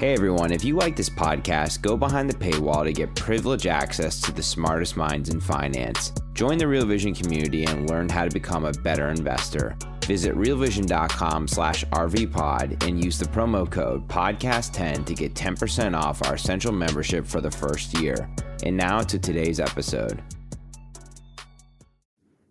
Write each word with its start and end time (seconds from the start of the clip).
Hey 0.00 0.12
everyone, 0.12 0.50
if 0.50 0.64
you 0.64 0.74
like 0.74 0.96
this 0.96 1.08
podcast, 1.08 1.80
go 1.80 1.96
behind 1.96 2.28
the 2.28 2.34
paywall 2.34 2.82
to 2.82 2.92
get 2.92 3.14
privileged 3.14 3.68
access 3.68 4.20
to 4.22 4.32
the 4.32 4.42
smartest 4.42 4.96
minds 4.96 5.28
in 5.28 5.40
finance. 5.40 6.12
Join 6.32 6.58
the 6.58 6.66
Real 6.66 6.84
Vision 6.84 7.14
community 7.14 7.62
and 7.64 7.88
learn 7.88 8.08
how 8.08 8.24
to 8.24 8.30
become 8.30 8.64
a 8.64 8.72
better 8.72 9.10
investor. 9.10 9.76
Visit 10.04 10.34
realvision.com 10.34 11.46
slash 11.46 11.84
rvpod 11.84 12.82
and 12.84 13.04
use 13.04 13.20
the 13.20 13.24
promo 13.26 13.70
code 13.70 14.08
podcast10 14.08 15.06
to 15.06 15.14
get 15.14 15.34
10% 15.34 15.96
off 15.96 16.26
our 16.26 16.34
essential 16.34 16.72
membership 16.72 17.24
for 17.24 17.40
the 17.40 17.52
first 17.52 17.96
year. 18.00 18.28
And 18.64 18.76
now 18.76 18.98
to 18.98 19.16
today's 19.16 19.60
episode. 19.60 20.20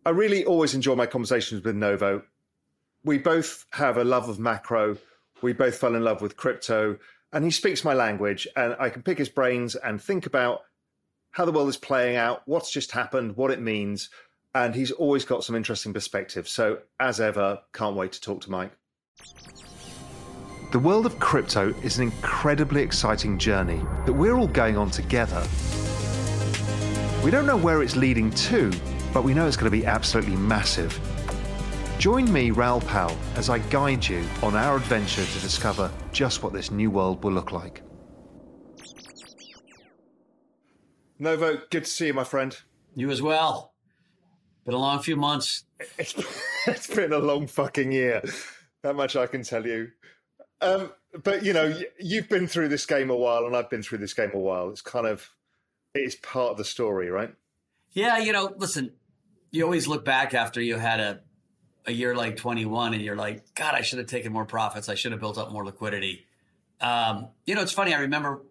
I 0.05 0.11
really 0.11 0.45
always 0.45 0.75
enjoy 0.75 0.95
my 0.95 1.07
conversations 1.07 1.61
with 1.65 1.75
Novo. 1.75 2.23
We 3.03 3.17
both 3.17 3.65
have 3.73 3.97
a 3.97 4.05
love 4.05 4.29
of 4.29 4.39
macro. 4.39 4.95
We 5.41 5.51
both 5.51 5.75
fell 5.75 5.95
in 5.95 6.05
love 6.05 6.21
with 6.21 6.37
crypto 6.37 6.97
and 7.33 7.43
he 7.43 7.51
speaks 7.51 7.83
my 7.83 7.93
language 7.93 8.47
and 8.55 8.75
I 8.79 8.89
can 8.89 9.01
pick 9.01 9.17
his 9.17 9.29
brains 9.29 9.75
and 9.75 10.01
think 10.01 10.25
about 10.27 10.61
how 11.31 11.45
the 11.45 11.51
world 11.51 11.67
is 11.67 11.77
playing 11.77 12.15
out, 12.15 12.43
what's 12.45 12.71
just 12.71 12.91
happened, 12.91 13.35
what 13.35 13.49
it 13.49 13.59
means. 13.59 14.09
And 14.53 14.75
he's 14.75 14.91
always 14.91 15.25
got 15.25 15.43
some 15.43 15.55
interesting 15.55 15.93
perspective. 15.93 16.47
So, 16.47 16.79
as 16.99 17.19
ever, 17.19 17.59
can't 17.73 17.95
wait 17.95 18.11
to 18.11 18.21
talk 18.21 18.41
to 18.41 18.51
Mike. 18.51 18.71
The 20.71 20.79
world 20.79 21.07
of 21.07 21.19
crypto 21.19 21.73
is 21.83 21.97
an 21.97 22.03
incredibly 22.03 22.83
exciting 22.83 23.39
journey 23.39 23.81
that 24.05 24.13
we're 24.13 24.35
all 24.35 24.47
going 24.47 24.77
on 24.77 24.91
together. 24.91 25.43
We 27.23 27.31
don't 27.31 27.47
know 27.47 27.57
where 27.57 27.81
it's 27.81 27.95
leading 27.95 28.29
to, 28.29 28.71
but 29.11 29.23
we 29.23 29.33
know 29.33 29.47
it's 29.47 29.57
going 29.57 29.71
to 29.71 29.75
be 29.75 29.87
absolutely 29.87 30.35
massive. 30.35 30.99
Join 31.99 32.31
me, 32.33 32.51
Raoul 32.51 32.81
Pal, 32.81 33.15
as 33.35 33.49
I 33.49 33.59
guide 33.59 34.05
you 34.07 34.25
on 34.41 34.55
our 34.55 34.75
adventure 34.75 35.25
to 35.25 35.39
discover 35.39 35.89
just 36.11 36.43
what 36.43 36.51
this 36.51 36.69
new 36.69 36.91
world 36.91 37.23
will 37.23 37.31
look 37.31 37.51
like. 37.51 37.81
Novo, 41.19 41.61
good 41.69 41.85
to 41.85 41.89
see 41.89 42.07
you, 42.07 42.13
my 42.13 42.25
friend. 42.25 42.57
You 42.95 43.09
as 43.09 43.21
well. 43.21 43.73
Been 44.65 44.73
a 44.73 44.77
long 44.77 44.99
few 44.99 45.15
months. 45.15 45.63
It's, 45.97 46.13
it's 46.67 46.93
been 46.93 47.13
a 47.13 47.19
long 47.19 47.47
fucking 47.47 47.91
year. 47.91 48.21
That 48.81 48.95
much 48.95 49.15
I 49.15 49.27
can 49.27 49.43
tell 49.43 49.65
you. 49.65 49.89
Um, 50.61 50.91
but 51.23 51.45
you 51.45 51.53
know, 51.53 51.73
you've 51.99 52.29
been 52.29 52.47
through 52.47 52.69
this 52.69 52.85
game 52.85 53.09
a 53.09 53.15
while, 53.15 53.45
and 53.45 53.55
I've 53.55 53.69
been 53.69 53.83
through 53.83 53.99
this 53.99 54.13
game 54.13 54.31
a 54.33 54.39
while. 54.39 54.69
It's 54.69 54.81
kind 54.81 55.07
of 55.07 55.29
it's 55.93 56.15
part 56.15 56.51
of 56.51 56.57
the 56.57 56.65
story, 56.65 57.09
right? 57.09 57.33
Yeah, 57.91 58.17
you 58.17 58.33
know, 58.33 58.53
listen, 58.57 58.93
you 59.51 59.63
always 59.63 59.87
look 59.87 60.03
back 60.03 60.33
after 60.33 60.61
you 60.61 60.77
had 60.77 60.99
a 60.99 61.21
a 61.85 61.91
year 61.91 62.15
like 62.15 62.37
21 62.37 62.93
and 62.93 63.03
you're 63.03 63.15
like, 63.15 63.53
God, 63.55 63.75
I 63.75 63.81
should 63.81 63.99
have 63.99 64.07
taken 64.07 64.31
more 64.31 64.45
profits. 64.45 64.89
I 64.89 64.95
should 64.95 65.11
have 65.11 65.19
built 65.19 65.37
up 65.37 65.51
more 65.51 65.65
liquidity. 65.65 66.25
Um, 66.79 67.27
you 67.45 67.55
know, 67.55 67.61
it's 67.61 67.71
funny. 67.71 67.93
I 67.93 68.01
remember 68.01 68.41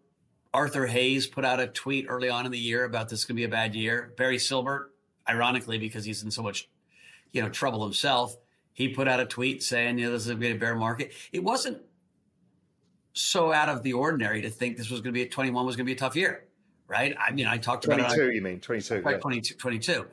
Arthur 0.54 0.86
Hayes 0.86 1.26
put 1.26 1.44
out 1.44 1.60
a 1.60 1.66
tweet 1.66 2.06
early 2.08 2.28
on 2.28 2.46
in 2.46 2.52
the 2.52 2.58
year 2.58 2.84
about 2.84 3.08
this 3.08 3.20
is 3.20 3.24
going 3.24 3.36
to 3.36 3.40
be 3.40 3.44
a 3.44 3.48
bad 3.48 3.74
year. 3.74 4.12
Barry 4.16 4.36
Silbert, 4.36 4.86
ironically, 5.28 5.78
because 5.78 6.04
he's 6.04 6.22
in 6.22 6.30
so 6.30 6.42
much, 6.42 6.68
you 7.32 7.42
know, 7.42 7.48
trouble 7.48 7.82
himself, 7.82 8.36
he 8.72 8.88
put 8.88 9.08
out 9.08 9.20
a 9.20 9.26
tweet 9.26 9.62
saying, 9.62 9.98
you 9.98 10.06
know, 10.06 10.12
this 10.12 10.22
is 10.22 10.28
going 10.28 10.40
to 10.40 10.46
be 10.46 10.52
a 10.52 10.58
bear 10.58 10.74
market. 10.74 11.12
It 11.32 11.42
wasn't 11.42 11.82
so 13.14 13.52
out 13.52 13.68
of 13.68 13.82
the 13.82 13.92
ordinary 13.94 14.42
to 14.42 14.50
think 14.50 14.76
this 14.76 14.90
was 14.90 15.00
going 15.00 15.12
to 15.12 15.18
be 15.18 15.22
a 15.22 15.28
21 15.28 15.66
was 15.66 15.76
going 15.76 15.86
to 15.86 15.90
be 15.90 15.94
a 15.94 15.98
tough 15.98 16.16
year, 16.16 16.44
right? 16.88 17.14
I 17.18 17.32
mean, 17.32 17.46
I 17.46 17.58
talked 17.58 17.84
22, 17.84 18.04
about 18.04 18.14
22, 18.14 18.34
you 18.34 18.42
mean 18.42 18.60
22? 18.60 19.00
Right, 19.02 19.16
yeah. 19.16 19.20
22. 19.20 19.54
22. 19.54 20.06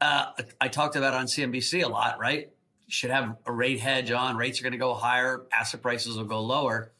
Uh, 0.00 0.26
I 0.60 0.68
talked 0.68 0.96
about 0.96 1.14
on 1.14 1.26
CNBC 1.26 1.84
a 1.84 1.88
lot, 1.88 2.18
right? 2.18 2.50
Should 2.92 3.10
have 3.10 3.36
a 3.46 3.52
rate 3.52 3.80
hedge 3.80 4.10
on. 4.10 4.36
Rates 4.36 4.60
are 4.60 4.62
going 4.62 4.72
to 4.72 4.78
go 4.78 4.94
higher, 4.94 5.42
asset 5.50 5.80
prices 5.80 6.16
will 6.16 6.24
go 6.24 6.40
lower. 6.40 6.92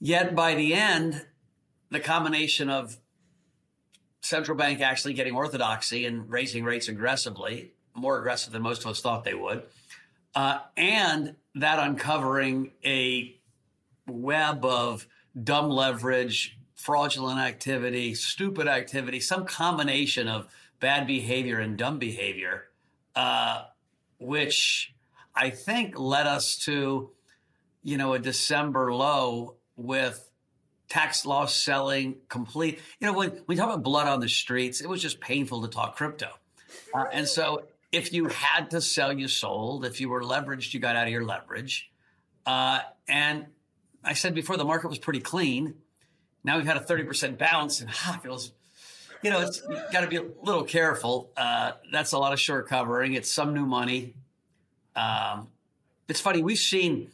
Yet 0.00 0.34
by 0.34 0.54
the 0.54 0.74
end, 0.74 1.26
the 1.90 1.98
combination 1.98 2.70
of 2.70 2.96
central 4.22 4.56
bank 4.56 4.80
actually 4.80 5.14
getting 5.14 5.34
orthodoxy 5.34 6.06
and 6.06 6.30
raising 6.30 6.64
rates 6.64 6.88
aggressively, 6.88 7.72
more 7.94 8.18
aggressive 8.18 8.52
than 8.52 8.62
most 8.62 8.84
of 8.84 8.90
us 8.90 9.00
thought 9.00 9.24
they 9.24 9.34
would, 9.34 9.64
uh, 10.36 10.60
and 10.76 11.34
that 11.56 11.80
uncovering 11.80 12.70
a 12.84 13.36
web 14.06 14.64
of 14.64 15.06
dumb 15.42 15.68
leverage, 15.68 16.56
fraudulent 16.76 17.40
activity, 17.40 18.14
stupid 18.14 18.68
activity, 18.68 19.18
some 19.18 19.44
combination 19.44 20.28
of 20.28 20.46
bad 20.78 21.08
behavior 21.08 21.58
and 21.58 21.76
dumb 21.76 21.98
behavior, 21.98 22.68
uh, 23.16 23.64
which 24.20 24.94
I 25.34 25.50
think 25.50 25.98
led 25.98 26.26
us 26.26 26.56
to, 26.64 27.10
you 27.82 27.96
know, 27.96 28.14
a 28.14 28.18
December 28.18 28.92
low 28.92 29.56
with 29.76 30.28
tax 30.88 31.26
loss 31.26 31.54
selling 31.54 32.16
complete. 32.28 32.80
You 33.00 33.06
know, 33.06 33.12
when 33.12 33.42
we 33.46 33.56
talk 33.56 33.66
about 33.66 33.82
blood 33.82 34.08
on 34.08 34.20
the 34.20 34.28
streets, 34.28 34.80
it 34.80 34.88
was 34.88 35.02
just 35.02 35.20
painful 35.20 35.62
to 35.62 35.68
talk 35.68 35.96
crypto. 35.96 36.28
Uh, 36.94 37.04
and 37.12 37.28
so 37.28 37.64
if 37.92 38.12
you 38.12 38.26
had 38.26 38.70
to 38.70 38.80
sell, 38.80 39.12
you 39.12 39.28
sold. 39.28 39.84
If 39.84 40.00
you 40.00 40.08
were 40.08 40.22
leveraged, 40.22 40.74
you 40.74 40.80
got 40.80 40.96
out 40.96 41.06
of 41.06 41.12
your 41.12 41.24
leverage. 41.24 41.90
Uh, 42.44 42.80
and 43.06 43.46
I 44.04 44.14
said 44.14 44.34
before, 44.34 44.56
the 44.56 44.64
market 44.64 44.88
was 44.88 44.98
pretty 44.98 45.20
clean. 45.20 45.74
Now 46.44 46.56
we've 46.56 46.66
had 46.66 46.76
a 46.76 46.80
30% 46.80 47.38
bounce 47.38 47.80
and 47.80 47.90
ah, 48.06 48.18
feels, 48.22 48.52
you 49.22 49.30
know, 49.30 49.40
it's 49.40 49.60
got 49.92 50.00
to 50.00 50.06
be 50.06 50.16
a 50.16 50.24
little 50.42 50.64
careful. 50.64 51.30
Uh, 51.36 51.72
that's 51.92 52.12
a 52.12 52.18
lot 52.18 52.32
of 52.32 52.40
short 52.40 52.68
covering. 52.68 53.14
It's 53.14 53.30
some 53.30 53.54
new 53.54 53.66
money. 53.66 54.14
Um, 54.96 55.48
it's 56.08 56.20
funny, 56.20 56.42
we've 56.42 56.58
seen 56.58 57.10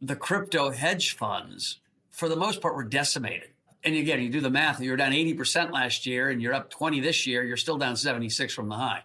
the 0.00 0.16
crypto 0.16 0.70
hedge 0.70 1.16
funds, 1.16 1.78
for 2.10 2.28
the 2.28 2.36
most 2.36 2.60
part, 2.60 2.74
were 2.74 2.84
decimated. 2.84 3.48
And 3.82 3.94
again, 3.94 4.20
you 4.20 4.28
do 4.28 4.40
the 4.40 4.50
math, 4.50 4.80
you're 4.80 4.96
down 4.96 5.12
80% 5.12 5.72
last 5.72 6.06
year 6.06 6.28
and 6.28 6.42
you're 6.42 6.52
up 6.52 6.70
20 6.70 7.00
this 7.00 7.26
year, 7.26 7.42
you're 7.42 7.56
still 7.56 7.78
down 7.78 7.96
76 7.96 8.52
from 8.52 8.68
the 8.68 8.74
high. 8.74 9.04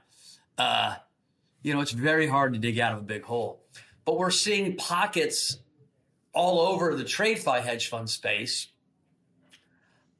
Uh, 0.58 0.96
you 1.64 1.74
know, 1.74 1.82
it's 1.82 1.92
very 1.92 2.28
hard 2.28 2.54
to 2.54 2.60
dig 2.60 2.80
out 2.80 2.94
of 2.94 3.00
a 3.00 3.04
big 3.04 3.24
hole. 3.24 3.62
But 4.04 4.18
we're 4.18 4.32
seeing 4.32 4.76
pockets 4.76 5.58
all 6.34 6.60
over 6.60 6.94
the 6.94 7.04
TradeFi 7.04 7.62
hedge 7.62 7.88
fund 7.88 8.10
space 8.10 8.68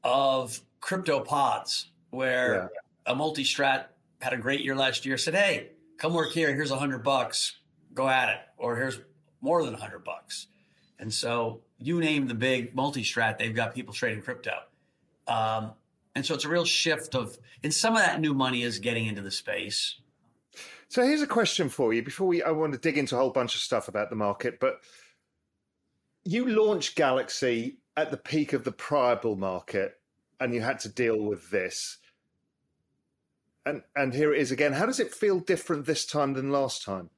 of 0.02 0.60
crypto 0.80 1.20
pods 1.20 1.90
where 2.10 2.54
yeah. 2.54 3.12
a 3.12 3.14
multi-strat 3.14 3.86
had 4.20 4.32
a 4.32 4.38
great 4.38 4.62
year 4.62 4.74
last 4.74 5.04
year, 5.04 5.18
said, 5.18 5.34
hey, 5.34 5.70
come 5.98 6.14
work 6.14 6.32
here. 6.32 6.54
Here's 6.54 6.70
a 6.70 6.78
hundred 6.78 7.02
bucks. 7.02 7.56
Go 7.94 8.08
at 8.08 8.28
it. 8.28 8.40
Or 8.58 8.76
here's 8.76 9.00
more 9.40 9.64
than 9.64 9.74
a 9.74 9.78
hundred 9.78 10.04
bucks. 10.04 10.46
And 10.98 11.12
so 11.12 11.60
you 11.78 12.00
name 12.00 12.26
the 12.26 12.34
big 12.34 12.74
multi-strat, 12.74 13.38
they've 13.38 13.54
got 13.54 13.74
people 13.74 13.92
trading 13.92 14.22
crypto. 14.22 14.54
Um, 15.28 15.72
and 16.14 16.24
so 16.24 16.34
it's 16.34 16.44
a 16.44 16.48
real 16.48 16.64
shift 16.64 17.14
of, 17.14 17.36
and 17.62 17.72
some 17.72 17.94
of 17.94 18.00
that 18.00 18.20
new 18.20 18.32
money 18.32 18.62
is 18.62 18.78
getting 18.78 19.06
into 19.06 19.20
the 19.20 19.30
space. 19.30 20.00
So 20.88 21.02
here's 21.02 21.20
a 21.20 21.26
question 21.26 21.68
for 21.68 21.92
you 21.92 22.02
before 22.02 22.26
we, 22.26 22.42
I 22.42 22.50
want 22.50 22.72
to 22.72 22.78
dig 22.78 22.96
into 22.96 23.16
a 23.16 23.18
whole 23.18 23.30
bunch 23.30 23.54
of 23.54 23.60
stuff 23.60 23.88
about 23.88 24.08
the 24.08 24.16
market, 24.16 24.58
but 24.60 24.80
you 26.24 26.48
launched 26.48 26.96
Galaxy 26.96 27.78
at 27.96 28.10
the 28.10 28.16
peak 28.16 28.52
of 28.52 28.64
the 28.64 28.72
prior 28.72 29.16
bull 29.16 29.36
market 29.36 29.94
and 30.40 30.54
you 30.54 30.60
had 30.60 30.78
to 30.80 30.88
deal 30.88 31.20
with 31.22 31.50
this 31.50 31.98
and 33.66 33.82
and 33.94 34.14
here 34.14 34.32
it 34.32 34.40
is 34.40 34.52
again. 34.52 34.72
How 34.72 34.86
does 34.86 35.00
it 35.00 35.12
feel 35.12 35.40
different 35.40 35.84
this 35.84 36.06
time 36.06 36.32
than 36.32 36.50
last 36.50 36.84
time? 36.84 37.10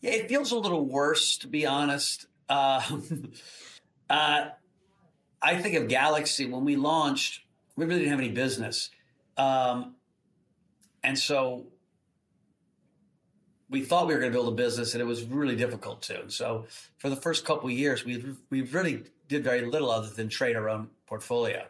Yeah, 0.00 0.12
it 0.12 0.28
feels 0.28 0.50
a 0.50 0.58
little 0.58 0.86
worse, 0.86 1.36
to 1.38 1.46
be 1.46 1.66
honest. 1.66 2.26
Uh, 2.48 2.82
uh, 4.10 4.46
I 5.40 5.56
think 5.56 5.76
of 5.76 5.88
Galaxy 5.88 6.46
when 6.46 6.64
we 6.64 6.76
launched, 6.76 7.42
we 7.76 7.84
really 7.84 8.00
didn't 8.00 8.10
have 8.10 8.20
any 8.20 8.30
business, 8.30 8.90
um, 9.36 9.94
and 11.04 11.18
so 11.18 11.66
we 13.68 13.82
thought 13.82 14.06
we 14.06 14.14
were 14.14 14.20
going 14.20 14.32
to 14.32 14.36
build 14.36 14.52
a 14.52 14.56
business, 14.56 14.94
and 14.94 15.02
it 15.02 15.06
was 15.06 15.24
really 15.24 15.56
difficult 15.56 16.02
to. 16.02 16.20
And 16.20 16.32
so, 16.32 16.66
for 16.98 17.10
the 17.10 17.16
first 17.16 17.44
couple 17.44 17.68
of 17.68 17.74
years, 17.74 18.04
we 18.04 18.24
we 18.50 18.62
really 18.62 19.04
did 19.28 19.44
very 19.44 19.66
little 19.66 19.90
other 19.90 20.08
than 20.08 20.28
trade 20.28 20.56
our 20.56 20.68
own 20.68 20.88
portfolio. 21.06 21.66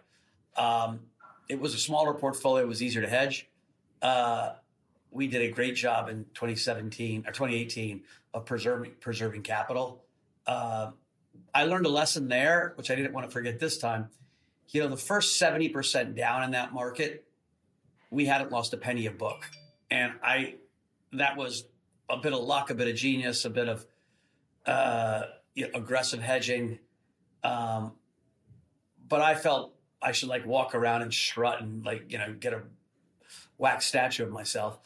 Um, 0.57 1.01
it 1.49 1.61
was 1.61 1.75
a 1.75 1.79
smaller 1.79 2.15
portfolio; 2.15 2.65
it 2.65 2.69
was 2.69 2.81
easier 2.81 3.03
to 3.03 3.09
hedge 3.09 3.49
uh, 4.05 4.53
we 5.11 5.27
did 5.27 5.43
a 5.43 5.51
great 5.51 5.75
job 5.75 6.09
in 6.09 6.27
2017 6.35 7.25
or 7.27 7.33
2018 7.33 8.03
of 8.35 8.45
preserving 8.45 8.93
preserving 9.01 9.43
capital. 9.43 10.05
Uh, 10.47 10.91
I 11.55 11.65
learned 11.65 11.87
a 11.87 11.91
lesson 11.91 12.29
there, 12.29 12.75
which 12.77 12.91
I 12.91 12.95
didn't 12.97 13.15
want 13.15 13.27
to 13.27 13.33
forget 13.33 13.59
this 13.59 13.79
time. 13.79 14.11
You 14.69 14.83
know, 14.83 14.89
the 14.89 14.97
first 14.97 15.41
70% 15.41 16.15
down 16.17 16.43
in 16.43 16.51
that 16.51 16.73
market, 16.73 17.25
we 18.11 18.27
hadn't 18.27 18.53
lost 18.53 18.75
a 18.75 18.77
penny 18.77 19.07
of 19.07 19.17
book. 19.19 19.49
And 19.91 20.13
I, 20.23 20.57
that 21.13 21.37
was 21.37 21.65
a 22.11 22.17
bit 22.17 22.33
of 22.33 22.41
luck, 22.41 22.71
a 22.71 22.75
bit 22.75 22.89
of 22.89 22.97
genius, 22.97 23.45
a 23.45 23.51
bit 23.51 23.69
of 23.69 23.87
uh, 24.67 25.23
you 25.55 25.65
know, 25.65 25.71
aggressive 25.79 26.21
hedging. 26.21 26.79
Um, 27.43 27.93
but 29.09 29.21
I 29.21 29.35
felt 29.35 29.75
I 30.03 30.13
should 30.13 30.29
like 30.29 30.45
walk 30.45 30.75
around 30.75 31.03
and 31.03 31.15
strut 31.15 31.61
and 31.63 31.85
like, 31.85 32.11
you 32.11 32.19
know, 32.19 32.35
get 32.39 32.53
a 32.53 32.63
wax 33.59 33.87
statue 33.87 34.25
of 34.25 34.31
myself. 34.31 34.79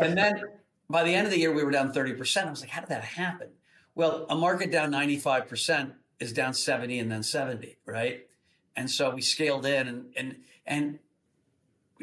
And 0.00 0.16
then 0.16 0.42
by 0.88 1.04
the 1.04 1.14
end 1.14 1.26
of 1.26 1.32
the 1.32 1.38
year, 1.38 1.52
we 1.52 1.64
were 1.64 1.70
down 1.70 1.92
30%. 1.92 2.46
I 2.46 2.50
was 2.50 2.60
like, 2.60 2.70
how 2.70 2.80
did 2.80 2.90
that 2.90 3.04
happen? 3.04 3.48
Well, 3.94 4.26
a 4.28 4.34
market 4.34 4.70
down 4.70 4.90
95% 4.90 5.92
is 6.18 6.32
down 6.32 6.54
70 6.54 6.98
and 6.98 7.10
then 7.10 7.22
70, 7.22 7.76
right? 7.86 8.26
And 8.76 8.90
so 8.90 9.10
we 9.10 9.22
scaled 9.22 9.66
in 9.66 9.88
and, 9.88 10.06
and, 10.16 10.36
and 10.66 10.98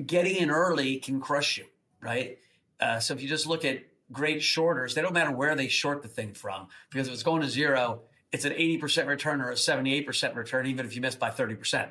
getting 0.05 0.35
in 0.35 0.49
early 0.49 0.97
can 0.97 1.19
crush 1.19 1.57
you, 1.57 1.65
right? 2.01 2.37
Uh, 2.79 2.99
so 2.99 3.13
if 3.13 3.21
you 3.21 3.27
just 3.27 3.47
look 3.47 3.65
at 3.65 3.83
great 4.11 4.41
shorters, 4.41 4.95
they 4.95 5.01
don't 5.01 5.13
matter 5.13 5.31
where 5.31 5.55
they 5.55 5.67
short 5.67 6.01
the 6.01 6.07
thing 6.07 6.33
from 6.33 6.67
because 6.89 7.07
if 7.07 7.13
it's 7.13 7.23
going 7.23 7.41
to 7.41 7.49
zero, 7.49 8.01
it's 8.31 8.45
an 8.45 8.53
80% 8.53 9.07
return 9.07 9.41
or 9.41 9.51
a 9.51 9.55
78% 9.55 10.35
return, 10.35 10.67
even 10.67 10.85
if 10.85 10.95
you 10.95 11.01
miss 11.01 11.15
by 11.15 11.29
30%, 11.29 11.89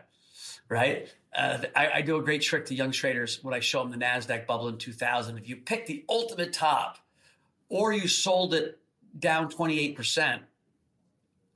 right? 0.69 1.13
Uh, 1.37 1.59
I, 1.77 1.91
I, 1.97 2.01
do 2.01 2.17
a 2.17 2.23
great 2.23 2.41
trick 2.41 2.65
to 2.67 2.75
young 2.75 2.93
traders 2.93 3.41
when 3.43 3.53
I 3.53 3.61
show 3.61 3.83
them 3.83 3.91
the 3.91 4.03
NASDAQ 4.03 4.47
bubble 4.47 4.69
in 4.69 4.79
2000. 4.79 5.37
If 5.37 5.47
you 5.47 5.57
pick 5.57 5.85
the 5.85 6.03
ultimate 6.09 6.55
top 6.55 6.97
or 7.69 7.93
you 7.93 8.09
sold 8.09 8.55
it 8.55 8.79
down 9.19 9.51
28%, 9.51 10.41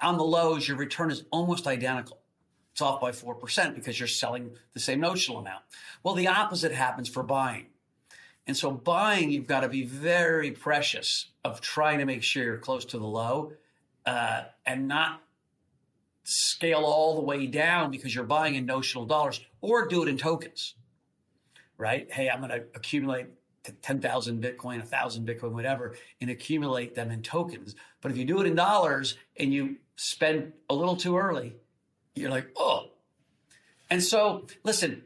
on 0.00 0.16
the 0.16 0.24
lows, 0.24 0.66
your 0.66 0.76
return 0.76 1.10
is 1.10 1.24
almost 1.30 1.66
identical. 1.66 2.18
It's 2.72 2.82
off 2.82 3.00
by 3.00 3.10
4% 3.10 3.74
because 3.74 3.98
you're 3.98 4.08
selling 4.08 4.52
the 4.74 4.80
same 4.80 5.00
notional 5.00 5.38
amount. 5.38 5.62
Well, 6.02 6.14
the 6.14 6.28
opposite 6.28 6.72
happens 6.72 7.08
for 7.08 7.22
buying. 7.22 7.66
And 8.46 8.56
so 8.56 8.70
buying, 8.70 9.30
you've 9.30 9.46
got 9.46 9.60
to 9.60 9.68
be 9.68 9.84
very 9.84 10.50
precious 10.52 11.26
of 11.44 11.60
trying 11.60 11.98
to 11.98 12.04
make 12.04 12.22
sure 12.22 12.42
you're 12.44 12.58
close 12.58 12.84
to 12.86 12.98
the 12.98 13.06
low 13.06 13.52
uh, 14.06 14.44
and 14.64 14.88
not 14.88 15.22
scale 16.30 16.84
all 16.84 17.16
the 17.16 17.22
way 17.22 17.46
down 17.46 17.90
because 17.90 18.14
you're 18.14 18.24
buying 18.24 18.54
in 18.54 18.64
notional 18.64 19.04
dollars 19.04 19.40
or 19.60 19.88
do 19.88 20.02
it 20.04 20.08
in 20.08 20.16
tokens, 20.16 20.74
right? 21.76 22.10
Hey, 22.10 22.30
I'm 22.30 22.38
going 22.38 22.50
to 22.50 22.64
accumulate 22.74 23.26
10,000 23.82 24.42
Bitcoin, 24.42 24.78
1,000 24.78 25.26
Bitcoin, 25.26 25.50
whatever, 25.52 25.96
and 26.20 26.30
accumulate 26.30 26.94
them 26.94 27.10
in 27.10 27.22
tokens. 27.22 27.74
But 28.00 28.12
if 28.12 28.16
you 28.16 28.24
do 28.24 28.40
it 28.40 28.46
in 28.46 28.54
dollars 28.54 29.16
and 29.36 29.52
you 29.52 29.76
spend 29.96 30.52
a 30.70 30.74
little 30.74 30.96
too 30.96 31.18
early, 31.18 31.56
you're 32.14 32.30
like, 32.30 32.48
oh. 32.56 32.90
And 33.90 34.02
so, 34.02 34.46
listen, 34.62 35.02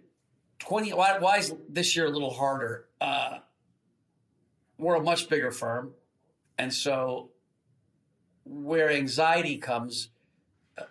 20, 0.59 0.93
why, 0.93 1.19
why 1.19 1.39
is 1.39 1.55
this 1.71 1.97
year 1.97 2.05
a 2.05 2.11
little 2.11 2.33
harder? 2.33 2.85
Uh, 3.01 3.39
we're 4.77 4.97
a 4.97 5.03
much 5.03 5.31
bigger 5.31 5.51
firm. 5.51 5.93
And 6.59 6.73
so, 6.73 7.31
where 8.45 8.91
anxiety 8.91 9.57
comes 9.57 10.11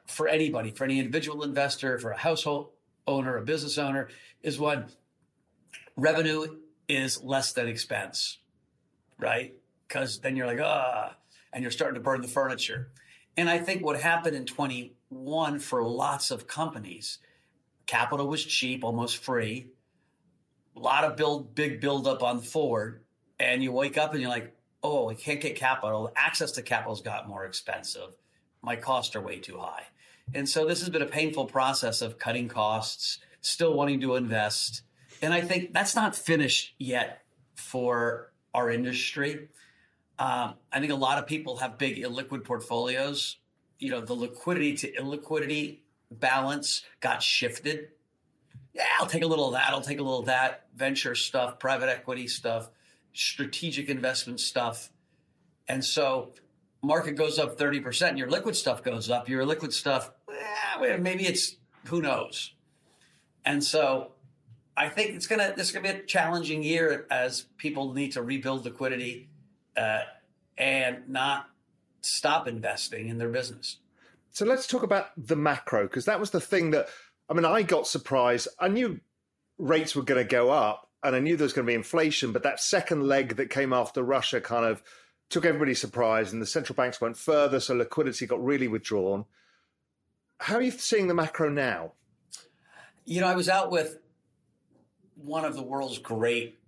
for 0.08 0.28
anybody, 0.28 0.72
for 0.72 0.84
any 0.84 1.00
individual 1.00 1.44
investor, 1.44 2.00
for 2.00 2.12
a 2.12 2.18
household 2.18 2.70
owner, 3.08 3.38
a 3.38 3.42
business 3.42 3.78
owner, 3.78 4.10
is 4.42 4.60
when 4.60 4.86
revenue 5.96 6.58
is 6.88 7.22
less 7.24 7.54
than 7.54 7.68
expense, 7.68 8.40
right? 9.20 9.54
Because 9.88 10.20
then 10.20 10.36
you're 10.36 10.48
like, 10.48 10.60
ah, 10.62 11.16
and 11.52 11.62
you're 11.62 11.72
starting 11.72 11.96
to 11.96 12.02
burn 12.02 12.22
the 12.22 12.28
furniture. 12.28 12.92
And 13.38 13.50
I 13.50 13.60
think 13.60 13.84
what 13.84 14.00
happened 14.00 14.36
in 14.36 14.46
21 14.46 15.60
for 15.60 15.84
lots 15.84 16.32
of 16.32 16.48
companies, 16.48 17.20
capital 17.86 18.28
was 18.28 18.44
cheap, 18.44 18.84
almost 18.84 19.18
free. 19.18 19.68
A 20.76 20.80
lot 20.80 21.04
of 21.04 21.16
build, 21.16 21.54
big 21.56 21.82
buildup 21.82 22.24
on 22.24 22.38
the 22.38 22.44
forward. 22.44 23.04
And 23.40 23.64
you 23.64 23.72
wake 23.72 23.98
up 23.98 24.14
and 24.14 24.22
you're 24.22 24.30
like, 24.30 24.56
oh, 24.82 25.10
I 25.10 25.16
can't 25.16 25.42
get 25.42 25.56
capital. 25.56 26.12
Access 26.16 26.52
to 26.54 26.62
capital's 26.62 27.02
got 27.02 27.28
more 27.28 27.46
expensive. 27.46 28.10
My 28.64 28.78
costs 28.78 29.16
are 29.16 29.22
way 29.22 29.38
too 29.40 29.58
high. 29.60 29.84
And 30.34 30.48
so 30.48 30.66
this 30.66 30.80
has 30.80 30.90
been 30.90 31.02
a 31.02 31.08
painful 31.08 31.46
process 31.46 32.02
of 32.02 32.18
cutting 32.18 32.48
costs, 32.48 33.20
still 33.42 33.74
wanting 33.74 34.02
to 34.02 34.16
invest. 34.16 34.82
And 35.22 35.34
I 35.34 35.42
think 35.42 35.74
that's 35.74 35.96
not 35.96 36.16
finished 36.16 36.74
yet 36.80 37.24
for 37.56 38.32
our 38.54 38.72
industry. 38.72 39.50
Um, 40.18 40.56
I 40.72 40.80
think 40.80 40.92
a 40.92 40.96
lot 40.96 41.20
of 41.20 41.28
people 41.28 41.58
have 41.58 41.78
big 41.78 41.98
illiquid 41.98 42.46
portfolios. 42.46 43.38
You 43.80 43.92
know, 43.92 44.02
the 44.02 44.14
liquidity 44.14 44.76
to 44.78 44.92
illiquidity 44.94 45.80
balance 46.10 46.84
got 47.02 47.22
shifted. 47.22 47.90
Yeah, 48.74 48.86
I'll 49.00 49.08
take 49.08 49.24
a 49.24 49.28
little 49.28 49.48
of 49.48 49.54
that. 49.54 49.70
I'll 49.70 49.82
take 49.82 50.00
a 50.00 50.04
little 50.04 50.20
of 50.20 50.28
that. 50.28 50.68
Venture 50.76 51.16
stuff, 51.16 51.60
private 51.60 51.90
equity 51.90 52.28
stuff, 52.28 52.70
strategic 53.14 53.90
investment 53.90 54.40
stuff. 54.40 54.90
And 55.68 55.84
so 55.84 56.34
market 56.84 57.14
goes 57.14 57.40
up 57.40 57.58
30% 57.58 58.10
and 58.10 58.18
your 58.18 58.30
liquid 58.30 58.56
stuff 58.56 58.84
goes 58.84 59.10
up. 59.10 59.30
Your 59.30 59.46
liquid 59.46 59.74
stuff, 59.74 60.12
eh, 60.30 60.98
maybe 60.98 61.26
it's 61.26 61.56
who 61.86 62.02
knows. 62.02 62.54
And 63.46 63.64
so 63.64 64.12
I 64.78 64.90
think 64.90 65.12
it's 65.12 65.28
gonna 65.28 65.54
this 65.56 65.68
is 65.68 65.74
gonna 65.74 65.94
be 65.94 66.00
a 66.00 66.04
challenging 66.04 66.62
year 66.62 67.08
as 67.10 67.46
people 67.58 67.94
need 67.94 68.12
to 68.14 68.22
rebuild 68.22 68.66
liquidity 68.66 69.30
uh, 69.76 70.02
and 70.58 71.08
not 71.10 71.50
stop 72.02 72.48
investing 72.48 73.08
in 73.08 73.18
their 73.18 73.30
business. 73.30 73.78
So 74.32 74.46
let's 74.46 74.68
talk 74.68 74.84
about 74.84 75.08
the 75.18 75.36
macro 75.36 75.84
because 75.84 76.06
that 76.06 76.20
was 76.20 76.32
the 76.32 76.42
thing 76.42 76.72
that 76.72 76.88
I 77.30 77.34
mean 77.34 77.46
I 77.46 77.64
got 77.64 77.88
surprised. 77.88 78.48
I 78.60 78.68
knew 78.68 79.00
rates 79.58 79.96
were 79.96 80.04
going 80.04 80.24
to 80.24 80.30
go 80.30 80.50
up 80.52 80.90
and 81.04 81.16
I 81.16 81.20
knew 81.20 81.38
there 81.38 81.46
was 81.46 81.54
going 81.54 81.66
to 81.66 81.72
be 81.72 81.76
inflation, 81.76 82.32
but 82.32 82.44
that 82.44 82.60
second 82.60 83.04
leg 83.04 83.36
that 83.36 83.50
came 83.50 83.74
after 83.74 84.02
Russia 84.02 84.42
kind 84.42 84.66
of 84.66 84.82
took 85.30 85.46
everybody 85.46 85.74
surprised 85.74 86.34
and 86.34 86.42
the 86.42 86.46
central 86.46 86.76
banks 86.76 87.02
went 87.02 87.18
further 87.18 87.60
so 87.60 87.74
liquidity 87.74 88.26
got 88.26 88.44
really 88.44 88.68
withdrawn. 88.68 89.26
How 90.40 90.56
are 90.56 90.62
you 90.62 90.72
seeing 90.72 91.08
the 91.08 91.14
macro 91.14 91.50
now? 91.50 91.94
You 93.06 93.22
know, 93.22 93.28
I 93.28 93.36
was 93.36 93.50
out 93.50 93.72
with 93.72 93.98
one 95.16 95.46
of 95.46 95.56
the 95.56 95.64
world's 95.64 96.00
great 96.00 96.60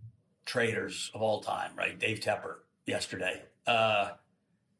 traders 0.45 1.11
of 1.13 1.21
all 1.21 1.41
time, 1.41 1.71
right? 1.77 1.97
Dave 1.97 2.19
Tepper 2.19 2.55
yesterday, 2.85 3.41
uh, 3.67 4.11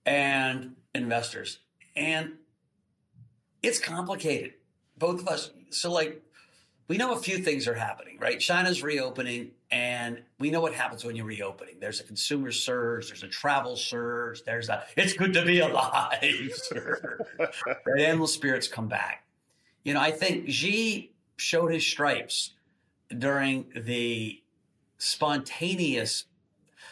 and 0.05 0.75
investors. 0.93 1.59
And 1.95 2.33
it's 3.61 3.79
complicated. 3.79 4.53
Both 4.97 5.21
of 5.21 5.27
us. 5.27 5.51
So, 5.71 5.91
like, 5.91 6.21
we 6.87 6.97
know 6.97 7.13
a 7.13 7.17
few 7.17 7.39
things 7.39 7.67
are 7.67 7.73
happening, 7.73 8.17
right? 8.19 8.39
China's 8.39 8.83
reopening, 8.83 9.51
and 9.71 10.21
we 10.39 10.51
know 10.51 10.61
what 10.61 10.73
happens 10.73 11.03
when 11.03 11.15
you're 11.15 11.25
reopening. 11.25 11.75
There's 11.79 11.99
a 11.99 12.03
consumer 12.03 12.51
surge, 12.51 13.07
there's 13.07 13.23
a 13.23 13.27
travel 13.27 13.75
surge, 13.75 14.43
there's 14.43 14.69
a 14.69 14.83
it's 14.95 15.13
good 15.13 15.33
to 15.33 15.43
be 15.43 15.59
alive 15.59 16.19
surge. 16.53 17.25
the 17.37 18.05
animal 18.05 18.27
spirits 18.27 18.67
come 18.67 18.87
back. 18.87 19.23
You 19.83 19.93
know, 19.93 20.01
I 20.01 20.11
think 20.11 20.49
Xi 20.49 21.11
showed 21.37 21.71
his 21.71 21.85
stripes 21.85 22.51
during 23.17 23.65
the 23.75 24.41
spontaneous 24.97 26.25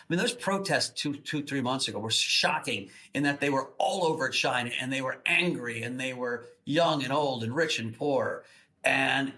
I 0.04 0.06
mean, 0.14 0.20
those 0.20 0.34
protests 0.34 0.90
two, 0.90 1.16
two, 1.16 1.44
three 1.44 1.62
months 1.62 1.88
ago 1.88 1.98
were 1.98 2.12
shocking 2.12 2.90
in 3.14 3.24
that 3.24 3.40
they 3.40 3.50
were 3.50 3.70
all 3.78 4.06
over 4.06 4.28
China 4.30 4.70
and 4.82 4.92
they 4.92 5.02
were 5.02 5.22
angry 5.26 5.84
and 5.84 5.98
they 5.98 6.14
were 6.14 6.46
young 6.66 7.04
and 7.04 7.14
old 7.14 7.42
and 7.42 7.56
rich 7.56 7.80
and 7.80 7.98
poor. 7.98 8.44
And 8.84 9.32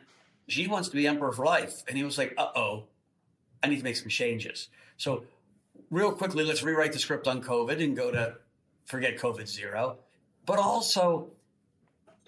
Xi 0.48 0.68
wants 0.68 0.90
to 0.90 0.96
be 0.96 1.08
emperor 1.08 1.32
for 1.32 1.46
life. 1.46 1.84
And 1.88 1.98
he 1.98 2.04
was 2.04 2.18
like, 2.18 2.34
uh 2.38 2.50
oh, 2.56 2.84
I 3.64 3.68
need 3.68 3.78
to 3.78 3.84
make 3.84 3.96
some 3.96 4.10
changes. 4.10 4.70
So, 4.98 5.24
real 5.90 6.12
quickly, 6.12 6.44
let's 6.44 6.64
rewrite 6.64 6.94
the 6.94 7.00
script 7.00 7.28
on 7.28 7.42
COVID 7.42 7.84
and 7.84 7.96
go 7.96 8.12
to 8.12 8.38
forget 8.86 9.18
COVID 9.18 9.48
zero. 9.48 9.98
But 10.46 10.60
also, 10.60 11.32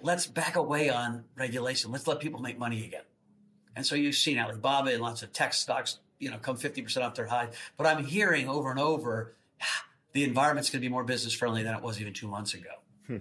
let's 0.01 0.25
back 0.25 0.55
away 0.55 0.89
on 0.89 1.25
regulation. 1.35 1.91
Let's 1.91 2.07
let 2.07 2.19
people 2.19 2.41
make 2.41 2.57
money 2.57 2.85
again. 2.85 3.03
And 3.75 3.85
so 3.85 3.95
you've 3.95 4.15
seen 4.15 4.39
Alibaba 4.39 4.91
and 4.91 5.01
lots 5.01 5.21
of 5.21 5.31
tech 5.31 5.53
stocks, 5.53 5.99
you 6.17 6.31
know, 6.31 6.37
come 6.37 6.57
50% 6.57 7.03
off 7.03 7.13
their 7.13 7.27
high. 7.27 7.49
But 7.77 7.85
I'm 7.85 8.03
hearing 8.03 8.49
over 8.49 8.71
and 8.71 8.79
over, 8.79 9.35
the 10.13 10.23
environment's 10.23 10.71
going 10.71 10.81
to 10.81 10.87
be 10.87 10.91
more 10.91 11.03
business 11.03 11.33
friendly 11.33 11.63
than 11.63 11.75
it 11.75 11.83
was 11.83 12.01
even 12.01 12.13
two 12.13 12.27
months 12.27 12.55
ago. 12.55 12.71
Hmm. 13.05 13.17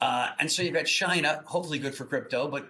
Uh, 0.00 0.28
and 0.38 0.52
so 0.52 0.62
you've 0.62 0.74
got 0.74 0.84
China, 0.84 1.42
hopefully 1.46 1.78
good 1.78 1.94
for 1.94 2.04
crypto, 2.04 2.48
but 2.48 2.68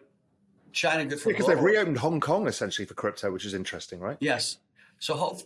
China 0.75 1.05
good 1.05 1.21
for 1.21 1.31
because 1.31 1.47
they've 1.47 1.61
reopened 1.61 1.99
Hong 1.99 2.21
Kong 2.21 2.47
essentially 2.47 2.87
for 2.87 2.95
crypto, 2.95 3.33
which 3.33 3.45
is 3.45 3.55
interesting, 3.55 4.01
right? 4.01 4.17
Yes. 4.21 4.59
So 4.99 5.15
hope, 5.15 5.43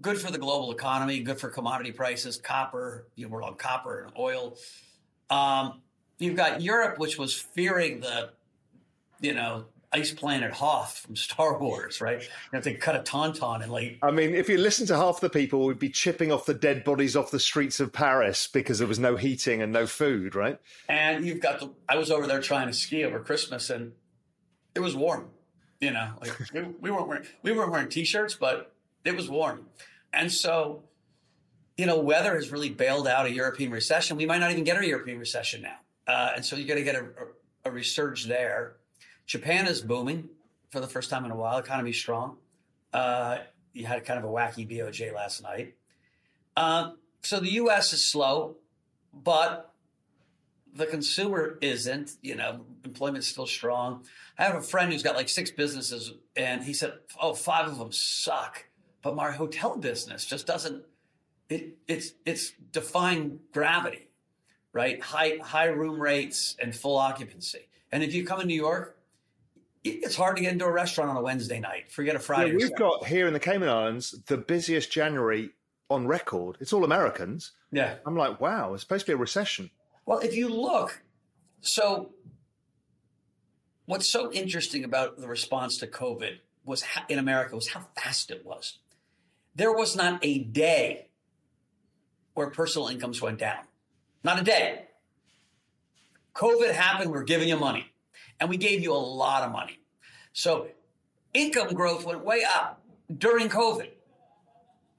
good 0.00 0.18
for 0.18 0.30
the 0.30 0.38
global 0.38 0.72
economy, 0.72 1.20
good 1.20 1.38
for 1.38 1.48
commodity 1.48 1.92
prices, 1.92 2.36
copper. 2.36 3.08
You 3.14 3.26
know, 3.26 3.32
we're 3.32 3.42
on 3.42 3.56
copper 3.56 4.04
and 4.04 4.12
oil. 4.18 4.56
Um, 5.28 5.82
you've 6.18 6.36
got 6.36 6.62
Europe, 6.62 6.98
which 6.98 7.18
was 7.18 7.34
fearing 7.34 8.00
the, 8.00 8.30
you 9.20 9.34
know, 9.34 9.66
Ice 9.94 10.12
Planet 10.12 10.52
Hoth 10.52 10.98
from 10.98 11.16
Star 11.16 11.58
Wars, 11.58 12.00
right? 12.00 12.22
You 12.22 12.28
have 12.54 12.64
to 12.64 12.74
cut 12.74 12.96
a 12.96 13.00
tauntaun 13.00 13.62
and 13.62 13.70
like. 13.70 13.98
I 14.02 14.10
mean, 14.10 14.34
if 14.34 14.48
you 14.48 14.56
listen 14.56 14.86
to 14.86 14.96
half 14.96 15.20
the 15.20 15.28
people, 15.28 15.66
we'd 15.66 15.78
be 15.78 15.90
chipping 15.90 16.32
off 16.32 16.46
the 16.46 16.54
dead 16.54 16.82
bodies 16.82 17.14
off 17.14 17.30
the 17.30 17.38
streets 17.38 17.78
of 17.78 17.92
Paris 17.92 18.46
because 18.46 18.78
there 18.78 18.88
was 18.88 18.98
no 18.98 19.16
heating 19.16 19.60
and 19.60 19.70
no 19.70 19.86
food, 19.86 20.34
right? 20.34 20.58
And 20.88 21.26
you've 21.26 21.40
got 21.40 21.60
the. 21.60 21.70
I 21.88 21.96
was 21.96 22.10
over 22.10 22.26
there 22.26 22.40
trying 22.40 22.68
to 22.68 22.72
ski 22.72 23.04
over 23.04 23.20
Christmas, 23.20 23.68
and 23.68 23.92
it 24.74 24.80
was 24.80 24.96
warm. 24.96 25.30
You 25.80 25.90
know, 25.92 26.12
like 26.20 26.38
we, 26.54 26.62
we 26.62 26.90
weren't 26.90 27.08
wearing 27.08 27.26
we 27.42 27.52
weren't 27.52 27.70
wearing 27.70 27.88
t-shirts, 27.88 28.34
but 28.34 28.72
it 29.04 29.16
was 29.16 29.28
warm, 29.28 29.66
and 30.12 30.30
so. 30.30 30.84
You 31.78 31.86
know, 31.86 31.98
weather 31.98 32.34
has 32.34 32.52
really 32.52 32.68
bailed 32.68 33.08
out 33.08 33.24
a 33.24 33.32
European 33.32 33.70
recession. 33.70 34.18
We 34.18 34.26
might 34.26 34.38
not 34.38 34.50
even 34.50 34.62
get 34.62 34.76
a 34.76 34.86
European 34.86 35.18
recession 35.18 35.62
now. 35.62 35.76
Uh, 36.06 36.32
and 36.36 36.44
so 36.44 36.54
you're 36.54 36.68
going 36.68 36.78
to 36.78 36.84
get 36.84 36.96
a, 36.96 37.06
a, 37.64 37.70
a 37.70 37.72
resurge 37.72 38.26
there 38.26 38.74
Japan 39.26 39.66
is 39.66 39.80
booming 39.80 40.28
for 40.70 40.80
the 40.80 40.86
first 40.86 41.10
time 41.10 41.24
in 41.24 41.30
a 41.30 41.36
while. 41.36 41.58
Economy 41.58 41.92
strong. 41.92 42.36
Uh, 42.92 43.38
you 43.72 43.86
had 43.86 44.04
kind 44.04 44.18
of 44.18 44.24
a 44.24 44.28
wacky 44.28 44.68
BOJ 44.68 45.14
last 45.14 45.42
night. 45.42 45.74
Uh, 46.56 46.90
so 47.22 47.40
the 47.40 47.52
U.S. 47.52 47.92
is 47.92 48.04
slow, 48.04 48.56
but 49.14 49.71
the 50.74 50.86
consumer 50.86 51.58
isn't. 51.60 52.12
You 52.22 52.36
know, 52.36 52.64
employment's 52.84 53.26
still 53.26 53.46
strong. 53.46 54.04
I 54.38 54.44
have 54.44 54.56
a 54.56 54.62
friend 54.62 54.92
who's 54.92 55.02
got 55.02 55.16
like 55.16 55.28
six 55.28 55.50
businesses, 55.50 56.12
and 56.36 56.62
he 56.62 56.72
said, 56.74 56.94
"Oh, 57.20 57.34
five 57.34 57.66
of 57.68 57.78
them 57.78 57.92
suck, 57.92 58.64
but 59.02 59.14
my 59.14 59.30
hotel 59.30 59.76
business 59.76 60.24
just 60.24 60.46
doesn't. 60.46 60.84
It, 61.48 61.76
it's 61.86 62.12
it's 62.24 62.52
defying 62.72 63.40
gravity, 63.52 64.08
right? 64.72 65.00
High 65.02 65.38
high 65.42 65.66
room 65.66 66.00
rates 66.00 66.56
and 66.58 66.74
full 66.74 66.96
occupancy. 66.96 67.68
And 67.90 68.02
if 68.02 68.14
you 68.14 68.24
come 68.24 68.40
in 68.40 68.46
New 68.46 68.54
York, 68.54 68.98
it's 69.84 70.16
hard 70.16 70.36
to 70.36 70.42
get 70.42 70.52
into 70.52 70.64
a 70.64 70.72
restaurant 70.72 71.10
on 71.10 71.16
a 71.16 71.22
Wednesday 71.22 71.60
night. 71.60 71.90
Forget 71.90 72.16
a 72.16 72.18
Friday. 72.18 72.52
Yeah, 72.52 72.56
we've 72.56 72.76
got 72.76 73.06
here 73.06 73.26
in 73.26 73.34
the 73.34 73.40
Cayman 73.40 73.68
Islands 73.68 74.12
the 74.26 74.38
busiest 74.38 74.90
January 74.90 75.50
on 75.90 76.06
record. 76.06 76.56
It's 76.60 76.72
all 76.72 76.84
Americans. 76.84 77.52
Yeah. 77.70 77.96
I'm 78.06 78.16
like, 78.16 78.40
wow, 78.40 78.72
it's 78.74 78.82
supposed 78.82 79.06
to 79.06 79.12
be 79.12 79.14
a 79.14 79.18
recession. 79.18 79.70
Well, 80.04 80.18
if 80.18 80.34
you 80.34 80.48
look, 80.48 81.02
so 81.60 82.12
what's 83.86 84.10
so 84.10 84.32
interesting 84.32 84.84
about 84.84 85.18
the 85.18 85.28
response 85.28 85.78
to 85.78 85.86
COVID 85.86 86.38
was 86.64 86.82
how, 86.82 87.02
in 87.08 87.18
America 87.18 87.54
was 87.54 87.68
how 87.68 87.86
fast 87.96 88.30
it 88.30 88.44
was. 88.44 88.78
There 89.54 89.72
was 89.72 89.96
not 89.96 90.18
a 90.22 90.38
day 90.38 91.08
where 92.34 92.50
personal 92.50 92.88
incomes 92.88 93.20
went 93.20 93.38
down. 93.38 93.64
Not 94.24 94.40
a 94.40 94.44
day. 94.44 94.86
COVID 96.34 96.72
happened, 96.72 97.10
we're 97.10 97.24
giving 97.24 97.48
you 97.48 97.56
money 97.56 97.86
and 98.40 98.48
we 98.48 98.56
gave 98.56 98.82
you 98.82 98.92
a 98.92 98.94
lot 98.94 99.42
of 99.42 99.52
money. 99.52 99.78
So 100.32 100.68
income 101.34 101.74
growth 101.74 102.04
went 102.04 102.24
way 102.24 102.42
up 102.44 102.82
during 103.18 103.48
COVID. 103.48 103.90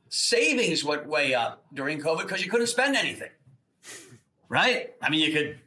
Savings 0.09 0.83
went 0.83 1.07
way 1.07 1.33
up 1.33 1.65
during 1.73 1.99
COVID 1.99 2.21
because 2.21 2.43
you 2.45 2.51
couldn't 2.51 2.67
spend 2.67 2.95
anything. 2.95 3.31
Right? 4.49 4.93
I 5.01 5.09
mean, 5.09 5.21
you 5.21 5.33
could, 5.33 5.59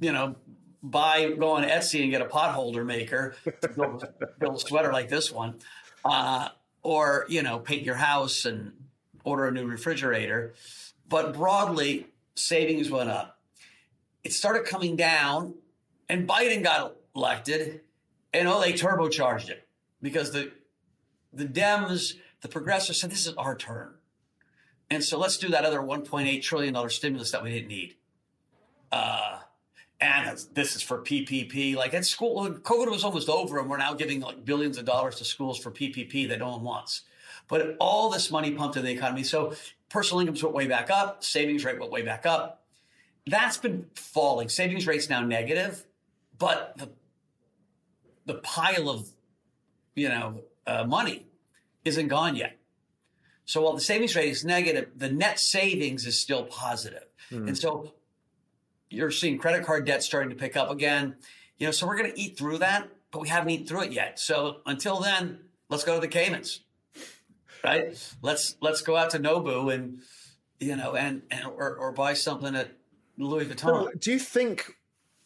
you 0.00 0.12
know, 0.12 0.36
buy, 0.82 1.30
go 1.30 1.52
on 1.52 1.64
Etsy 1.64 2.02
and 2.02 2.10
get 2.10 2.22
a 2.22 2.26
potholder 2.26 2.84
maker 2.84 3.34
to 3.60 3.68
build, 3.68 4.04
build 4.38 4.56
a 4.56 4.60
sweater 4.60 4.92
like 4.92 5.08
this 5.08 5.30
one. 5.30 5.56
Uh, 6.04 6.48
or, 6.82 7.26
you 7.28 7.42
know, 7.42 7.58
paint 7.58 7.82
your 7.82 7.96
house 7.96 8.46
and 8.46 8.72
order 9.24 9.46
a 9.46 9.52
new 9.52 9.66
refrigerator. 9.66 10.54
But 11.08 11.34
broadly, 11.34 12.06
savings 12.34 12.90
went 12.90 13.10
up. 13.10 13.38
It 14.24 14.32
started 14.32 14.64
coming 14.64 14.96
down, 14.96 15.54
and 16.08 16.28
Biden 16.28 16.62
got 16.62 16.96
elected, 17.14 17.80
and 18.32 18.48
oh, 18.48 18.60
they 18.60 18.72
turbocharged 18.72 19.48
it 19.48 19.66
because 20.02 20.32
the 20.32 20.52
the 21.32 21.46
Dems, 21.46 22.14
the 22.40 22.48
progressives 22.48 23.00
said 23.00 23.10
this 23.10 23.26
is 23.26 23.34
our 23.34 23.56
turn, 23.56 23.94
and 24.90 25.02
so 25.02 25.18
let's 25.18 25.38
do 25.38 25.48
that 25.48 25.64
other 25.64 25.80
1.8 25.80 26.42
trillion 26.42 26.74
dollar 26.74 26.90
stimulus 26.90 27.30
that 27.30 27.42
we 27.42 27.50
didn't 27.50 27.68
need. 27.68 27.96
Uh, 28.92 29.38
and 30.00 30.38
this 30.54 30.76
is 30.76 30.82
for 30.82 30.98
PPP. 30.98 31.76
Like 31.76 31.92
at 31.94 32.06
school, 32.06 32.50
COVID 32.50 32.90
was 32.90 33.04
almost 33.04 33.28
over, 33.28 33.58
and 33.58 33.68
we're 33.68 33.76
now 33.76 33.94
giving 33.94 34.20
like 34.20 34.44
billions 34.44 34.78
of 34.78 34.84
dollars 34.84 35.16
to 35.16 35.24
schools 35.24 35.58
for 35.58 35.70
PPP 35.70 36.28
that 36.28 36.38
no 36.38 36.50
one 36.50 36.62
wants. 36.62 37.02
But 37.48 37.76
all 37.80 38.10
this 38.10 38.30
money 38.30 38.52
pumped 38.52 38.76
into 38.76 38.86
the 38.86 38.94
economy. 38.94 39.24
So 39.24 39.54
personal 39.88 40.20
incomes 40.20 40.42
went 40.42 40.54
way 40.54 40.66
back 40.66 40.90
up, 40.90 41.22
savings 41.22 41.64
rate 41.64 41.78
went 41.78 41.92
way 41.92 42.02
back 42.02 42.24
up. 42.24 42.64
That's 43.26 43.58
been 43.58 43.86
falling. 43.94 44.48
Savings 44.48 44.86
rate's 44.86 45.10
now 45.10 45.20
negative, 45.20 45.84
but 46.38 46.74
the 46.78 46.90
the 48.26 48.34
pile 48.34 48.88
of, 48.88 49.08
you 49.94 50.08
know, 50.08 50.42
uh, 50.66 50.84
money 50.84 51.26
isn't 51.84 52.08
gone 52.08 52.36
yet. 52.36 52.56
So 53.44 53.62
while 53.62 53.72
the 53.72 53.80
savings 53.80 54.14
rate 54.14 54.28
is 54.28 54.44
negative, 54.44 54.90
the 54.96 55.10
net 55.10 55.40
savings 55.40 56.06
is 56.06 56.18
still 56.18 56.44
positive. 56.44 57.06
Mm. 57.32 57.48
And 57.48 57.58
so 57.58 57.94
you're 58.90 59.10
seeing 59.10 59.38
credit 59.38 59.64
card 59.64 59.86
debt 59.86 60.02
starting 60.02 60.30
to 60.30 60.36
pick 60.36 60.56
up 60.56 60.70
again. 60.70 61.16
You 61.58 61.66
know, 61.66 61.72
so 61.72 61.86
we're 61.86 61.96
going 61.96 62.12
to 62.12 62.20
eat 62.20 62.36
through 62.36 62.58
that, 62.58 62.88
but 63.10 63.20
we 63.20 63.28
haven't 63.28 63.50
eaten 63.50 63.66
through 63.66 63.82
it 63.82 63.92
yet. 63.92 64.18
So 64.18 64.58
until 64.66 65.00
then, 65.00 65.38
let's 65.68 65.84
go 65.84 65.94
to 65.94 66.00
the 66.00 66.08
Caymans, 66.08 66.60
right? 67.64 67.96
Let's 68.22 68.56
let's 68.60 68.82
go 68.82 68.96
out 68.96 69.10
to 69.10 69.18
Nobu 69.18 69.72
and 69.72 70.00
you 70.58 70.76
know 70.76 70.94
and, 70.96 71.22
and 71.30 71.46
or, 71.46 71.76
or 71.76 71.92
buy 71.92 72.14
something 72.14 72.54
at 72.54 72.72
Louis 73.16 73.44
Vuitton. 73.46 73.72
Well, 73.72 73.90
do 73.98 74.12
you 74.12 74.18
think 74.18 74.74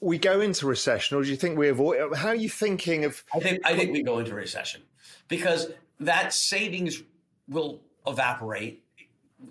we 0.00 0.18
go 0.18 0.40
into 0.40 0.66
recession, 0.66 1.16
or 1.16 1.23
do 1.23 1.30
you 1.30 1.37
think 1.37 1.59
we 1.59 1.68
avoid? 1.68 2.14
How 2.16 2.28
are 2.28 2.35
you 2.35 2.50
thinking 2.50 3.04
of? 3.04 3.25
I 3.33 3.40
think 3.40 3.61
I 3.64 3.75
think 3.75 3.92
we 3.92 4.02
go 4.02 4.18
into 4.18 4.35
recession 4.35 4.83
because 5.28 5.68
that 6.00 6.33
savings 6.33 7.02
will 7.49 7.80
evaporate. 8.06 8.83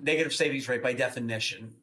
Negative 0.02 0.34
savings 0.34 0.68
rate 0.68 0.82
by 0.82 0.94
definition. 0.94 1.76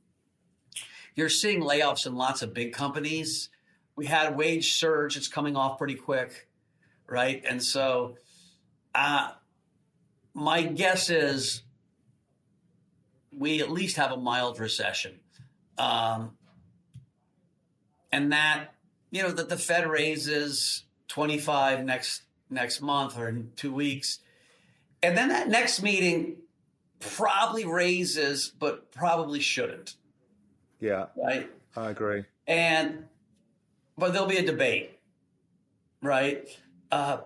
You're 1.21 1.29
seeing 1.29 1.61
layoffs 1.61 2.07
in 2.07 2.15
lots 2.15 2.41
of 2.41 2.55
big 2.55 2.73
companies. 2.73 3.51
We 3.95 4.07
had 4.07 4.33
a 4.33 4.35
wage 4.35 4.73
surge; 4.73 5.19
it's 5.19 5.29
coming 5.29 5.55
off 5.55 5.77
pretty 5.77 5.97
quick, 5.97 6.49
right? 7.07 7.43
And 7.47 7.63
so, 7.63 8.17
uh, 8.95 9.33
my 10.33 10.63
guess 10.63 11.11
is 11.11 11.63
we 13.37 13.61
at 13.61 13.71
least 13.71 13.99
have 13.99 14.13
a 14.13 14.17
mild 14.17 14.59
recession. 14.59 15.21
Um, 15.77 16.39
and 18.11 18.33
that 18.33 18.69
you 19.11 19.23
know 19.23 19.31
that 19.31 19.51
the 19.51 19.59
Fed 19.59 19.87
raises 19.87 20.85
25 21.09 21.85
next 21.85 22.23
next 22.49 22.81
month 22.81 23.19
or 23.19 23.29
in 23.29 23.53
two 23.57 23.75
weeks, 23.75 24.21
and 25.03 25.19
then 25.19 25.29
that 25.29 25.51
next 25.51 25.83
meeting 25.83 26.37
probably 26.99 27.67
raises, 27.67 28.49
but 28.59 28.91
probably 28.91 29.41
shouldn't. 29.41 29.97
Yeah, 30.81 31.07
right. 31.17 31.51
I 31.77 31.91
agree. 31.91 32.25
And 32.47 33.05
but 33.97 34.13
there'll 34.13 34.27
be 34.27 34.39
a 34.39 34.47
debate, 34.47 34.99
right? 36.03 36.49
Uh, 36.91 37.19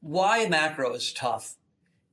why 0.00 0.46
macro 0.48 0.94
is 0.94 1.12
tough 1.12 1.56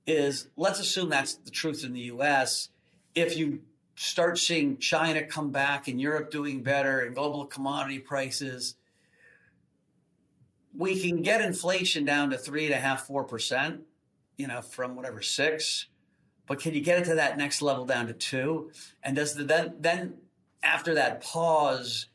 is 0.06 0.48
let's 0.56 0.80
assume 0.80 1.10
that's 1.10 1.36
the 1.36 1.52
truth 1.52 1.84
in 1.84 1.94
the 1.94 2.02
U.S. 2.02 2.70
If 3.16 3.38
you 3.38 3.62
start 3.96 4.38
seeing 4.38 4.78
China 4.78 5.24
come 5.26 5.52
back 5.52 5.88
and 5.88 6.00
Europe 6.00 6.30
doing 6.30 6.62
better 6.62 7.00
and 7.00 7.16
global 7.16 7.46
commodity 7.46 8.00
prices, 8.00 8.76
we 10.76 11.00
can 11.02 11.24
get 11.24 11.42
inflation 11.42 12.06
down 12.06 12.30
to 12.30 12.38
three 12.38 12.66
and 12.66 12.74
a 12.76 12.78
half, 12.78 13.08
four 13.08 13.24
percent, 13.24 13.82
you 14.38 14.48
know, 14.48 14.62
from 14.62 14.96
whatever 14.96 15.22
six. 15.22 15.88
But 16.46 16.60
can 16.60 16.74
you 16.74 16.82
get 16.82 17.00
it 17.00 17.06
to 17.06 17.16
that 17.16 17.38
next 17.38 17.62
level 17.62 17.86
down 17.86 18.08
to 18.08 18.14
two? 18.14 18.72
And 19.04 19.16
does 19.16 19.34
the 19.34 19.44
then 19.44 19.76
then 19.80 20.14
after 20.64 20.96
that 20.96 21.22
pause, 21.22 22.08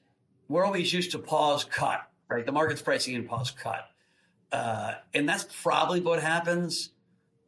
we're 0.49 0.65
always 0.65 0.93
used 0.93 1.13
to 1.13 1.19
pause 1.19 1.65
cut, 1.65 2.03
right? 2.29 2.45
The 2.45 2.53
market's 2.53 2.83
pricing 2.83 3.15
in 3.15 3.25
pause 3.25 3.51
cut. 3.51 3.87
Uh, 4.51 4.95
and 5.15 5.29
that's 5.29 5.47
probably 5.63 6.01
what 6.01 6.23
happens. 6.23 6.91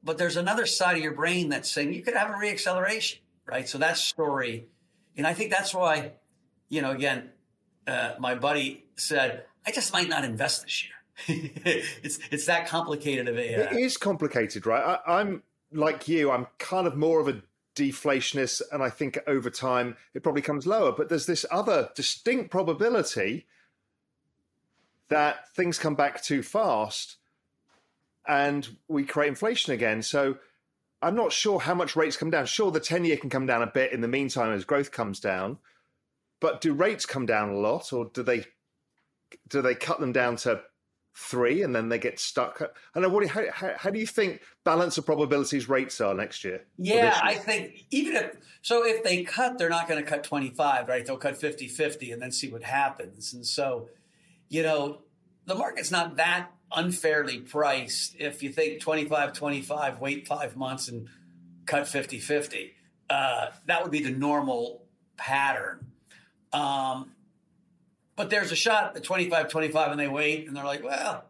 But 0.03 0.19
there's 0.19 0.37
another 0.37 0.67
side 0.67 0.97
of 0.97 1.03
your 1.03 1.15
brain 1.15 1.51
that's 1.51 1.71
saying 1.71 1.93
you 1.93 2.03
could 2.03 2.15
have 2.15 2.31
a 2.31 2.35
reacceleration 2.35 3.19
right? 3.47 3.69
So 3.69 3.79
that 3.79 3.97
story, 3.97 4.67
and 5.17 5.27
I 5.27 5.35
think 5.35 5.51
that's 5.51 5.75
why, 5.75 6.13
you 6.69 6.83
know, 6.83 6.91
again, 6.91 7.31
uh, 7.87 8.15
my 8.19 8.35
buddy 8.35 8.85
said, 8.97 9.45
I 9.67 9.71
just 9.71 9.93
might 9.93 10.09
not 10.09 10.25
invest 10.25 10.65
this 10.65 10.85
year. 10.85 10.93
it's 11.65 12.19
it's 12.33 12.47
that 12.47 12.67
complicated 12.67 13.29
of 13.29 13.39
a. 13.39 13.55
Uh, 13.55 13.77
it 13.77 13.81
is 13.81 13.97
complicated, 13.97 14.67
right? 14.67 14.99
I, 15.07 15.21
I'm 15.21 15.45
like 15.73 16.09
you. 16.09 16.33
I'm 16.33 16.49
kind 16.59 16.89
of 16.89 16.97
more 16.97 17.21
of 17.21 17.29
a 17.29 17.41
deflationist, 17.75 18.63
and 18.73 18.83
I 18.83 18.91
think 18.91 19.19
over 19.27 19.51
time 19.51 19.97
it 20.15 20.23
probably 20.23 20.43
comes 20.43 20.67
lower. 20.67 20.93
But 20.93 21.09
there's 21.09 21.27
this 21.27 21.45
other 21.51 21.91
distinct 21.95 22.51
probability 22.51 23.47
that 25.09 25.55
things 25.55 25.79
come 25.79 25.95
back 25.95 26.23
too 26.23 26.43
fast, 26.43 27.17
and 28.27 28.77
we 28.89 29.05
create 29.05 29.29
inflation 29.29 29.73
again. 29.73 30.03
So 30.03 30.39
I'm 31.03 31.15
not 31.15 31.33
sure 31.33 31.61
how 31.61 31.75
much 31.75 31.97
rates 31.97 32.17
come 32.17 32.31
down. 32.31 32.47
Sure, 32.47 32.71
the 32.71 32.81
10 32.81 33.05
year 33.05 33.19
can 33.19 33.29
come 33.29 33.47
down 33.47 33.63
a 33.63 33.67
bit 33.67 33.93
in 33.93 34.01
the 34.01 34.09
meantime 34.09 34.53
as 34.53 34.65
growth 34.65 34.91
comes 34.91 35.21
down. 35.21 35.59
But 36.41 36.61
do 36.61 36.73
rates 36.73 37.07
come 37.07 37.27
down 37.27 37.51
a 37.51 37.59
lot 37.59 37.93
or 37.93 38.07
do 38.07 38.23
they 38.23 38.47
do 39.49 39.61
they 39.61 39.75
cut 39.75 40.01
them 40.01 40.13
down 40.13 40.37
to 40.37 40.63
three 41.15 41.63
and 41.63 41.75
then 41.75 41.89
they 41.89 41.99
get 41.99 42.19
stuck? 42.19 42.63
I 42.95 43.01
know. 43.01 43.09
What, 43.09 43.27
how, 43.29 43.45
how, 43.53 43.73
how 43.77 43.91
do 43.91 43.99
you 43.99 44.07
think 44.07 44.43
balance 44.65 44.99
of 44.99 45.07
probabilities 45.07 45.69
rates 45.69 46.01
are 46.01 46.15
next 46.15 46.45
year? 46.45 46.65
Yeah? 46.79 47.19
I 47.23 47.35
think 47.35 47.87
even 47.91 48.17
if 48.17 48.37
so, 48.63 48.85
if 48.85 49.03
they 49.05 49.23
cut, 49.23 49.59
they're 49.59 49.69
not 49.69 49.89
going 49.89 50.03
to 50.03 50.09
cut 50.09 50.25
25, 50.25 50.89
right? 50.89 51.07
They'll 51.07 51.17
cut 51.17 51.37
50 51.37 51.69
50 51.69 52.13
and 52.13 52.23
then 52.23 52.33
see 52.33 52.49
what 52.49 52.63
happens. 52.63 53.35
And 53.35 53.47
so, 53.47 53.89
you 54.49 54.63
know, 54.63 55.03
the 55.47 55.55
market's 55.55 55.91
not 55.91 56.17
that 56.17 56.51
unfairly 56.75 57.39
priced 57.39 58.17
if 58.19 58.43
you 58.43 58.51
think 58.51 58.81
25 58.81 59.33
25, 59.33 60.01
wait 60.01 60.27
five 60.27 60.57
months 60.57 60.89
and 60.89 61.09
cut 61.67 61.87
50 61.87 62.19
50. 62.19 62.73
Uh, 63.09 63.47
that 63.67 63.83
would 63.83 63.93
be 63.93 64.03
the 64.03 64.11
normal 64.11 64.83
pattern. 65.17 65.87
Um, 66.53 67.11
but 68.17 68.31
there's 68.31 68.53
a 68.53 68.57
shot 68.57 68.97
at 68.97 69.05
25 69.05 69.49
25 69.49 69.91
and 69.91 70.01
they 70.01 70.09
wait 70.09 70.47
and 70.47 70.57
they're 70.57 70.65
like, 70.65 70.85
well, 70.85 71.25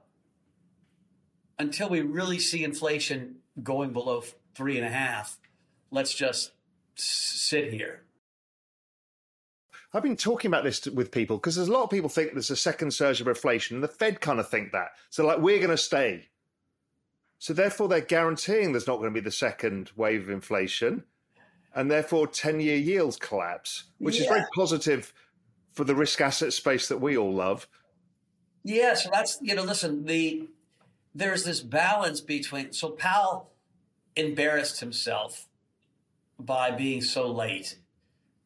until 1.59 1.88
we 1.88 2.00
really 2.00 2.38
see 2.38 2.64
inflation 2.64 3.37
going 3.62 3.93
below 3.93 4.23
three 4.55 4.76
and 4.76 4.87
a 4.87 4.91
half, 4.91 5.38
let's 5.91 6.14
just 6.14 6.53
sit 6.95 7.73
here. 7.73 8.03
I've 9.93 10.03
been 10.03 10.17
talking 10.17 10.49
about 10.49 10.64
this 10.64 10.85
with 10.87 11.12
people 11.12 11.37
because 11.37 11.55
there's 11.55 11.69
a 11.69 11.73
lot 11.73 11.85
of 11.85 11.91
people 11.91 12.09
think 12.09 12.33
there's 12.33 12.50
a 12.50 12.57
second 12.57 12.93
surge 12.93 13.21
of 13.21 13.29
inflation, 13.29 13.76
and 13.76 13.85
the 13.85 13.88
Fed 13.88 14.21
kind 14.21 14.41
of 14.41 14.49
think 14.49 14.73
that. 14.73 14.88
So, 15.09 15.25
like, 15.25 15.38
we're 15.38 15.59
going 15.59 15.71
to 15.71 15.76
stay. 15.76 16.29
So, 17.38 17.53
therefore, 17.53 17.87
they're 17.87 18.00
guaranteeing 18.00 18.73
there's 18.73 18.88
not 18.88 18.97
going 18.97 19.11
to 19.11 19.14
be 19.14 19.25
the 19.25 19.31
second 19.31 19.93
wave 19.95 20.23
of 20.23 20.31
inflation, 20.31 21.05
and 21.76 21.88
therefore, 21.88 22.26
10 22.26 22.59
year 22.59 22.76
yields 22.76 23.17
collapse, 23.17 23.85
which 23.99 24.17
yeah. 24.17 24.23
is 24.23 24.29
very 24.29 24.45
positive 24.53 25.14
for 25.75 25.85
the 25.85 25.95
risk 25.95 26.21
asset 26.21 26.52
space 26.52 26.88
that 26.88 27.00
we 27.00 27.16
all 27.16 27.33
love. 27.33 27.69
Yeah, 28.62 28.95
so 28.95 29.11
that's 29.12 29.38
you 29.43 29.54
know, 29.54 29.62
listen, 29.62 30.07
the 30.07 30.49
there's 31.14 31.45
this 31.45 31.61
balance 31.61 32.21
between 32.21 32.73
so 32.73 32.90
Powell 32.90 33.52
embarrassed 34.16 34.81
himself 34.81 35.49
by 36.38 36.71
being 36.71 37.02
so 37.02 37.31
late 37.31 37.78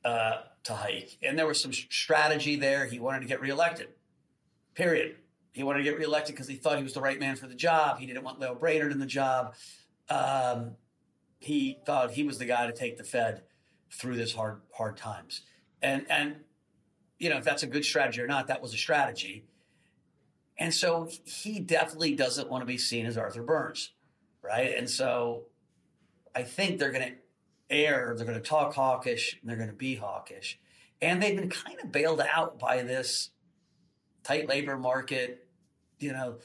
uh, 0.05 0.39
to 0.65 0.75
hike, 0.75 1.19
and 1.23 1.39
there 1.39 1.47
was 1.47 1.61
some 1.61 1.73
strategy 1.73 2.57
there. 2.57 2.87
He 2.87 2.99
wanted 2.99 3.21
to 3.21 3.27
get 3.27 3.41
reelected. 3.41 3.89
Period. 4.75 5.17
He 5.53 5.63
wanted 5.63 5.79
to 5.79 5.85
get 5.85 5.99
reelected 5.99 6.35
because 6.35 6.49
he 6.49 6.55
thought 6.55 6.77
he 6.77 6.85
was 6.85 6.95
the 6.95 7.01
right 7.01 7.19
man 7.19 7.37
for 7.37 7.47
the 7.47 7.55
job. 7.55 7.99
He 7.99 8.07
didn't 8.07 8.23
want 8.23 8.39
Lael 8.39 8.55
Brainard 8.55 8.93
in 8.93 9.01
the 9.01 9.07
job. 9.07 9.55
Um, 10.09 10.77
he 11.41 11.79
thought 11.85 12.13
he 12.13 12.23
was 12.23 12.39
the 12.39 12.45
guy 12.45 12.67
to 12.67 12.73
take 12.73 12.97
the 12.97 13.05
Fed 13.05 13.43
through 13.93 14.17
this 14.17 14.35
hard 14.35 14.61
hard 14.73 14.97
times. 14.97 15.43
And 15.83 16.07
and 16.11 16.37
you 17.19 17.31
know, 17.31 17.37
if 17.39 17.45
that's 17.45 17.63
a 17.63 17.67
good 17.67 17.85
strategy 17.85 18.21
or 18.21 18.27
not, 18.27 18.49
that 18.49 18.63
was 18.63 18.75
a 18.75 18.77
strategy. 18.77 19.45
And 20.59 20.75
so 20.75 21.09
he 21.25 21.61
definitely 21.61 22.15
doesn't 22.15 22.49
want 22.49 22.63
to 22.63 22.67
be 22.67 22.79
seen 22.79 23.07
as 23.07 23.17
Arthur 23.17 23.43
Burns, 23.43 23.93
right? 24.43 24.75
And 24.77 24.91
so 24.91 25.45
I 26.35 26.43
think 26.43 26.79
they're 26.79 26.91
going 26.93 27.09
to 27.11 27.15
air, 27.71 28.15
they're 28.17 28.27
going 28.27 28.41
to 28.41 28.45
talk 28.45 28.75
hawkish, 28.75 29.39
and 29.41 29.49
they're 29.49 29.57
going 29.57 29.69
to 29.69 29.75
be 29.75 29.95
hawkish. 29.95 30.59
And 31.01 31.23
they've 31.23 31.37
been 31.37 31.51
kind 31.51 31.79
of 31.81 31.93
bailed 31.93 32.21
out 32.21 32.59
by 32.59 32.83
this 32.83 33.31
tight 34.25 34.49
labor 34.49 34.77
market, 34.77 35.47
you 35.99 36.13
know. 36.13 36.37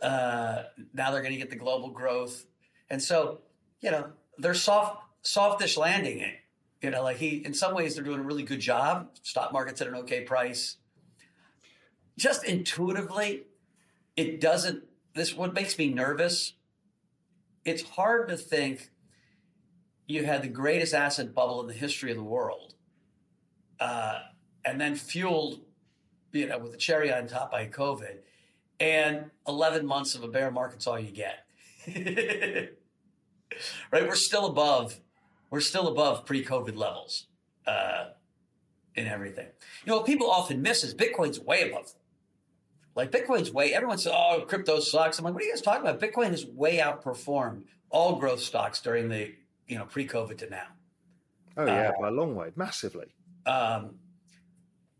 Uh, 0.00 0.64
now 0.92 1.10
they're 1.10 1.22
going 1.22 1.32
to 1.32 1.38
get 1.38 1.50
the 1.50 1.56
global 1.56 1.90
growth, 1.90 2.44
and 2.90 3.00
so 3.00 3.38
you 3.80 3.90
know 3.90 4.10
they're 4.38 4.54
soft, 4.54 5.00
softish 5.22 5.76
landing 5.76 6.18
it. 6.18 6.34
You 6.82 6.90
know, 6.90 7.02
like 7.04 7.16
he, 7.18 7.36
in 7.44 7.54
some 7.54 7.74
ways, 7.74 7.94
they're 7.94 8.04
doing 8.04 8.18
a 8.18 8.24
really 8.24 8.42
good 8.42 8.58
job. 8.58 9.10
Stock 9.22 9.52
market's 9.52 9.80
at 9.80 9.86
an 9.86 9.94
okay 9.94 10.22
price. 10.22 10.76
Just 12.18 12.44
intuitively, 12.44 13.44
it 14.16 14.40
doesn't. 14.40 14.82
This 15.14 15.34
what 15.34 15.54
makes 15.54 15.78
me 15.78 15.94
nervous. 15.94 16.54
It's 17.64 17.82
hard 17.82 18.28
to 18.28 18.36
think 18.36 18.90
you 20.08 20.24
had 20.24 20.42
the 20.42 20.48
greatest 20.48 20.92
asset 20.92 21.32
bubble 21.32 21.60
in 21.60 21.68
the 21.68 21.72
history 21.72 22.10
of 22.10 22.16
the 22.16 22.24
world, 22.24 22.74
uh, 23.78 24.18
and 24.64 24.80
then 24.80 24.96
fueled, 24.96 25.60
you 26.32 26.48
know, 26.48 26.58
with 26.58 26.72
the 26.72 26.78
cherry 26.78 27.12
on 27.12 27.28
top 27.28 27.52
by 27.52 27.68
COVID, 27.68 28.16
and 28.80 29.30
11 29.46 29.86
months 29.86 30.16
of 30.16 30.24
a 30.24 30.28
bear 30.28 30.50
market's 30.50 30.88
all 30.88 30.98
you 30.98 31.12
get. 31.12 31.46
right? 33.92 34.06
We're 34.06 34.16
still 34.16 34.46
above 34.46 34.98
we're 35.52 35.60
still 35.60 35.86
above 35.86 36.24
pre-COVID 36.24 36.76
levels 36.76 37.26
uh, 37.66 38.06
in 38.94 39.06
everything. 39.06 39.46
You 39.84 39.90
know, 39.90 39.98
what 39.98 40.06
people 40.06 40.30
often 40.30 40.62
miss 40.62 40.82
is 40.82 40.94
Bitcoin's 40.94 41.38
way 41.38 41.70
above. 41.70 41.92
Like 42.96 43.12
Bitcoin's 43.12 43.52
way, 43.52 43.74
everyone 43.74 43.98
says, 43.98 44.14
oh, 44.16 44.44
crypto 44.48 44.80
sucks. 44.80 45.18
I'm 45.18 45.26
like, 45.26 45.34
what 45.34 45.42
are 45.42 45.46
you 45.46 45.52
guys 45.52 45.60
talking 45.60 45.82
about? 45.86 46.00
Bitcoin 46.00 46.30
has 46.30 46.46
way 46.46 46.78
outperformed 46.78 47.64
all 47.90 48.16
growth 48.16 48.40
stocks 48.40 48.80
during 48.80 49.10
the, 49.10 49.34
you 49.68 49.76
know, 49.76 49.84
pre-COVID 49.84 50.38
to 50.38 50.48
now. 50.48 50.66
Oh 51.58 51.66
yeah, 51.66 51.90
uh, 51.90 52.00
by 52.00 52.08
a 52.08 52.12
long 52.12 52.34
way, 52.34 52.52
massively. 52.56 53.14
Um, 53.44 53.96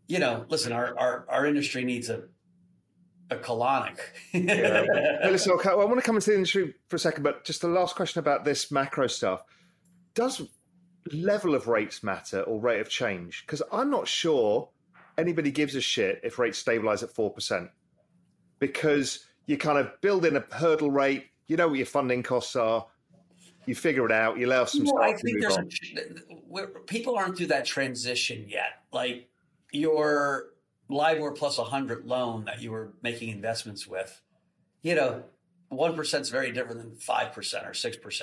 you 0.07 0.19
know, 0.19 0.45
listen, 0.49 0.71
our, 0.71 0.97
our, 0.99 1.25
our 1.29 1.45
industry 1.47 1.83
needs 1.83 2.09
a 2.11 2.25
a 3.31 3.37
colonic. 3.37 3.97
yeah. 4.33 4.85
listen, 5.31 5.53
okay, 5.53 5.69
well, 5.69 5.81
I 5.81 5.85
want 5.85 5.97
to 5.97 6.05
come 6.05 6.15
into 6.15 6.29
the 6.29 6.35
industry 6.35 6.75
for 6.89 6.97
a 6.97 6.99
second, 6.99 7.23
but 7.23 7.43
just 7.43 7.61
the 7.61 7.67
last 7.67 7.95
question 7.95 8.19
about 8.19 8.45
this 8.45 8.69
macro 8.69 9.07
stuff 9.07 9.41
does 10.13 10.41
level 11.11 11.55
of 11.55 11.67
rates 11.67 12.03
matter 12.03 12.41
or 12.41 12.59
rate 12.59 12.79
of 12.79 12.89
change? 12.89 13.43
Because 13.45 13.61
I'm 13.71 13.89
not 13.89 14.07
sure 14.07 14.69
anybody 15.17 15.51
gives 15.51 15.75
a 15.75 15.81
shit 15.81 16.21
if 16.23 16.39
rates 16.39 16.57
stabilize 16.57 17.03
at 17.03 17.13
4%. 17.13 17.69
Because 18.59 19.25
you 19.45 19.57
kind 19.57 19.77
of 19.77 19.99
build 20.01 20.25
in 20.25 20.37
a 20.37 20.43
hurdle 20.51 20.91
rate, 20.91 21.27
you 21.47 21.57
know 21.57 21.67
what 21.67 21.77
your 21.77 21.85
funding 21.85 22.23
costs 22.23 22.55
are, 22.55 22.85
you 23.65 23.75
figure 23.75 24.05
it 24.05 24.11
out, 24.11 24.37
you 24.37 24.47
allow 24.47 24.65
some 24.65 24.85
well, 24.85 25.01
I 25.03 25.13
think 25.13 25.41
there's 25.41 25.57
a, 25.57 26.67
people 26.87 27.17
aren't 27.17 27.37
through 27.37 27.47
that 27.47 27.65
transition 27.65 28.45
yet. 28.47 28.83
Like 28.91 29.29
your 29.71 30.53
LIBOR 30.89 31.31
plus 31.31 31.57
100 31.57 32.05
loan 32.05 32.45
that 32.45 32.61
you 32.61 32.71
were 32.71 32.93
making 33.01 33.29
investments 33.29 33.87
with, 33.87 34.21
you 34.81 34.95
know, 34.95 35.23
1% 35.71 36.19
is 36.21 36.29
very 36.29 36.51
different 36.51 36.79
than 36.79 36.91
5% 36.91 37.67
or 37.67 37.71
6%. 37.71 38.21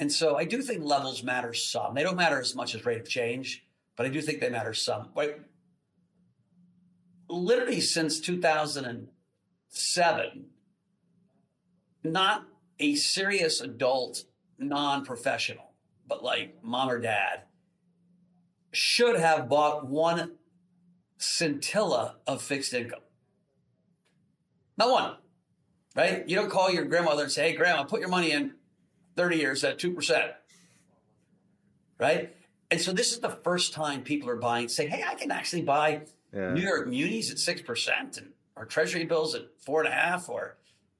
And 0.00 0.10
so 0.10 0.36
I 0.36 0.44
do 0.46 0.62
think 0.62 0.82
levels 0.82 1.22
matter 1.22 1.52
some. 1.52 1.94
They 1.94 2.02
don't 2.02 2.16
matter 2.16 2.40
as 2.40 2.56
much 2.56 2.74
as 2.74 2.86
rate 2.86 3.02
of 3.02 3.08
change, 3.08 3.66
but 3.96 4.06
I 4.06 4.08
do 4.08 4.22
think 4.22 4.40
they 4.40 4.48
matter 4.48 4.72
some. 4.72 5.10
But 5.14 5.40
literally 7.28 7.82
since 7.82 8.18
2007, 8.18 10.46
not 12.02 12.46
a 12.78 12.94
serious 12.94 13.60
adult, 13.60 14.24
non 14.58 15.04
professional, 15.04 15.74
but 16.08 16.24
like 16.24 16.64
mom 16.64 16.88
or 16.88 16.98
dad, 16.98 17.42
should 18.72 19.20
have 19.20 19.50
bought 19.50 19.86
one 19.86 20.36
scintilla 21.18 22.16
of 22.26 22.40
fixed 22.40 22.72
income. 22.72 23.00
Not 24.78 24.90
one, 24.90 25.16
right? 25.94 26.26
You 26.26 26.36
don't 26.36 26.50
call 26.50 26.70
your 26.70 26.86
grandmother 26.86 27.24
and 27.24 27.32
say, 27.32 27.50
hey, 27.50 27.56
grandma, 27.56 27.84
put 27.84 28.00
your 28.00 28.08
money 28.08 28.30
in 28.30 28.54
30 29.20 29.36
years 29.36 29.64
at 29.64 29.78
2%. 29.78 30.32
Right? 31.98 32.34
And 32.70 32.80
so 32.80 32.92
this 32.92 33.12
is 33.12 33.18
the 33.20 33.28
first 33.28 33.74
time 33.74 34.02
people 34.02 34.30
are 34.30 34.36
buying, 34.36 34.68
say, 34.68 34.86
hey, 34.86 35.04
I 35.06 35.14
can 35.14 35.30
actually 35.30 35.60
buy 35.60 36.02
yeah. 36.32 36.54
New 36.54 36.62
York 36.62 36.88
munis 36.88 37.30
at 37.30 37.36
6% 37.36 38.16
and 38.16 38.30
or 38.56 38.64
treasury 38.64 39.04
bills 39.04 39.34
at 39.34 39.42
four 39.58 39.80
and 39.80 39.88
a 39.88 39.92
half 39.92 40.30
or 40.30 40.56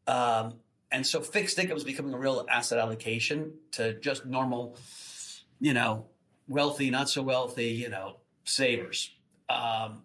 um, 0.06 0.54
and 0.92 1.06
so 1.06 1.20
fixed 1.20 1.58
income 1.58 1.78
is 1.78 1.84
becoming 1.84 2.12
a 2.12 2.18
real 2.18 2.44
asset 2.50 2.78
allocation 2.78 3.54
to 3.72 3.94
just 4.00 4.26
normal, 4.26 4.76
you 5.60 5.72
know, 5.72 6.06
wealthy, 6.46 6.90
not 6.90 7.08
so 7.08 7.22
wealthy, 7.22 7.68
you 7.68 7.88
know, 7.88 8.16
savers. 8.44 9.14
Um, 9.48 10.02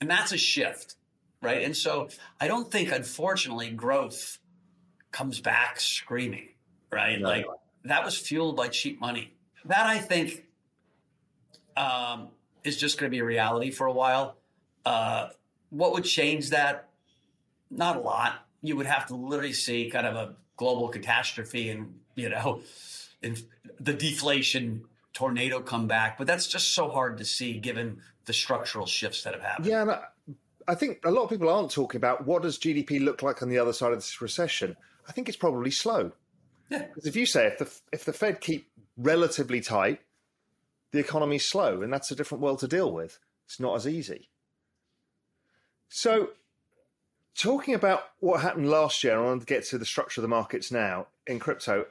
and 0.00 0.08
that's 0.08 0.32
a 0.32 0.38
shift, 0.38 0.96
right? 1.42 1.62
And 1.62 1.76
so 1.76 2.08
I 2.40 2.48
don't 2.48 2.70
think, 2.70 2.92
unfortunately, 2.92 3.70
growth 3.70 4.38
comes 5.12 5.40
back 5.40 5.80
screaming 5.80 6.48
right? 6.90 7.20
No. 7.20 7.28
Like 7.28 7.46
that 7.84 8.04
was 8.04 8.16
fueled 8.16 8.56
by 8.56 8.68
cheap 8.68 9.00
money. 9.00 9.34
That 9.64 9.86
I 9.86 9.98
think 9.98 10.44
um, 11.76 12.28
is 12.64 12.76
just 12.76 12.98
going 12.98 13.10
to 13.10 13.14
be 13.14 13.20
a 13.20 13.24
reality 13.24 13.70
for 13.70 13.86
a 13.86 13.92
while. 13.92 14.36
Uh, 14.84 15.28
what 15.70 15.92
would 15.92 16.04
change 16.04 16.50
that? 16.50 16.88
Not 17.70 17.96
a 17.96 18.00
lot. 18.00 18.46
You 18.62 18.76
would 18.76 18.86
have 18.86 19.06
to 19.06 19.16
literally 19.16 19.52
see 19.52 19.90
kind 19.90 20.06
of 20.06 20.14
a 20.14 20.36
global 20.56 20.88
catastrophe 20.88 21.68
and 21.70 21.94
you 22.16 22.30
know, 22.30 22.62
in 23.22 23.36
the 23.78 23.92
deflation 23.92 24.84
tornado 25.12 25.60
come 25.60 25.86
back. 25.86 26.18
But 26.18 26.26
that's 26.26 26.48
just 26.48 26.74
so 26.74 26.88
hard 26.88 27.18
to 27.18 27.24
see 27.24 27.58
given 27.58 28.00
the 28.24 28.32
structural 28.32 28.86
shifts 28.86 29.22
that 29.22 29.34
have 29.34 29.42
happened. 29.42 29.66
Yeah, 29.66 29.84
I, 29.84 30.72
I 30.72 30.74
think 30.74 30.98
a 31.04 31.10
lot 31.10 31.24
of 31.24 31.30
people 31.30 31.48
aren't 31.48 31.70
talking 31.70 31.98
about 31.98 32.26
what 32.26 32.42
does 32.42 32.58
GDP 32.58 33.00
look 33.02 33.22
like 33.22 33.42
on 33.42 33.48
the 33.48 33.58
other 33.58 33.72
side 33.72 33.92
of 33.92 33.98
this 33.98 34.20
recession. 34.20 34.76
I 35.08 35.12
think 35.12 35.28
it's 35.28 35.36
probably 35.36 35.70
slow. 35.70 36.10
Because 36.68 37.06
if 37.06 37.16
you 37.16 37.26
say 37.26 37.46
if 37.46 37.58
the 37.58 37.72
if 37.92 38.04
the 38.04 38.12
Fed 38.12 38.40
keep 38.40 38.68
relatively 38.96 39.60
tight, 39.60 40.00
the 40.92 40.98
economy's 40.98 41.44
slow, 41.44 41.82
and 41.82 41.92
that's 41.92 42.10
a 42.10 42.16
different 42.16 42.42
world 42.42 42.60
to 42.60 42.68
deal 42.68 42.92
with. 42.92 43.18
It's 43.44 43.60
not 43.60 43.76
as 43.76 43.86
easy. 43.86 44.28
So, 45.88 46.30
talking 47.36 47.74
about 47.74 48.04
what 48.18 48.40
happened 48.40 48.70
last 48.70 49.04
year, 49.04 49.18
I 49.18 49.24
want 49.24 49.40
to 49.40 49.46
get 49.46 49.64
to 49.66 49.78
the 49.78 49.84
structure 49.84 50.20
of 50.20 50.22
the 50.22 50.28
markets 50.28 50.72
now 50.72 51.06
in 51.26 51.38
crypto. 51.38 51.86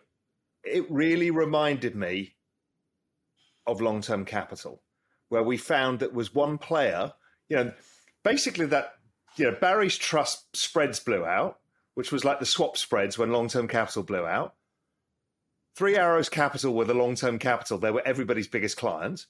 It 0.64 0.90
really 0.92 1.32
reminded 1.32 1.96
me 1.96 2.34
of 3.68 3.82
long 3.82 4.02
term 4.02 4.26
capital, 4.26 4.82
where 5.30 5.44
we 5.44 5.58
found 5.58 6.00
that 6.00 6.14
was 6.14 6.34
one 6.34 6.58
player, 6.58 7.14
you 7.48 7.56
know, 7.58 7.74
basically 8.24 8.66
that, 8.68 8.96
you 9.38 9.46
know, 9.46 9.58
Barry's 9.60 9.98
trust 9.98 10.56
spreads 10.58 11.00
blew 11.00 11.26
out, 11.26 11.60
which 11.94 12.12
was 12.12 12.26
like 12.26 12.40
the 12.40 12.46
swap 12.46 12.78
spreads 12.78 13.18
when 13.18 13.32
long 13.32 13.48
term 13.48 13.68
capital 13.68 14.04
blew 14.04 14.26
out. 14.26 14.56
Three 15.76 15.98
Arrows 15.98 16.30
Capital 16.30 16.74
were 16.74 16.86
the 16.86 16.94
long 16.94 17.16
term 17.16 17.38
capital. 17.38 17.78
They 17.78 17.92
were 17.92 18.02
everybody's 18.06 18.48
biggest 18.48 18.78
client. 18.78 19.26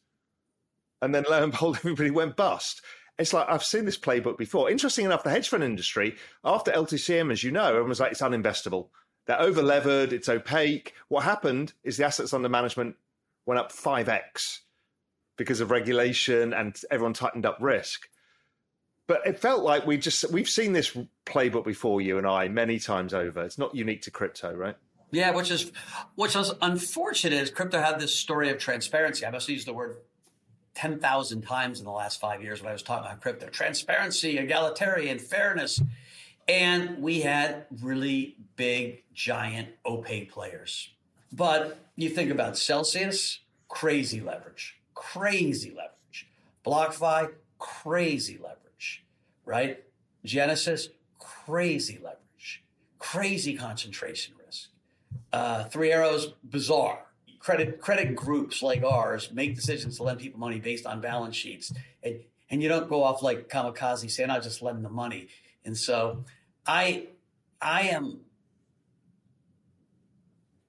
And 1.01 1.13
then 1.13 1.25
lo 1.29 1.41
and 1.43 1.51
behold, 1.51 1.77
everybody 1.79 2.11
went 2.11 2.35
bust. 2.35 2.81
It's 3.17 3.33
like 3.33 3.47
I've 3.49 3.63
seen 3.63 3.85
this 3.85 3.97
playbook 3.97 4.37
before. 4.37 4.69
Interesting 4.69 5.05
enough, 5.05 5.23
the 5.23 5.29
hedge 5.29 5.49
fund 5.49 5.63
industry, 5.63 6.15
after 6.43 6.71
LTCM, 6.71 7.31
as 7.31 7.43
you 7.43 7.51
know, 7.51 7.67
everyone 7.67 7.89
was 7.89 7.99
like, 7.99 8.11
it's 8.11 8.21
uninvestable. 8.21 8.89
They're 9.25 9.41
over 9.41 9.63
levered, 9.63 10.13
it's 10.13 10.29
opaque. 10.29 10.93
What 11.07 11.23
happened 11.23 11.73
is 11.83 11.97
the 11.97 12.05
assets 12.05 12.33
under 12.33 12.49
management 12.49 12.95
went 13.45 13.59
up 13.59 13.71
5x 13.71 14.59
because 15.37 15.61
of 15.61 15.71
regulation 15.71 16.53
and 16.53 16.79
everyone 16.91 17.13
tightened 17.13 17.45
up 17.45 17.57
risk. 17.59 18.07
But 19.07 19.25
it 19.25 19.39
felt 19.39 19.63
like 19.63 19.85
we 19.85 19.97
just 19.97 20.31
we've 20.31 20.49
seen 20.49 20.73
this 20.73 20.95
playbook 21.25 21.65
before, 21.65 22.01
you 22.01 22.17
and 22.17 22.27
I, 22.27 22.47
many 22.49 22.79
times 22.79 23.13
over. 23.13 23.43
It's 23.43 23.57
not 23.57 23.75
unique 23.75 24.03
to 24.03 24.11
crypto, 24.11 24.53
right? 24.53 24.75
Yeah, 25.15 25.31
which 25.31 25.49
is 25.49 25.71
which 26.15 26.35
is 26.35 26.51
unfortunate 26.61 27.41
is 27.41 27.49
crypto 27.49 27.81
had 27.81 28.01
this 28.01 28.13
story 28.13 28.49
of 28.49 28.57
transparency. 28.57 29.25
I 29.25 29.29
must 29.29 29.47
use 29.47 29.63
the 29.63 29.71
word 29.71 29.95
10,000 30.73 31.41
times 31.41 31.79
in 31.79 31.85
the 31.85 31.91
last 31.91 32.19
five 32.19 32.43
years 32.43 32.61
when 32.61 32.69
I 32.69 32.73
was 32.73 32.83
talking 32.83 33.05
about 33.05 33.21
crypto. 33.21 33.47
Transparency, 33.47 34.37
egalitarian, 34.37 35.19
fairness. 35.19 35.81
And 36.49 37.01
we 37.01 37.21
had 37.21 37.65
really 37.81 38.35
big, 38.57 39.03
giant, 39.13 39.69
opaque 39.85 40.33
players. 40.33 40.89
But 41.31 41.79
you 41.95 42.09
think 42.09 42.29
about 42.29 42.57
Celsius, 42.57 43.39
crazy 43.69 44.19
leverage, 44.19 44.75
crazy 44.95 45.69
leverage. 45.69 46.27
BlockFi, 46.65 47.31
crazy 47.57 48.37
leverage, 48.37 49.05
right? 49.45 49.81
Genesis, 50.25 50.89
crazy 51.19 51.99
leverage, 52.03 52.63
crazy 52.99 53.55
concentration. 53.55 54.35
Uh, 55.35 55.65
Three 55.65 55.91
Arrows, 55.91 56.33
bizarre 56.43 56.99
credit 57.45 57.79
credit 57.79 58.15
groups 58.15 58.63
like 58.63 58.83
ours 58.83 59.31
make 59.31 59.53
decisions 59.53 59.97
to 59.97 60.03
lend 60.03 60.17
people 60.19 60.39
money 60.39 60.59
based 60.59 60.85
on 60.85 61.01
balance 61.01 61.35
sheets, 61.35 61.73
and 62.01 62.15
and 62.49 62.63
you 62.63 62.69
don't 62.69 62.89
go 62.89 63.03
off 63.03 63.21
like 63.21 63.49
kamikaze 63.49 64.09
saying 64.09 64.31
I'll 64.31 64.41
just 64.41 64.61
lend 64.61 64.83
the 64.85 64.89
money. 64.89 65.27
And 65.65 65.77
so, 65.77 66.23
I 66.65 67.07
I 67.61 67.81
am 67.97 68.21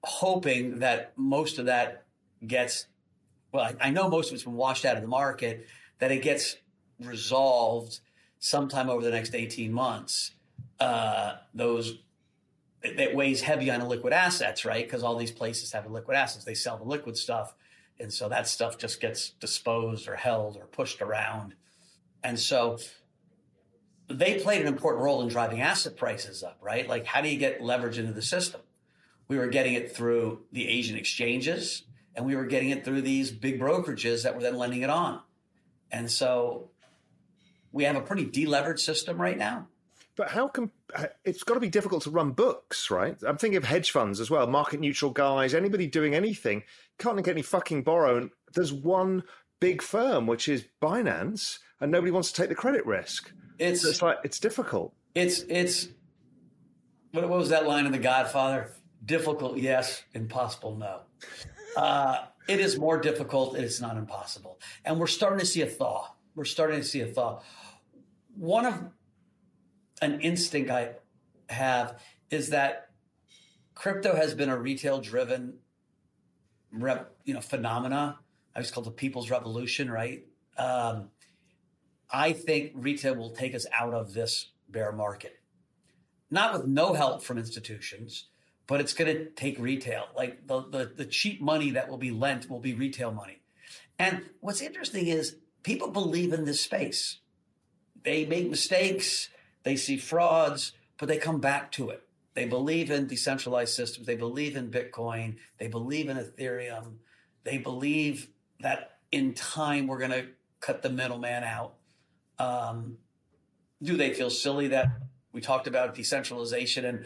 hoping 0.03 0.79
that 0.79 1.13
most 1.15 1.59
of 1.59 1.65
that 1.67 2.03
gets 2.45 2.87
well. 3.53 3.63
I, 3.63 3.87
I 3.87 3.89
know 3.89 4.09
most 4.09 4.29
of 4.29 4.33
it's 4.35 4.43
been 4.43 4.53
washed 4.53 4.85
out 4.85 4.97
of 4.97 5.01
the 5.01 5.07
market. 5.07 5.65
That 5.99 6.11
it 6.11 6.21
gets 6.21 6.57
resolved 6.99 8.01
sometime 8.37 8.89
over 8.89 9.01
the 9.01 9.11
next 9.11 9.33
eighteen 9.33 9.71
months. 9.71 10.31
Uh, 10.79 11.37
those 11.53 11.97
that 12.95 13.13
weighs 13.13 13.41
heavy 13.41 13.69
on 13.69 13.79
the 13.79 13.85
liquid 13.85 14.13
assets, 14.13 14.63
right? 14.63 14.85
Because 14.85 15.03
all 15.03 15.17
these 15.17 15.31
places 15.31 15.71
have 15.73 15.89
liquid 15.89 16.15
assets. 16.15 16.45
They 16.45 16.53
sell 16.53 16.77
the 16.77 16.85
liquid 16.85 17.17
stuff. 17.17 17.53
And 17.99 18.13
so 18.13 18.29
that 18.29 18.47
stuff 18.47 18.77
just 18.77 19.01
gets 19.01 19.31
disposed 19.31 20.07
or 20.07 20.15
held 20.15 20.55
or 20.55 20.65
pushed 20.65 21.01
around. 21.01 21.55
And 22.23 22.39
so 22.39 22.77
they 24.07 24.39
played 24.39 24.61
an 24.61 24.67
important 24.67 25.03
role 25.03 25.21
in 25.21 25.27
driving 25.27 25.61
asset 25.61 25.97
prices 25.97 26.43
up, 26.43 26.57
right? 26.61 26.87
Like, 26.87 27.05
how 27.05 27.21
do 27.21 27.29
you 27.29 27.37
get 27.37 27.61
leverage 27.61 27.97
into 27.97 28.13
the 28.13 28.21
system? 28.21 28.61
We 29.27 29.37
were 29.37 29.47
getting 29.47 29.73
it 29.73 29.95
through 29.95 30.43
the 30.51 30.67
Asian 30.67 30.97
exchanges, 30.97 31.83
and 32.15 32.25
we 32.25 32.35
were 32.35 32.45
getting 32.45 32.69
it 32.69 32.85
through 32.85 33.01
these 33.01 33.31
big 33.31 33.59
brokerages 33.59 34.23
that 34.23 34.35
were 34.35 34.41
then 34.41 34.57
lending 34.57 34.81
it 34.81 34.89
on. 34.89 35.21
And 35.91 36.09
so 36.09 36.69
we 37.71 37.83
have 37.83 37.95
a 37.95 38.01
pretty 38.01 38.25
deleveraged 38.25 38.79
system 38.79 39.19
right 39.19 39.37
now. 39.37 39.67
But 40.17 40.29
how 40.29 40.47
can 40.47 40.71
it's 41.23 41.43
got 41.43 41.53
to 41.53 41.59
be 41.59 41.69
difficult 41.69 42.03
to 42.03 42.09
run 42.09 42.31
books, 42.31 42.89
right? 42.89 43.15
I'm 43.25 43.37
thinking 43.37 43.57
of 43.57 43.63
hedge 43.63 43.91
funds 43.91 44.19
as 44.19 44.31
well, 44.31 44.47
market 44.47 44.79
neutral 44.79 45.11
guys, 45.11 45.53
anybody 45.53 45.85
doing 45.85 46.15
anything 46.15 46.63
can't 46.97 47.23
get 47.23 47.31
any 47.31 47.43
fucking 47.43 47.83
borrow. 47.83 48.17
And 48.17 48.31
there's 48.53 48.73
one 48.73 49.23
big 49.59 49.81
firm 49.83 50.25
which 50.25 50.49
is 50.49 50.65
Binance, 50.81 51.59
and 51.79 51.91
nobody 51.91 52.11
wants 52.11 52.31
to 52.31 52.41
take 52.41 52.49
the 52.49 52.55
credit 52.55 52.85
risk. 52.85 53.31
It's 53.59 53.83
so 53.83 53.89
it's 53.89 54.01
like 54.01 54.17
it's 54.23 54.39
difficult. 54.39 54.93
It's 55.13 55.41
it's 55.47 55.89
what, 57.11 57.29
what 57.29 57.37
was 57.37 57.49
that 57.49 57.67
line 57.67 57.85
in 57.85 57.91
The 57.91 57.99
Godfather? 57.99 58.71
Difficult, 59.05 59.57
yes. 59.57 60.03
Impossible, 60.13 60.75
no. 60.75 61.01
Uh, 61.75 62.25
it 62.47 62.59
is 62.59 62.79
more 62.79 62.99
difficult. 62.99 63.55
It's 63.55 63.79
not 63.79 63.97
impossible, 63.97 64.59
and 64.83 64.99
we're 64.99 65.07
starting 65.07 65.39
to 65.39 65.45
see 65.45 65.61
a 65.61 65.67
thaw. 65.67 66.09
We're 66.35 66.45
starting 66.45 66.79
to 66.79 66.85
see 66.85 67.01
a 67.01 67.07
thaw. 67.07 67.41
One 68.35 68.65
of 68.65 68.83
an 70.01 70.21
instinct 70.21 70.69
I 70.69 70.91
have 71.49 71.99
is 72.29 72.49
that 72.49 72.89
crypto 73.75 74.15
has 74.15 74.33
been 74.33 74.49
a 74.49 74.57
retail 74.57 74.99
driven 74.99 75.59
you 77.23 77.33
know 77.33 77.41
phenomena. 77.41 78.19
I 78.55 78.59
was 78.59 78.71
called 78.71 78.85
the 78.85 78.91
people's 78.91 79.29
revolution, 79.29 79.89
right? 79.89 80.25
Um, 80.57 81.09
I 82.09 82.33
think 82.33 82.71
retail 82.75 83.15
will 83.15 83.31
take 83.31 83.53
us 83.53 83.65
out 83.77 83.93
of 83.93 84.13
this 84.13 84.51
bear 84.69 84.91
market. 84.91 85.39
Not 86.29 86.53
with 86.53 86.65
no 86.65 86.93
help 86.93 87.23
from 87.23 87.37
institutions, 87.37 88.27
but 88.65 88.81
it's 88.81 88.93
going 88.93 89.15
to 89.15 89.25
take 89.31 89.59
retail. 89.59 90.05
Like 90.15 90.45
the, 90.47 90.61
the, 90.61 90.91
the 90.95 91.05
cheap 91.05 91.41
money 91.41 91.71
that 91.71 91.87
will 91.87 91.97
be 91.97 92.11
lent 92.11 92.49
will 92.49 92.59
be 92.59 92.73
retail 92.73 93.11
money. 93.11 93.41
And 93.99 94.23
what's 94.41 94.61
interesting 94.61 95.07
is 95.07 95.37
people 95.63 95.89
believe 95.89 96.33
in 96.33 96.45
this 96.45 96.61
space. 96.61 97.19
They 98.03 98.25
make 98.25 98.49
mistakes. 98.49 99.29
They 99.67 99.75
see 99.75 99.97
frauds, 99.97 100.71
but 100.97 101.09
they 101.09 101.17
come 101.17 101.41
back 101.41 101.73
to 101.73 101.89
it. 101.89 102.01
They 102.35 102.45
believe 102.45 102.89
in 102.89 103.05
decentralized 103.05 103.73
systems. 103.73 104.07
They 104.07 104.15
believe 104.15 104.55
in 104.55 104.71
Bitcoin. 104.71 105.39
They 105.57 105.67
believe 105.67 106.07
in 106.07 106.15
Ethereum. 106.15 106.99
They 107.43 107.57
believe 107.57 108.29
that 108.61 108.99
in 109.11 109.33
time 109.33 109.87
we're 109.87 109.97
going 109.97 110.11
to 110.11 110.27
cut 110.61 110.83
the 110.83 110.89
middleman 110.89 111.43
out. 111.43 111.73
Um, 112.39 112.99
do 113.83 113.97
they 113.97 114.13
feel 114.13 114.29
silly 114.29 114.69
that 114.69 114.87
we 115.33 115.41
talked 115.41 115.67
about 115.67 115.95
decentralization 115.95 116.85
and 116.85 117.05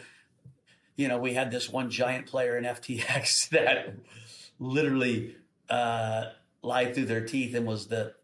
you 0.94 1.08
know 1.08 1.18
we 1.18 1.34
had 1.34 1.50
this 1.50 1.68
one 1.68 1.90
giant 1.90 2.26
player 2.26 2.56
in 2.56 2.62
FTX 2.76 3.48
that 3.48 3.96
literally 4.60 5.34
uh, 5.68 6.26
lied 6.62 6.94
through 6.94 7.06
their 7.06 7.26
teeth 7.26 7.56
and 7.56 7.66
was 7.66 7.88
the 7.88 8.14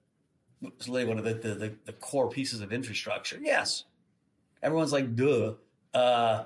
was 0.60 0.88
literally 0.88 1.08
one 1.08 1.18
of 1.18 1.24
the, 1.24 1.34
the, 1.34 1.54
the, 1.54 1.74
the 1.86 1.92
core 1.92 2.28
pieces 2.28 2.60
of 2.60 2.72
infrastructure. 2.72 3.38
Yes, 3.42 3.84
Everyone's 4.62 4.92
like, 4.92 5.14
duh. 5.14 5.54
Uh, 5.94 6.44